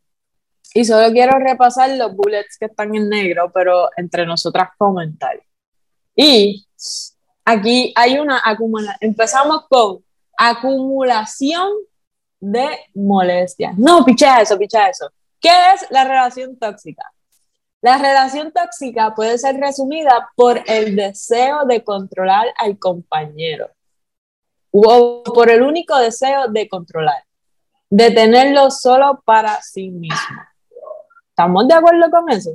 Y 0.74 0.86
solo 0.86 1.12
quiero 1.12 1.38
repasar 1.38 1.90
los 1.92 2.16
bullets 2.16 2.58
que 2.58 2.66
están 2.66 2.96
en 2.96 3.10
negro, 3.10 3.52
pero 3.54 3.90
entre 3.98 4.26
nosotras 4.26 4.70
comentar. 4.78 5.42
Y 6.16 6.66
aquí 7.44 7.94
hay 7.96 8.20
una 8.20 8.42
acumulación. 8.44 8.98
Empezamos 9.02 9.66
con 9.70 10.04
acumulación 10.38 11.72
de 12.40 12.70
molestias. 12.96 13.78
No, 13.78 14.06
picha 14.06 14.42
eso, 14.42 14.58
picha 14.58 14.90
eso. 14.90 15.10
¿Qué 15.42 15.50
es 15.74 15.90
la 15.90 16.06
relación 16.06 16.58
tóxica? 16.58 17.04
La 17.82 17.98
relación 17.98 18.52
tóxica 18.52 19.14
puede 19.14 19.38
ser 19.38 19.58
resumida 19.58 20.30
por 20.36 20.62
el 20.68 20.96
deseo 20.96 21.66
de 21.66 21.84
controlar 21.84 22.48
al 22.58 22.80
compañero 22.80 23.70
o 24.72 25.24
por 25.24 25.50
el 25.50 25.62
único 25.62 25.98
deseo 25.98 26.48
de 26.50 26.68
controlar, 26.68 27.24
de 27.90 28.12
tenerlo 28.12 28.70
solo 28.72 29.22
para 29.26 29.62
sí 29.62 29.90
mismo. 29.90 30.42
¿Estamos 31.30 31.68
de 31.68 31.74
acuerdo 31.74 32.10
con 32.10 32.30
eso? 32.32 32.52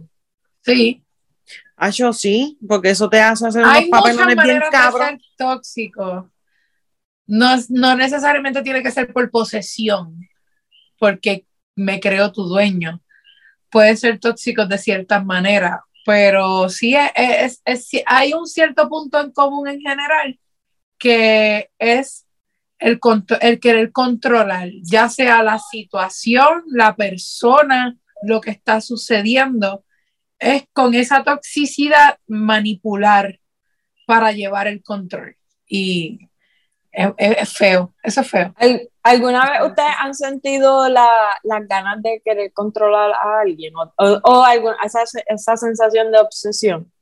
Sí. 0.63 1.03
Ah, 1.77 1.91
yo 1.91 2.13
sí, 2.13 2.59
porque 2.69 2.91
eso 2.91 3.09
te 3.11 3.21
hace 3.21 3.47
hacer 3.47 3.63
unos 3.63 3.75
Hay 3.75 3.87
muchas 3.87 4.01
papelones 4.03 4.27
bien 4.27 4.37
maneras 4.37 4.71
de 4.71 4.77
cabros. 4.77 5.07
ser 5.09 5.19
tóxico. 5.37 6.31
No, 7.27 7.57
no 7.71 7.97
necesariamente 7.97 8.63
tiene 8.63 8.83
que 8.83 8.91
ser 8.91 9.13
por 9.13 9.31
posesión, 9.31 10.19
porque 10.99 11.47
me 11.75 11.99
creo 12.01 12.31
tu 12.33 12.45
dueño. 12.45 13.01
Puede 13.71 13.97
ser 13.97 14.21
tóxico 14.21 14.67
de 14.67 14.79
ciertas 14.79 15.25
maneras, 15.25 15.81
pero 16.05 16.69
sí 16.69 16.95
es, 16.95 17.11
es- 17.17 17.63
es- 17.65 17.87
sí 17.87 18.03
hay 18.07 18.35
un 18.35 18.47
cierto 18.47 18.89
punto 18.89 19.19
en 19.21 19.33
común 19.33 19.67
en 19.69 19.81
general 19.81 20.39
que 21.03 21.69
es 21.81 22.29
el, 22.79 23.01
el 23.41 23.59
querer 23.59 23.91
controlar, 23.91 24.69
ya 24.85 25.09
sea 25.09 25.43
la 25.43 25.59
situación, 25.59 26.63
la 26.69 26.95
persona, 26.95 27.97
lo 28.23 28.41
que 28.41 28.53
está 28.53 28.81
sucediendo, 28.81 29.85
es 30.39 30.63
con 30.73 30.95
esa 30.95 31.25
toxicidad 31.25 32.19
manipular 32.29 33.41
para 34.07 34.31
llevar 34.31 34.69
el 34.69 34.81
control. 34.85 35.37
Y 35.67 36.29
es, 36.93 37.53
feo, 37.53 37.93
eso 38.05 38.21
es 38.21 38.31
feo. 38.31 38.55
¿Al- 38.57 38.89
¿Alguna 39.03 39.51
vez 39.51 39.69
ustedes 39.71 39.95
han 39.99 40.15
sentido 40.15 40.89
la- 40.89 41.37
las 41.43 41.67
ganas 41.67 42.01
de 42.01 42.23
querer 42.25 42.53
controlar 42.53 43.11
a 43.11 43.41
alguien 43.41 43.75
o, 43.75 43.93
o- 43.99 44.21
o 44.23 44.45
algún- 44.45 44.75
esa, 44.85 45.01
esa 45.27 45.57
sensación 45.57 46.13
de 46.13 46.19
obsesión? 46.21 46.93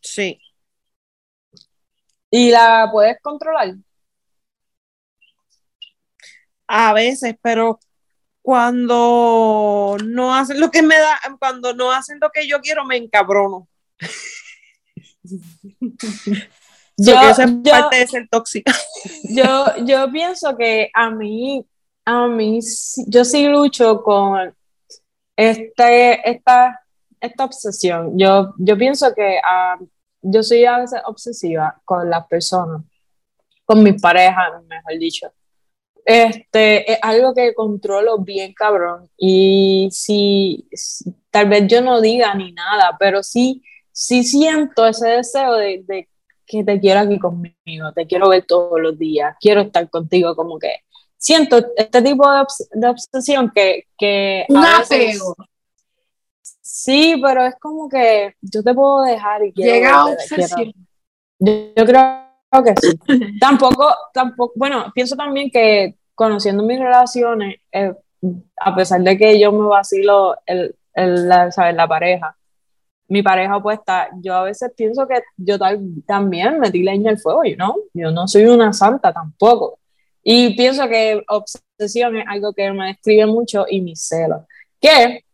Sí. 0.00 0.38
¿Y 2.36 2.50
la 2.50 2.88
puedes 2.90 3.20
controlar? 3.22 3.76
A 6.66 6.92
veces, 6.92 7.36
pero 7.40 7.78
cuando 8.42 9.96
no 10.04 10.34
hacen 10.34 10.58
lo 10.58 10.68
que 10.68 10.82
me 10.82 10.98
da, 10.98 11.16
cuando 11.38 11.74
no 11.74 11.92
hacen 11.92 12.18
lo 12.20 12.30
que 12.30 12.48
yo 12.48 12.60
quiero, 12.60 12.84
me 12.84 12.96
encabrono. 12.96 13.68
Yo, 16.96 17.20
eso 17.22 17.42
es 17.42 17.50
yo- 17.62 17.70
parte 17.70 17.98
de 17.98 18.06
ser 18.08 18.28
tóxica. 18.28 18.72
yo, 19.30 19.66
yo 19.84 20.10
pienso 20.10 20.56
que 20.56 20.90
a 20.94 21.10
mí, 21.10 21.64
a 22.04 22.26
mí, 22.28 22.60
yo 23.08 23.24
sí 23.24 23.46
lucho 23.48 24.02
con 24.02 24.54
este, 25.36 26.30
esta, 26.30 26.80
esta 27.20 27.44
obsesión. 27.44 28.16
Yo, 28.16 28.54
yo 28.58 28.76
pienso 28.78 29.12
que 29.12 29.40
ah, 29.44 29.76
yo 30.24 30.42
soy 30.42 30.64
a 30.64 30.78
veces 30.78 31.00
obsesiva 31.06 31.80
con 31.84 32.08
las 32.10 32.26
personas, 32.26 32.82
con 33.64 33.82
mis 33.82 34.00
parejas, 34.00 34.62
mejor 34.66 34.98
dicho. 34.98 35.32
Este, 36.06 36.92
es 36.92 36.98
algo 37.00 37.32
que 37.34 37.54
controlo 37.54 38.18
bien 38.18 38.52
cabrón 38.52 39.08
y 39.16 39.88
si, 39.90 40.68
tal 41.30 41.48
vez 41.48 41.66
yo 41.66 41.80
no 41.80 42.00
diga 42.00 42.34
ni 42.34 42.52
nada, 42.52 42.96
pero 42.98 43.22
sí, 43.22 43.62
sí 43.90 44.22
siento 44.22 44.86
ese 44.86 45.08
deseo 45.08 45.54
de, 45.54 45.82
de 45.86 46.08
que 46.46 46.62
te 46.62 46.78
quiero 46.78 47.00
aquí 47.00 47.18
conmigo, 47.18 47.92
te 47.94 48.06
quiero 48.06 48.28
ver 48.28 48.44
todos 48.44 48.78
los 48.80 48.98
días, 48.98 49.34
quiero 49.40 49.62
estar 49.62 49.88
contigo, 49.88 50.36
como 50.36 50.58
que 50.58 50.72
siento 51.16 51.58
este 51.74 52.02
tipo 52.02 52.30
de, 52.30 52.38
obs- 52.40 52.68
de 52.70 52.86
obsesión 52.88 53.50
que, 53.54 53.86
que 53.96 54.44
Un 54.50 54.62
apego. 54.62 55.34
Sí, 56.66 57.20
pero 57.22 57.44
es 57.44 57.56
como 57.60 57.90
que 57.90 58.34
yo 58.40 58.62
te 58.62 58.72
puedo 58.72 59.02
dejar 59.02 59.44
y 59.44 59.52
quiero 59.52 59.74
Llega 59.74 59.94
a 59.94 60.06
obsesión. 60.06 60.72
yo, 61.38 61.52
yo 61.76 61.84
creo 61.84 62.64
que 62.64 62.74
sí. 62.80 62.98
tampoco, 63.40 63.94
tampoco, 64.14 64.54
bueno, 64.56 64.90
pienso 64.94 65.14
también 65.14 65.50
que 65.50 65.96
conociendo 66.14 66.62
mis 66.62 66.78
relaciones, 66.78 67.56
eh, 67.70 67.92
a 68.56 68.74
pesar 68.74 69.02
de 69.02 69.18
que 69.18 69.38
yo 69.38 69.52
me 69.52 69.66
vacilo 69.66 70.36
el, 70.46 70.74
el, 70.94 71.28
la, 71.28 71.52
¿sabes? 71.52 71.74
la 71.74 71.86
pareja, 71.86 72.34
mi 73.08 73.22
pareja 73.22 73.58
opuesta, 73.58 74.08
yo 74.22 74.34
a 74.34 74.44
veces 74.44 74.72
pienso 74.74 75.06
que 75.06 75.20
yo 75.36 75.58
tal, 75.58 75.82
también 76.06 76.60
metí 76.60 76.82
leña 76.82 77.10
al 77.10 77.18
fuego, 77.18 77.44
you 77.44 77.56
know? 77.56 77.76
yo 77.92 78.10
no 78.10 78.26
soy 78.26 78.46
una 78.46 78.72
santa 78.72 79.12
tampoco. 79.12 79.80
Y 80.22 80.56
pienso 80.56 80.88
que 80.88 81.22
obsesión 81.28 82.16
es 82.16 82.24
algo 82.26 82.54
que 82.54 82.72
me 82.72 82.86
describe 82.86 83.26
mucho 83.26 83.66
y 83.68 83.82
mis 83.82 84.06
celos. 84.06 84.44
Que 84.80 85.24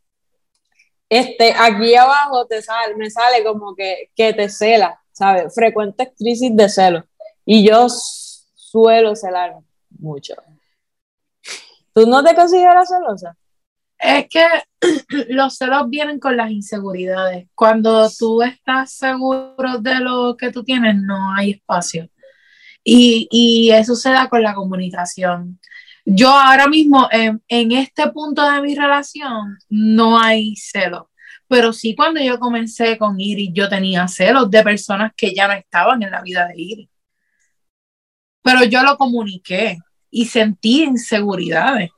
este, 1.10 1.52
aquí 1.52 1.96
abajo 1.96 2.46
te 2.46 2.62
sale, 2.62 2.94
me 2.94 3.10
sale 3.10 3.42
como 3.42 3.74
que, 3.74 4.10
que 4.14 4.32
te 4.32 4.48
cela, 4.48 5.00
¿sabes? 5.10 5.52
Frecuentes 5.52 6.10
crisis 6.16 6.56
de 6.56 6.68
celos. 6.68 7.04
Y 7.44 7.66
yo 7.66 7.88
suelo 7.88 9.16
celar 9.16 9.56
mucho. 9.98 10.34
¿Tú 11.92 12.06
no 12.06 12.22
te 12.22 12.34
consideras 12.36 12.88
celosa? 12.88 13.36
Es 13.98 14.28
que 14.30 14.46
los 15.30 15.56
celos 15.56 15.90
vienen 15.90 16.20
con 16.20 16.36
las 16.36 16.52
inseguridades. 16.52 17.48
Cuando 17.56 18.08
tú 18.16 18.42
estás 18.42 18.92
seguro 18.92 19.78
de 19.80 19.96
lo 19.96 20.36
que 20.36 20.52
tú 20.52 20.62
tienes, 20.62 20.94
no 20.94 21.34
hay 21.34 21.50
espacio. 21.50 22.08
Y, 22.84 23.26
y 23.32 23.72
eso 23.72 23.96
se 23.96 24.10
da 24.10 24.28
con 24.28 24.44
la 24.44 24.54
comunicación. 24.54 25.58
Yo 26.12 26.28
ahora 26.28 26.66
mismo, 26.66 27.08
en, 27.12 27.40
en 27.46 27.70
este 27.70 28.10
punto 28.10 28.42
de 28.50 28.60
mi 28.62 28.74
relación, 28.74 29.56
no 29.68 30.18
hay 30.18 30.56
celos. 30.56 31.04
Pero 31.46 31.72
sí 31.72 31.94
cuando 31.94 32.20
yo 32.20 32.40
comencé 32.40 32.98
con 32.98 33.20
Iris, 33.20 33.50
yo 33.52 33.68
tenía 33.68 34.08
celos 34.08 34.50
de 34.50 34.62
personas 34.64 35.12
que 35.16 35.32
ya 35.32 35.46
no 35.46 35.54
estaban 35.54 36.02
en 36.02 36.10
la 36.10 36.20
vida 36.20 36.48
de 36.48 36.60
Iris. 36.60 36.88
Pero 38.42 38.64
yo 38.64 38.82
lo 38.82 38.96
comuniqué 38.96 39.78
y 40.10 40.26
sentí 40.26 40.82
inseguridades. 40.82 41.90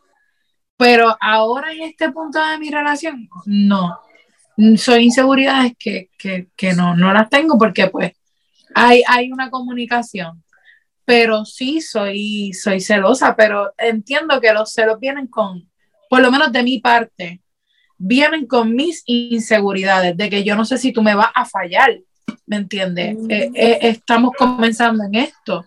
Pero 0.77 1.17
ahora 1.19 1.73
en 1.73 1.83
este 1.83 2.13
punto 2.13 2.45
de 2.45 2.59
mi 2.59 2.71
relación, 2.71 3.29
no. 3.47 3.99
Soy 4.77 5.05
inseguridades 5.05 5.73
que, 5.79 6.11
que, 6.19 6.49
que 6.55 6.75
no, 6.75 6.95
no 6.95 7.15
las 7.15 7.31
tengo 7.31 7.57
porque 7.57 7.87
pues 7.87 8.13
hay, 8.75 9.03
hay 9.09 9.33
una 9.33 9.51
comunicación. 9.51 10.43
Pero 11.05 11.45
sí 11.45 11.81
soy, 11.81 12.53
soy 12.53 12.81
celosa, 12.81 13.35
pero 13.37 13.73
entiendo 13.77 14.41
que 14.41 14.53
los 14.53 14.73
celos 14.73 15.01
vienen 15.01 15.27
con, 15.27 15.69
por 16.09 16.21
lo 16.21 16.31
menos 16.31 16.53
de 16.53 16.63
mi 16.63 16.79
parte, 16.79 17.41
vienen 17.99 18.47
con 18.47 18.75
mis 18.75 19.03
inseguridades, 19.07 20.17
de 20.17 20.31
que 20.31 20.45
yo 20.45 20.57
no 20.57 20.65
sé 20.65 20.79
si 20.79 20.93
tú 20.93 21.03
me 21.03 21.15
vas 21.15 21.31
a 21.35 21.45
fallar, 21.45 21.99
¿me 22.47 22.57
entiendes? 22.57 23.17
Mm. 23.17 23.31
Eh, 23.31 23.51
eh, 23.55 23.79
estamos 23.83 24.33
comenzando 24.37 25.05
en 25.05 25.15
esto. 25.15 25.65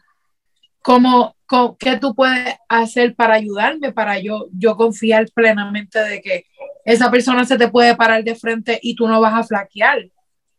¿Cómo, 0.82 1.36
cómo- 1.46 1.76
qué 1.78 1.98
tú 1.98 2.14
puedes 2.14 2.56
hacer 2.70 3.16
para 3.16 3.34
ayudarme, 3.36 3.92
para 3.92 4.20
yo, 4.20 4.48
yo 4.54 4.76
confiar 4.76 5.26
plenamente 5.34 6.00
de 6.00 6.22
que 6.22 6.46
esa 6.86 7.10
persona 7.10 7.44
se 7.46 7.58
te 7.58 7.70
puede 7.70 7.96
parar 7.96 8.24
de 8.24 8.36
frente 8.36 8.80
y 8.82 8.96
tú 8.96 9.08
no 9.08 9.20
vas 9.20 9.34
a 9.34 9.44
flaquear? 9.44 10.10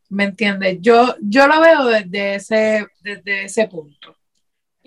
¿Me 0.09 0.25
entiendes? 0.25 0.79
Yo, 0.81 1.15
yo 1.21 1.47
lo 1.47 1.61
veo 1.61 1.85
desde 1.87 2.35
ese, 2.37 2.87
desde 3.03 3.45
ese 3.45 3.69
punto. 3.69 4.17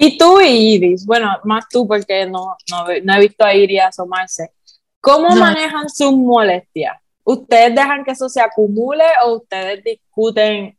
Y 0.01 0.17
tú 0.17 0.39
y 0.39 0.75
Iris, 0.75 1.05
bueno, 1.05 1.37
más 1.43 1.65
tú 1.69 1.85
porque 1.85 2.25
no, 2.25 2.55
no, 2.71 2.85
no 3.03 3.13
he 3.15 3.19
visto 3.19 3.43
a 3.43 3.53
Iris 3.53 3.81
asomarse. 3.81 4.53
¿Cómo 5.01 5.27
No. 5.29 5.35
manejan 5.41 5.89
sus 5.89 6.13
molestias? 6.13 6.95
¿Ustedes 7.25 7.75
dejan 7.75 8.05
que 8.05 8.11
eso 8.11 8.29
se 8.29 8.39
acumule 8.41 9.03
o 9.25 9.35
ustedes 9.35 9.83
discuten 9.83 10.77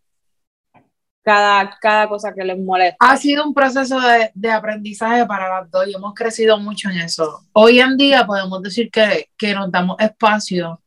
cada, 1.23 1.77
cada 1.81 2.09
cosa 2.09 2.33
que 2.35 2.43
les 2.45 2.59
molesta. 2.59 2.97
Ha 2.99 3.17
sido 3.19 3.45
un 3.45 3.53
proceso 3.53 4.01
de, 4.01 4.31
de 4.35 4.51
aprendizaje 4.51 5.27
para 5.27 5.61
las 5.61 5.71
dos 5.71 5.87
y 5.87 5.95
hemos 5.95 6.15
crecido 6.15 6.59
mucho 6.59 6.89
en 6.89 7.01
eso. 7.01 7.43
Hoy 7.53 7.79
en 7.79 7.97
día 7.99 8.27
podemos 8.27 8.63
decir 8.63 8.91
que, 8.91 9.29
que 9.37 9.55
nos 9.55 9.71
damos 9.71 9.97
espacio 10.01 10.81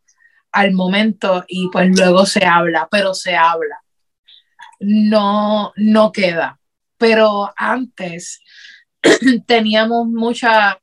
al 0.52 0.72
momento 0.74 1.44
y 1.48 1.70
pues 1.72 1.98
luego 1.98 2.26
se 2.26 2.44
habla, 2.46 2.88
pero 2.90 3.14
se 3.14 3.36
habla. 3.36 3.78
No, 4.80 5.72
no 5.76 6.12
queda. 6.12 6.60
Pero 7.04 7.52
antes 7.58 8.40
teníamos 9.46 10.08
mucha, 10.08 10.80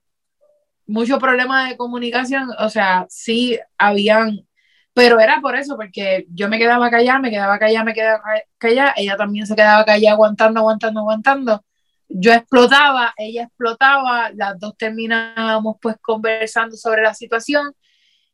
mucho 0.87 1.19
problema 1.19 1.67
de 1.67 1.79
comunicación, 1.79 2.51
o 2.59 2.69
sea, 2.69 3.07
sí 3.09 3.59
habían 3.79 4.47
pero 4.93 5.19
era 5.19 5.41
por 5.41 5.57
eso, 5.57 5.77
porque 5.77 6.27
yo 6.29 6.51
me 6.51 6.59
quedaba 6.59 6.91
callada, 6.91 7.21
me 7.21 7.31
quedaba 7.31 7.59
callada, 7.59 7.85
me 7.85 7.95
quedaba 7.95 8.23
callada, 8.59 8.93
ella 8.99 9.17
también 9.17 9.47
se 9.47 9.57
quedaba 9.57 9.83
callada, 9.87 10.13
aguantando, 10.13 10.61
aguantando, 10.61 11.01
aguantando. 11.01 11.65
Yo 12.07 12.35
explotaba, 12.35 13.15
ella 13.17 13.45
explotaba, 13.45 14.31
las 14.35 14.61
dos 14.61 14.77
terminábamos 14.77 15.77
pues 15.81 15.97
conversando 16.03 16.77
sobre 16.77 17.01
la 17.01 17.15
situación 17.15 17.73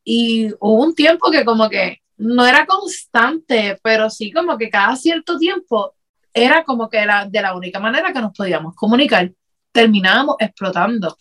y 0.02 0.50
hubo 0.58 0.82
un 0.82 0.94
tiempo 0.96 1.30
que 1.30 1.44
como 1.44 1.68
que 1.68 1.98
no 2.16 2.44
era 2.44 2.66
constante, 2.66 3.78
pero 3.80 4.10
sí 4.10 4.32
como 4.32 4.58
que 4.58 4.70
cada 4.70 4.96
cierto 4.96 5.38
tiempo 5.38 5.95
era 6.36 6.64
como 6.64 6.90
que 6.90 6.98
era 6.98 7.24
de 7.24 7.40
la 7.40 7.56
única 7.56 7.80
manera 7.80 8.12
que 8.12 8.20
nos 8.20 8.36
podíamos 8.36 8.74
comunicar. 8.76 9.32
Terminábamos 9.72 10.36
explotando. 10.38 11.16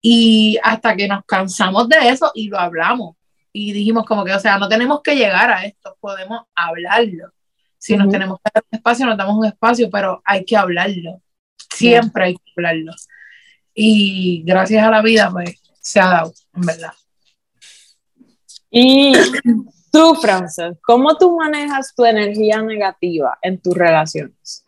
Y 0.00 0.58
hasta 0.62 0.96
que 0.96 1.06
nos 1.06 1.26
cansamos 1.26 1.86
de 1.90 2.08
eso 2.08 2.32
y 2.34 2.48
lo 2.48 2.58
hablamos 2.58 3.16
y 3.52 3.72
dijimos 3.72 4.06
como 4.06 4.24
que, 4.24 4.32
o 4.32 4.40
sea, 4.40 4.58
no 4.58 4.66
tenemos 4.66 5.02
que 5.02 5.14
llegar 5.14 5.50
a 5.50 5.64
esto, 5.66 5.94
podemos 6.00 6.40
hablarlo. 6.54 7.32
Si 7.76 7.96
nos 7.96 8.08
tenemos 8.08 8.38
que 8.38 8.50
dar 8.54 8.64
un 8.70 8.76
espacio, 8.78 9.06
nos 9.06 9.18
damos 9.18 9.36
un 9.36 9.46
espacio, 9.46 9.90
pero 9.90 10.22
hay 10.24 10.44
que 10.44 10.56
hablarlo. 10.56 11.20
Siempre 11.74 12.24
hay 12.24 12.34
que 12.34 12.52
hablarlo. 12.56 12.92
Y 13.74 14.42
gracias 14.44 14.84
a 14.84 14.90
la 14.90 15.02
vida, 15.02 15.30
pues, 15.30 15.60
se 15.80 16.00
ha 16.00 16.06
dado, 16.06 16.32
en 16.54 16.62
verdad. 16.62 16.92
Y 18.70 19.12
tú, 19.90 20.14
Frances, 20.14 20.76
¿cómo 20.82 21.16
tú 21.16 21.36
manejas 21.36 21.94
tu 21.94 22.04
energía 22.04 22.62
negativa 22.62 23.38
en 23.42 23.60
tus 23.60 23.74
relaciones? 23.74 24.64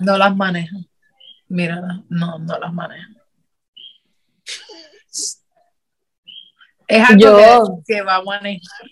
No 0.00 0.18
las 0.18 0.36
manejo. 0.36 0.76
Mira, 1.48 1.80
no, 2.08 2.38
no 2.38 2.58
las 2.58 2.72
manejo. 2.72 3.12
Es 6.88 7.10
algo 7.10 7.82
que, 7.86 8.02
va 8.02 8.16
a 8.16 8.22
manejar. 8.22 8.88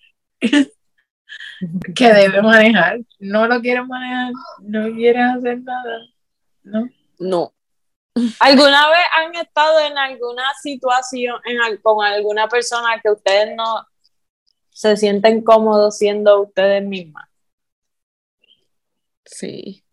que 1.95 2.13
debe 2.13 2.43
manejar. 2.43 2.99
No 3.21 3.47
lo 3.47 3.61
quiere 3.61 3.85
manejar, 3.85 4.33
no 4.63 4.93
quiere 4.93 5.23
hacer 5.23 5.63
nada. 5.63 5.99
No. 6.65 6.89
No. 7.19 7.55
¿Alguna 8.39 8.89
vez 8.91 9.01
han 9.19 9.35
estado 9.35 9.81
en 9.81 9.99
alguna 9.99 10.45
situación 10.63 11.37
con 11.83 12.05
alguna 12.05 12.49
persona 12.49 13.01
que 13.03 13.11
ustedes 13.11 13.57
no 13.57 13.87
se 14.71 14.97
sienten 14.97 15.43
cómodos 15.43 15.99
siendo 15.99 16.43
ustedes 16.43 16.85
mismas? 16.85 17.29
Sí. 19.25 19.85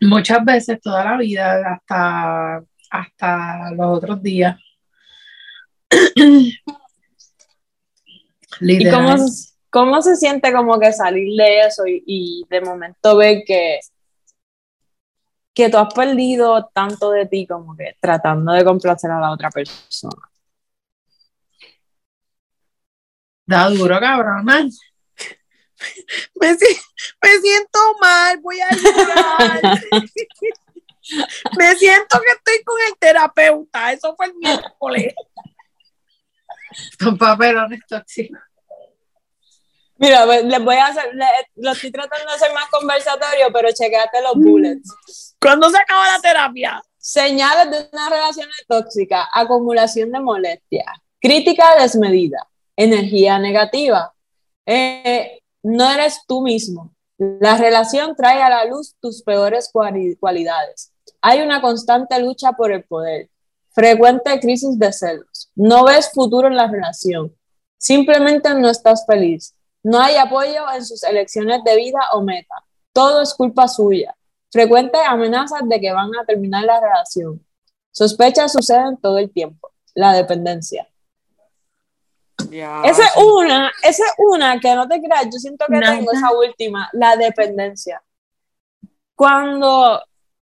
Muchas 0.00 0.44
veces, 0.44 0.80
toda 0.80 1.04
la 1.04 1.16
vida, 1.16 1.74
hasta, 1.74 2.62
hasta 2.90 3.70
los 3.72 3.98
otros 3.98 4.22
días. 4.22 4.56
¿Y 8.60 8.90
cómo, 8.90 9.14
cómo, 9.70 10.02
se 10.02 10.16
siente 10.16 10.52
como 10.52 10.78
que 10.78 10.92
salir 10.92 11.36
de 11.36 11.60
eso 11.60 11.82
y, 11.86 12.44
de 12.48 12.60
momento 12.60 13.16
ver 13.16 13.42
que, 13.46 13.80
que 15.56 15.68
tú 15.70 15.78
has 15.78 15.92
perdido 15.94 16.66
tanto 16.66 17.12
de 17.12 17.24
ti 17.24 17.46
como 17.46 17.74
que 17.74 17.96
tratando 17.98 18.52
de 18.52 18.62
complacer 18.62 19.10
a 19.10 19.18
la 19.18 19.32
otra 19.32 19.50
persona? 19.50 20.20
Da 23.46 23.70
duro, 23.70 23.98
cabrón. 23.98 24.44
Me, 24.44 24.68
siento 26.56 27.78
mal, 27.98 28.38
voy 28.42 28.60
a 28.60 28.68
llorar. 28.70 29.62
me 31.58 31.74
siento 31.76 32.20
que 32.20 32.32
estoy 32.32 32.62
con 32.62 32.76
el 32.88 32.98
terapeuta, 32.98 33.94
eso 33.94 34.14
fue 34.14 34.26
el 34.26 34.34
miércoles. 34.34 35.14
Son 36.98 37.16
papelones 37.16 37.80
tóxicos. 37.88 38.42
Mira, 39.98 40.26
les 40.26 40.64
voy 40.64 40.76
a 40.76 40.86
hacer, 40.86 41.04
lo 41.56 41.72
estoy 41.72 41.90
tratando 41.90 42.26
de 42.26 42.34
hacer 42.34 42.52
más 42.52 42.68
conversatorio, 42.70 43.46
pero 43.52 43.68
chequeate 43.72 44.22
los 44.22 44.34
bullets. 44.34 45.36
¿Cuándo 45.40 45.70
se 45.70 45.78
acaba 45.78 46.12
la 46.12 46.20
terapia? 46.20 46.82
Señales 46.98 47.70
de 47.70 47.88
una 47.92 48.10
relación 48.10 48.48
tóxica, 48.68 49.28
acumulación 49.32 50.12
de 50.12 50.20
molestia, 50.20 50.84
crítica 51.20 51.80
desmedida, 51.80 52.46
energía 52.76 53.38
negativa. 53.38 54.12
Eh, 54.66 55.40
no 55.62 55.90
eres 55.90 56.20
tú 56.26 56.42
mismo. 56.42 56.94
La 57.16 57.56
relación 57.56 58.14
trae 58.14 58.42
a 58.42 58.50
la 58.50 58.66
luz 58.66 58.96
tus 59.00 59.22
peores 59.22 59.70
cualidades. 59.72 60.92
Hay 61.22 61.40
una 61.40 61.62
constante 61.62 62.20
lucha 62.20 62.52
por 62.52 62.70
el 62.70 62.84
poder, 62.84 63.30
frecuente 63.70 64.38
crisis 64.40 64.78
de 64.78 64.92
celos. 64.92 65.50
No 65.54 65.84
ves 65.84 66.10
futuro 66.12 66.48
en 66.48 66.56
la 66.56 66.66
relación. 66.66 67.34
Simplemente 67.78 68.52
no 68.54 68.68
estás 68.68 69.06
feliz 69.06 69.55
no 69.86 70.00
hay 70.00 70.16
apoyo 70.16 70.68
en 70.74 70.84
sus 70.84 71.04
elecciones 71.04 71.62
de 71.62 71.76
vida 71.76 72.00
o 72.12 72.20
meta. 72.20 72.56
Todo 72.92 73.22
es 73.22 73.32
culpa 73.32 73.68
suya. 73.68 74.16
Frecuentes 74.50 75.00
amenazas 75.06 75.60
de 75.64 75.80
que 75.80 75.92
van 75.92 76.10
a 76.20 76.24
terminar 76.24 76.64
la 76.64 76.80
relación. 76.80 77.40
Sospechas 77.92 78.50
suceden 78.50 78.96
todo 78.96 79.18
el 79.18 79.30
tiempo. 79.30 79.70
La 79.94 80.12
dependencia. 80.12 80.88
esa 82.50 83.04
es 83.04 83.16
una, 83.16 83.70
esa 83.84 84.04
es 84.06 84.12
una 84.18 84.58
que 84.58 84.74
no 84.74 84.88
te 84.88 85.00
creas, 85.00 85.26
yo 85.26 85.38
siento 85.38 85.64
que 85.68 85.78
tengo 85.78 86.12
esa 86.12 86.32
última, 86.32 86.90
la 86.92 87.14
dependencia. 87.14 88.02
Cuando 89.14 90.02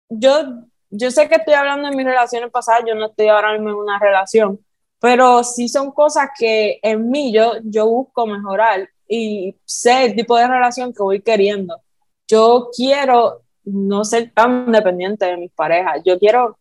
yo, 0.09 0.64
yo 0.89 1.11
sé 1.11 1.28
que 1.28 1.34
estoy 1.34 1.53
hablando 1.53 1.91
de 1.91 1.95
mis 1.95 2.07
relaciones 2.07 2.51
pasadas, 2.51 2.84
yo 2.89 2.95
no 2.95 3.09
estoy 3.09 3.28
ahora 3.28 3.53
mismo 3.53 3.68
en 3.68 3.76
una 3.76 3.99
relación, 3.99 4.64
pero 4.99 5.45
sí 5.45 5.68
son 5.68 5.93
cosas 5.93 6.30
que 6.39 6.78
en 6.82 7.11
mí 7.11 7.34
yo, 7.34 7.57
yo 7.64 7.87
busco 7.87 8.26
mejorar 8.26 8.89
y 9.09 9.57
sé 9.64 10.07
el 10.07 10.16
tipo 10.16 10.36
de 10.36 10.48
relación 10.48 10.92
que 10.92 11.02
voy 11.02 11.20
queriendo. 11.20 11.80
Yo 12.28 12.70
quiero 12.74 13.42
no 13.64 14.04
ser 14.04 14.32
tan 14.32 14.70
dependiente 14.70 15.26
de 15.26 15.36
mis 15.36 15.52
parejas. 15.52 16.00
Yo 16.04 16.18
quiero 16.18 16.59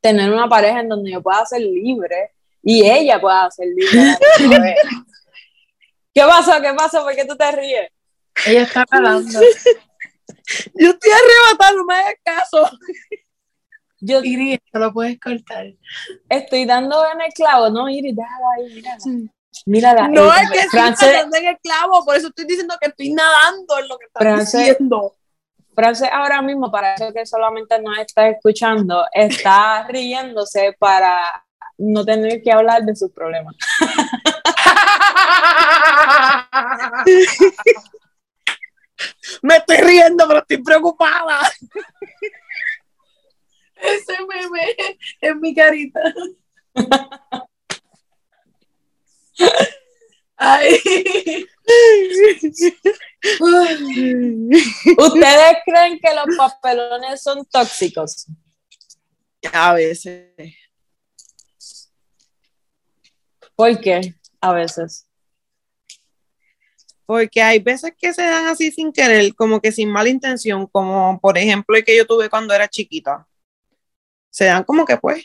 tener 0.00 0.32
una 0.32 0.48
pareja 0.48 0.80
en 0.80 0.88
donde 0.88 1.10
yo 1.10 1.22
pueda 1.22 1.44
ser 1.46 1.60
libre 1.60 2.32
y 2.62 2.88
ella 2.88 3.20
pueda 3.20 3.50
ser 3.50 3.68
libre. 3.68 4.14
¿Qué 6.14 6.22
pasó? 6.22 6.60
¿Qué 6.62 6.72
pasó? 6.74 7.02
¿Por 7.02 7.14
qué 7.14 7.24
tú 7.24 7.36
te 7.36 7.52
ríes? 7.52 7.90
Ella 8.46 8.62
está 8.62 8.84
hablando. 8.90 9.40
Yo 10.74 10.90
estoy 10.90 11.10
arrebatando, 11.10 11.80
no 11.80 11.84
me 11.86 11.94
hagas 11.94 12.14
caso. 12.24 12.70
Yo, 14.00 14.22
Iris, 14.22 14.58
lo 14.72 14.92
puedes 14.92 15.18
cortar. 15.18 15.66
Estoy 16.28 16.64
dando 16.64 17.04
en 17.12 17.20
el 17.22 17.32
clavo, 17.32 17.70
no, 17.70 17.88
Iris, 17.88 18.14
déjalo 18.14 18.44
ahí, 18.56 18.82
mira. 19.64 19.94
Mira 19.94 20.08
no 20.08 20.34
es 20.34 20.50
que 20.50 20.68
France, 20.68 21.06
estoy 21.06 21.40
en 21.40 21.48
el 21.48 21.58
clavo, 21.58 22.04
por 22.04 22.16
eso 22.16 22.28
estoy 22.28 22.44
diciendo 22.44 22.74
que 22.80 22.88
estoy 22.88 23.12
nadando 23.12 23.78
en 23.78 23.88
lo 23.88 23.98
que 23.98 24.06
estás 24.06 24.52
diciendo. 24.52 25.14
France 25.74 26.08
ahora 26.10 26.40
mismo, 26.42 26.70
para 26.70 26.94
eso 26.94 27.12
que 27.12 27.26
solamente 27.26 27.80
nos 27.80 27.98
está 27.98 28.28
escuchando, 28.28 29.04
está 29.12 29.86
riéndose 29.88 30.74
para 30.78 31.44
no 31.78 32.04
tener 32.04 32.42
que 32.42 32.52
hablar 32.52 32.82
de 32.82 32.96
sus 32.96 33.12
problemas. 33.12 33.54
Me 39.42 39.56
estoy 39.56 39.76
riendo, 39.76 40.26
pero 40.26 40.40
estoy 40.40 40.62
preocupada. 40.62 41.40
Ese 43.76 44.14
meme 44.26 44.74
es 45.20 45.36
mi 45.36 45.54
carita. 45.54 46.00
¿Ustedes 54.98 55.56
creen 55.64 55.98
que 56.00 56.14
los 56.14 56.36
papelones 56.36 57.22
son 57.22 57.44
tóxicos? 57.46 58.26
A 59.52 59.74
veces. 59.74 60.32
¿Por 63.54 63.80
qué? 63.80 64.14
A 64.40 64.52
veces. 64.52 65.06
Porque 67.06 67.40
hay 67.40 67.60
veces 67.60 67.92
que 67.96 68.12
se 68.12 68.22
dan 68.22 68.46
así 68.46 68.70
sin 68.72 68.92
querer, 68.92 69.34
como 69.34 69.60
que 69.60 69.70
sin 69.70 69.88
mala 69.90 70.08
intención, 70.08 70.66
como 70.66 71.20
por 71.20 71.38
ejemplo 71.38 71.76
el 71.76 71.84
que 71.84 71.96
yo 71.96 72.06
tuve 72.06 72.28
cuando 72.28 72.52
era 72.52 72.68
chiquita. 72.68 73.26
Se 74.30 74.46
dan 74.46 74.64
como 74.64 74.84
que 74.84 74.96
pues, 74.96 75.24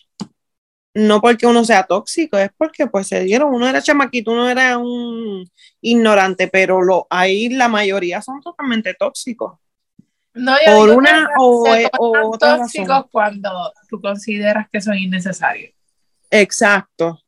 no 0.94 1.22
porque 1.22 1.48
uno 1.48 1.64
sea 1.64 1.84
tóxico, 1.84 2.38
es 2.38 2.50
porque 2.58 2.88
pues 2.88 3.08
se 3.08 3.22
dieron, 3.24 3.54
uno 3.54 3.68
era 3.68 3.82
chamaquito, 3.82 4.32
uno 4.32 4.50
era 4.50 4.78
un 4.78 5.50
ignorante, 5.82 6.48
pero 6.48 6.82
lo, 6.82 7.08
ahí 7.10 7.50
la 7.50 7.68
mayoría 7.70 8.22
son 8.22 8.42
totalmente 8.42 8.94
tóxicos. 8.94 9.58
No, 10.34 10.56
yo 10.66 10.76
Por 10.78 10.89
una 10.92 11.30
o- 11.39 11.66
se 11.66 11.89
o 11.98 12.30
otra 12.34 12.58
tóxicos 12.58 12.88
razón. 12.88 13.10
cuando 13.12 13.74
tú 13.89 14.00
consideras 14.02 14.68
que 14.72 14.80
son 14.82 14.98
innecesarios. 14.98 15.74
Exacto. 16.30 17.20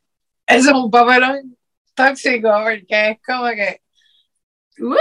Eso 0.48 0.70
es 0.70 0.76
un 0.76 0.90
papelón 0.92 1.58
tóxico 1.94 2.50
porque 2.64 3.10
es 3.12 3.18
como 3.26 3.48
que 3.50 3.82
¿what? 4.80 4.98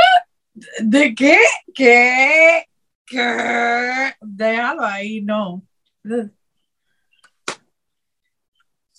¿de 0.82 1.14
qué? 1.14 1.38
¿qué? 1.74 2.66
¿qué? 3.06 4.14
déjalo 4.20 4.84
ahí, 4.84 5.20
no 5.20 5.62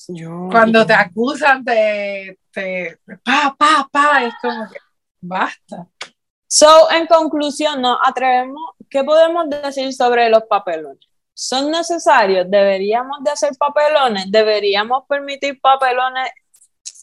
Yo, 0.08 0.49
cuando 0.51 0.86
te 0.86 0.93
acusan 0.93 1.64
te, 1.64 2.39
te 2.51 2.99
pa, 3.24 3.56
pa, 3.58 3.88
pa, 3.91 4.26
es 4.26 4.34
como 4.41 4.70
que 4.70 4.78
basta 5.22 5.88
So, 6.56 6.91
en 6.91 7.08
conclusión, 7.08 7.82
nos 7.82 7.97
atrevemos, 8.06 8.62
¿qué 8.88 9.04
podemos 9.04 9.49
decir 9.49 9.91
sobre 9.91 10.30
los 10.30 10.43
papelones? 10.43 10.99
¿Son 11.34 11.72
necesarios? 11.72 12.45
¿Deberíamos 12.47 13.24
de 13.24 13.32
hacer 13.32 13.54
papelones? 13.58 14.32
¿Deberíamos 14.32 15.04
permitir 15.10 15.60
papelones 15.60 16.30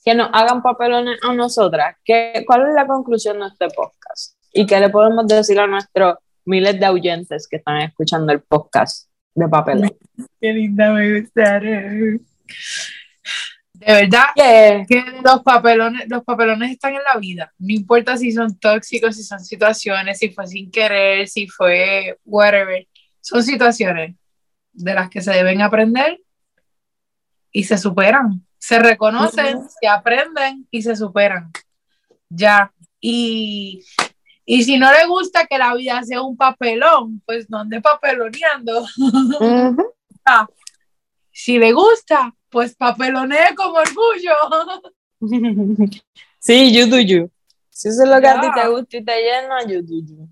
que 0.04 0.14
nos 0.14 0.30
hagan 0.32 0.62
papelones 0.62 1.18
a 1.24 1.34
nosotras? 1.34 1.96
¿Qué, 2.04 2.44
¿Cuál 2.46 2.68
es 2.68 2.74
la 2.76 2.86
conclusión 2.86 3.40
de 3.40 3.48
este 3.48 3.66
podcast? 3.70 4.36
¿Y 4.52 4.64
qué 4.66 4.78
le 4.78 4.88
podemos 4.88 5.26
decir 5.26 5.58
a 5.58 5.66
nuestros 5.66 6.14
miles 6.44 6.78
de 6.78 6.88
oyentes 6.88 7.48
que 7.48 7.56
están 7.56 7.78
escuchando 7.78 8.32
el 8.32 8.42
podcast 8.42 9.10
de 9.34 9.48
papelón? 9.48 9.90
qué 10.40 10.52
linda 10.52 10.92
me 10.92 11.22
gustaron 11.22 12.24
de 13.72 13.92
verdad 13.94 14.26
Que 14.34 14.84
que 14.88 15.04
los 15.24 15.42
papelones, 15.42 16.06
los 16.08 16.22
papelones 16.24 16.70
están 16.72 16.94
en 16.94 17.02
la 17.02 17.18
vida. 17.18 17.52
No 17.58 17.72
importa 17.74 18.16
si 18.16 18.30
son 18.32 18.58
tóxicos, 18.58 19.16
si 19.16 19.22
son 19.22 19.40
situaciones, 19.40 20.18
si 20.18 20.30
fue 20.30 20.46
sin 20.46 20.70
querer, 20.70 21.28
si 21.28 21.48
fue 21.48 22.18
whatever. 22.24 22.86
Son 23.20 23.42
situaciones 23.42 24.16
de 24.72 24.94
las 24.94 25.08
que 25.08 25.20
se 25.22 25.32
deben 25.32 25.62
aprender 25.62 26.20
y 27.52 27.64
se 27.64 27.78
superan. 27.78 28.46
Se 28.58 28.78
reconocen, 28.78 29.56
Ujú. 29.56 29.68
se 29.80 29.88
aprenden 29.88 30.66
y 30.70 30.82
se 30.82 30.94
superan. 30.94 31.50
Ya. 32.28 32.72
Y, 33.00 33.82
y 34.44 34.62
si 34.64 34.76
no 34.78 34.92
le 34.92 35.06
gusta 35.06 35.46
que 35.46 35.56
la 35.56 35.74
vida 35.74 36.02
sea 36.02 36.20
un 36.20 36.36
papelón, 36.36 37.22
pues 37.24 37.48
no 37.48 37.60
ande 37.60 37.80
papeloneando. 37.80 38.84
Ujú. 39.40 39.94
Si 41.32 41.58
le 41.58 41.72
gusta, 41.72 42.34
pues 42.50 42.74
papelonee 42.74 43.54
con 43.54 43.68
orgullo. 43.68 44.34
sí, 46.38 46.72
you 46.72 46.86
do 46.86 46.98
you. 46.98 47.30
Si 47.70 47.88
eso 47.88 48.02
es 48.02 48.08
lo 48.08 48.20
que 48.20 48.28
a 48.28 48.40
ti 48.40 48.48
te 48.54 48.68
gusta 48.68 48.96
y 48.96 49.04
te 49.04 49.22
llena, 49.22 49.62
you 49.64 49.82
do 49.82 50.06
you. 50.06 50.28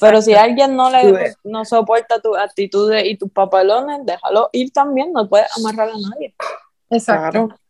Pero 0.00 0.20
si 0.20 0.34
a 0.34 0.42
alguien 0.42 0.74
no 0.74 0.90
le 0.90 1.34
no 1.44 1.64
soporta 1.64 2.18
tus 2.20 2.36
actitudes 2.36 3.04
y 3.06 3.16
tus 3.16 3.30
papelones, 3.30 4.00
déjalo 4.04 4.48
ir 4.52 4.72
también, 4.72 5.12
no 5.12 5.28
puedes 5.28 5.46
amarrar 5.56 5.90
a 5.90 5.92
nadie. 5.92 6.34
Exacto. 6.90 7.46
Claro. 7.48 7.60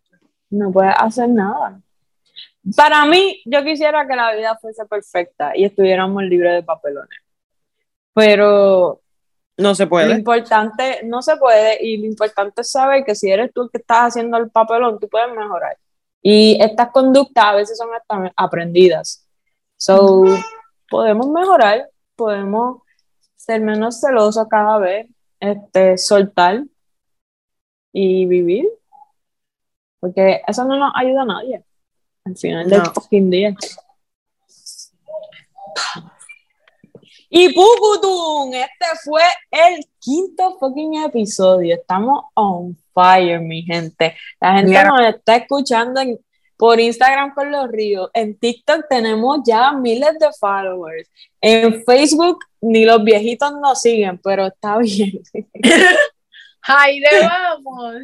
No 0.50 0.72
puedes 0.72 0.94
hacer 0.96 1.28
nada. 1.28 1.80
Para 2.76 3.04
mí, 3.06 3.42
yo 3.44 3.64
quisiera 3.64 4.06
que 4.06 4.14
la 4.14 4.34
vida 4.34 4.56
fuese 4.60 4.84
perfecta 4.86 5.52
y 5.54 5.64
estuviéramos 5.64 6.22
libres 6.22 6.54
de 6.54 6.62
papelones. 6.62 7.18
Pero 8.14 9.01
No 9.62 9.74
se 9.74 9.84
lo 9.84 9.88
puede. 9.90 10.12
importante, 10.14 11.00
no 11.04 11.22
se 11.22 11.36
puede, 11.36 11.78
y 11.84 11.96
lo 11.98 12.06
importante 12.06 12.60
es 12.62 12.70
saber 12.70 13.04
que 13.04 13.14
si 13.14 13.30
eres 13.30 13.52
tú 13.52 13.62
el 13.62 13.70
que 13.70 13.78
estás 13.78 14.08
haciendo 14.08 14.36
el 14.36 14.50
papelón, 14.50 14.98
tú 14.98 15.08
puedes 15.08 15.34
mejorar. 15.34 15.76
Y 16.20 16.58
estas 16.62 16.90
conductas 16.90 17.44
a 17.44 17.54
veces 17.54 17.78
son 17.78 17.88
hasta 17.94 18.32
aprendidas. 18.36 19.26
So, 19.76 20.24
podemos 20.88 21.28
mejorar, 21.28 21.88
podemos 22.14 22.82
ser 23.36 23.60
menos 23.60 24.00
celosos 24.00 24.46
cada 24.48 24.78
vez, 24.78 25.08
este, 25.40 25.98
soltar 25.98 26.62
y 27.92 28.26
vivir. 28.26 28.68
Porque 29.98 30.42
eso 30.46 30.64
no 30.64 30.76
nos 30.76 30.92
ayuda 30.94 31.22
a 31.22 31.26
nadie. 31.26 31.64
Al 32.24 32.36
final 32.36 32.68
del 32.68 32.82
No. 32.82 32.92
fucking 32.92 33.30
día. 33.30 33.54
Y 37.34 37.48
Pucutum, 37.54 38.52
este 38.52 38.86
fue 39.04 39.22
el 39.50 39.86
quinto 39.98 40.58
fucking 40.58 41.02
episodio. 41.02 41.74
Estamos 41.76 42.24
on 42.34 42.76
fire, 42.92 43.40
mi 43.40 43.62
gente. 43.62 44.14
La 44.38 44.58
gente 44.58 44.84
nos 44.84 45.00
está 45.00 45.36
escuchando 45.36 46.02
en- 46.02 46.18
por 46.58 46.78
Instagram 46.78 47.32
con 47.34 47.50
los 47.50 47.70
ríos. 47.70 48.10
En 48.12 48.38
TikTok 48.38 48.84
tenemos 48.86 49.38
ya 49.46 49.72
miles 49.72 50.18
de 50.18 50.28
followers. 50.38 51.08
En 51.40 51.82
Facebook 51.84 52.38
ni 52.60 52.84
los 52.84 53.02
viejitos 53.02 53.50
nos 53.62 53.80
siguen, 53.80 54.18
pero 54.22 54.48
está 54.48 54.76
bien. 54.78 55.12
Ahí 56.64 57.00
le 57.00 57.08
vamos. 57.22 57.94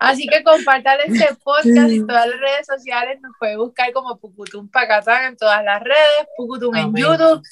Así 0.00 0.26
que 0.26 0.42
compartan 0.42 0.98
este 1.06 1.36
podcast 1.44 1.66
en 1.92 2.04
todas 2.04 2.26
las 2.26 2.40
redes 2.40 2.66
sociales. 2.66 3.20
Nos 3.20 3.32
puede 3.38 3.56
buscar 3.56 3.92
como 3.92 4.18
Pucutum 4.18 4.68
Pacatán 4.68 5.26
en 5.26 5.36
todas 5.36 5.62
las 5.64 5.80
redes, 5.80 6.26
Pucutum 6.36 6.74
en 6.74 6.82
Amén. 6.86 7.04
YouTube. 7.04 7.42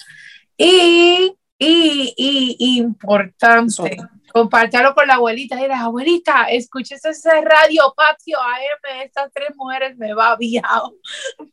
Y, 0.62 1.34
y, 1.58 2.14
y 2.58 2.78
importante, 2.78 3.96
compártalo 4.32 4.94
con 4.94 5.06
la 5.06 5.14
abuelita. 5.14 5.56
Dile, 5.56 5.72
abuelita, 5.72 6.44
escuches 6.50 7.02
ese 7.04 7.30
radio 7.40 7.94
patio 7.96 8.38
AM. 8.38 9.02
Estas 9.02 9.32
tres 9.32 9.50
mujeres 9.56 9.96
me 9.96 10.12
va 10.12 10.36
viado. 10.36 10.94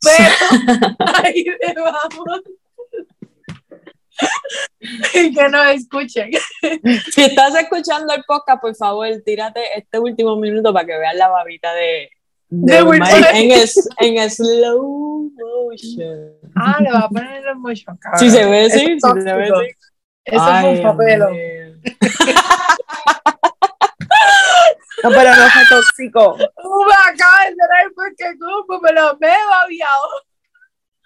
Pero 0.02 0.96
ahí 1.24 1.44
le 1.46 1.74
vamos. 1.82 2.42
Y 5.14 5.34
que 5.34 5.50
nos 5.50 5.68
escuchen. 5.68 6.32
Si 7.14 7.22
estás 7.24 7.56
escuchando 7.56 8.14
el 8.14 8.24
podcast, 8.26 8.62
por 8.62 8.76
favor, 8.76 9.08
tírate 9.26 9.62
este 9.78 10.00
último 10.00 10.36
minuto 10.36 10.74
para 10.74 10.86
que 10.86 10.98
veas 10.98 11.16
la 11.16 11.30
babita 11.30 11.74
de, 11.74 12.10
de 12.50 12.78
en, 13.34 13.52
es- 13.52 13.88
en 14.00 14.30
slow 14.30 15.32
motion. 15.38 16.37
Ah, 16.60 16.78
le 16.80 16.92
va 16.92 17.00
a 17.00 17.10
poner 17.10 17.46
el 17.46 17.56
motion, 17.56 17.98
cabrón. 17.98 18.20
Si 18.20 18.30
se 18.30 18.46
ve, 18.46 18.70
sí, 18.70 19.00
se 19.00 19.34
ve, 19.34 19.48
sí. 19.48 19.76
Eso 20.26 20.44
fue 20.44 20.54
Ay, 20.54 20.78
un 20.78 20.84
papel. 20.84 21.22
amén. 21.24 21.82
No, 25.04 25.10
pero 25.12 25.30
no 25.36 25.50
fue 25.50 25.62
tóxico. 25.70 26.38
Me 26.38 26.44
acaba 27.14 27.46
de 27.46 27.56
cerrar 27.56 27.92
porque 27.96 28.38
como 28.40 28.82
me 28.82 28.92
lo 28.94 29.18
me 29.20 29.28
he 29.28 29.46
babiado. 29.48 30.08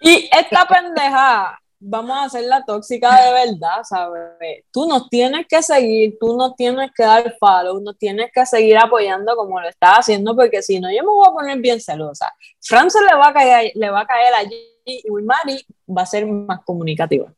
Y 0.00 0.30
esta 0.32 0.66
pendeja, 0.66 1.60
vamos 1.78 2.16
a 2.16 2.24
hacerla 2.24 2.64
tóxica 2.64 3.14
de 3.22 3.32
verdad, 3.32 3.82
¿sabes? 3.84 4.64
Tú 4.72 4.88
nos 4.88 5.08
tienes 5.10 5.46
que 5.46 5.62
seguir, 5.62 6.16
tú 6.18 6.36
nos 6.36 6.56
tienes 6.56 6.90
que 6.96 7.04
dar 7.04 7.36
follow, 7.38 7.80
nos 7.80 7.98
tienes 7.98 8.30
que 8.32 8.46
seguir 8.46 8.78
apoyando 8.78 9.36
como 9.36 9.60
lo 9.60 9.68
estás 9.68 9.98
haciendo, 9.98 10.34
porque 10.34 10.62
si 10.62 10.80
no, 10.80 10.90
yo 10.90 11.02
me 11.02 11.10
voy 11.10 11.28
a 11.28 11.32
poner 11.32 11.58
bien 11.58 11.80
celosa. 11.80 12.32
Fran 12.60 12.90
se 12.90 13.00
le 13.02 13.14
va 13.14 13.28
a 13.28 13.32
caer, 13.34 13.72
le 13.74 13.90
va 13.90 14.00
a 14.00 14.06
caer 14.06 14.34
allí 14.34 14.71
y 14.84 15.08
Wilmari 15.10 15.64
va 15.88 16.02
a 16.02 16.06
ser 16.06 16.26
más 16.26 16.60
comunicativa. 16.64 17.32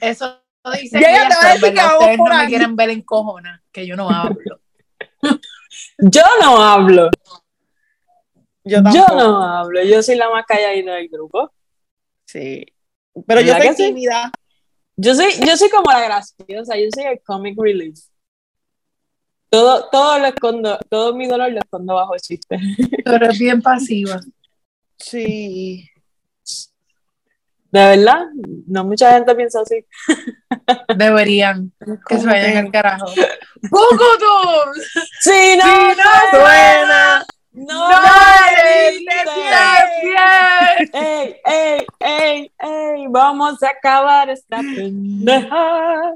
Eso 0.00 0.40
dice 0.80 1.00
Ya, 1.00 1.06
que 1.08 1.14
ya 1.14 1.26
ella 1.26 1.28
te 1.28 1.34
voy 1.36 1.44
a 1.44 1.52
decir 1.54 1.74
que 1.74 1.80
Ustedes 1.80 2.16
por 2.18 2.28
no 2.30 2.34
me 2.36 2.40
ahí. 2.42 2.48
quieren 2.48 2.76
ver 2.76 2.90
en 2.90 3.02
cojona, 3.02 3.62
que 3.72 3.86
yo 3.86 3.96
no 3.96 4.08
hablo. 4.10 4.60
Yo 5.98 6.22
no 6.40 6.62
hablo, 6.62 7.10
Yo 8.64 8.78
yo 8.92 9.06
no 9.14 9.42
hablo, 9.42 9.82
yo 9.82 10.02
soy 10.02 10.16
la 10.16 10.30
más 10.30 10.44
calladita 10.46 10.94
del 10.94 11.08
grupo. 11.08 11.52
Sí. 12.26 12.64
Pero 13.26 13.40
yo 13.42 13.52
¿Verdad 13.54 13.76
soy 13.76 13.86
tímida. 13.88 14.30
Yo 14.96 15.14
soy, 15.14 15.32
yo 15.46 15.56
soy 15.56 15.68
como 15.70 15.90
la 15.90 16.00
graciosa, 16.00 16.76
yo 16.76 16.86
soy 16.94 17.04
el 17.04 17.20
comic 17.22 17.58
relief. 17.60 17.98
Todo, 19.48 19.88
todo 19.90 20.18
lo 20.18 20.26
escondo, 20.26 20.78
todo 20.88 21.14
mi 21.14 21.26
dolor 21.26 21.50
lo 21.52 21.58
escondo 21.58 21.94
bajo 21.94 22.14
el 22.14 22.20
chiste. 22.20 22.58
Pero 23.04 23.30
es 23.30 23.38
bien 23.38 23.60
pasiva. 23.62 24.20
Sí. 25.00 25.88
De 27.72 27.78
verdad, 27.96 28.24
no 28.66 28.84
mucha 28.84 29.12
gente 29.12 29.34
piensa 29.34 29.60
así. 29.60 29.84
Deberían. 30.96 31.72
Que 32.08 32.18
se 32.18 32.26
vayan 32.26 32.66
al 32.66 32.72
carajo. 32.72 33.06
¡Pucutum! 33.70 34.72
Sí, 35.20 35.56
no, 35.56 35.64
Sí, 35.64 35.96
no 35.96 36.38
Suena. 36.40 37.26
no, 37.52 37.90
¡No 37.90 38.00
bien! 38.00 39.06
Ey, 40.92 41.36
ey, 41.44 41.86
ey, 42.00 42.52
ey, 42.58 43.06
vamos 43.08 43.62
a 43.62 43.68
acabar 43.68 44.30
esta 44.30 44.58
pendeja. 44.58 46.14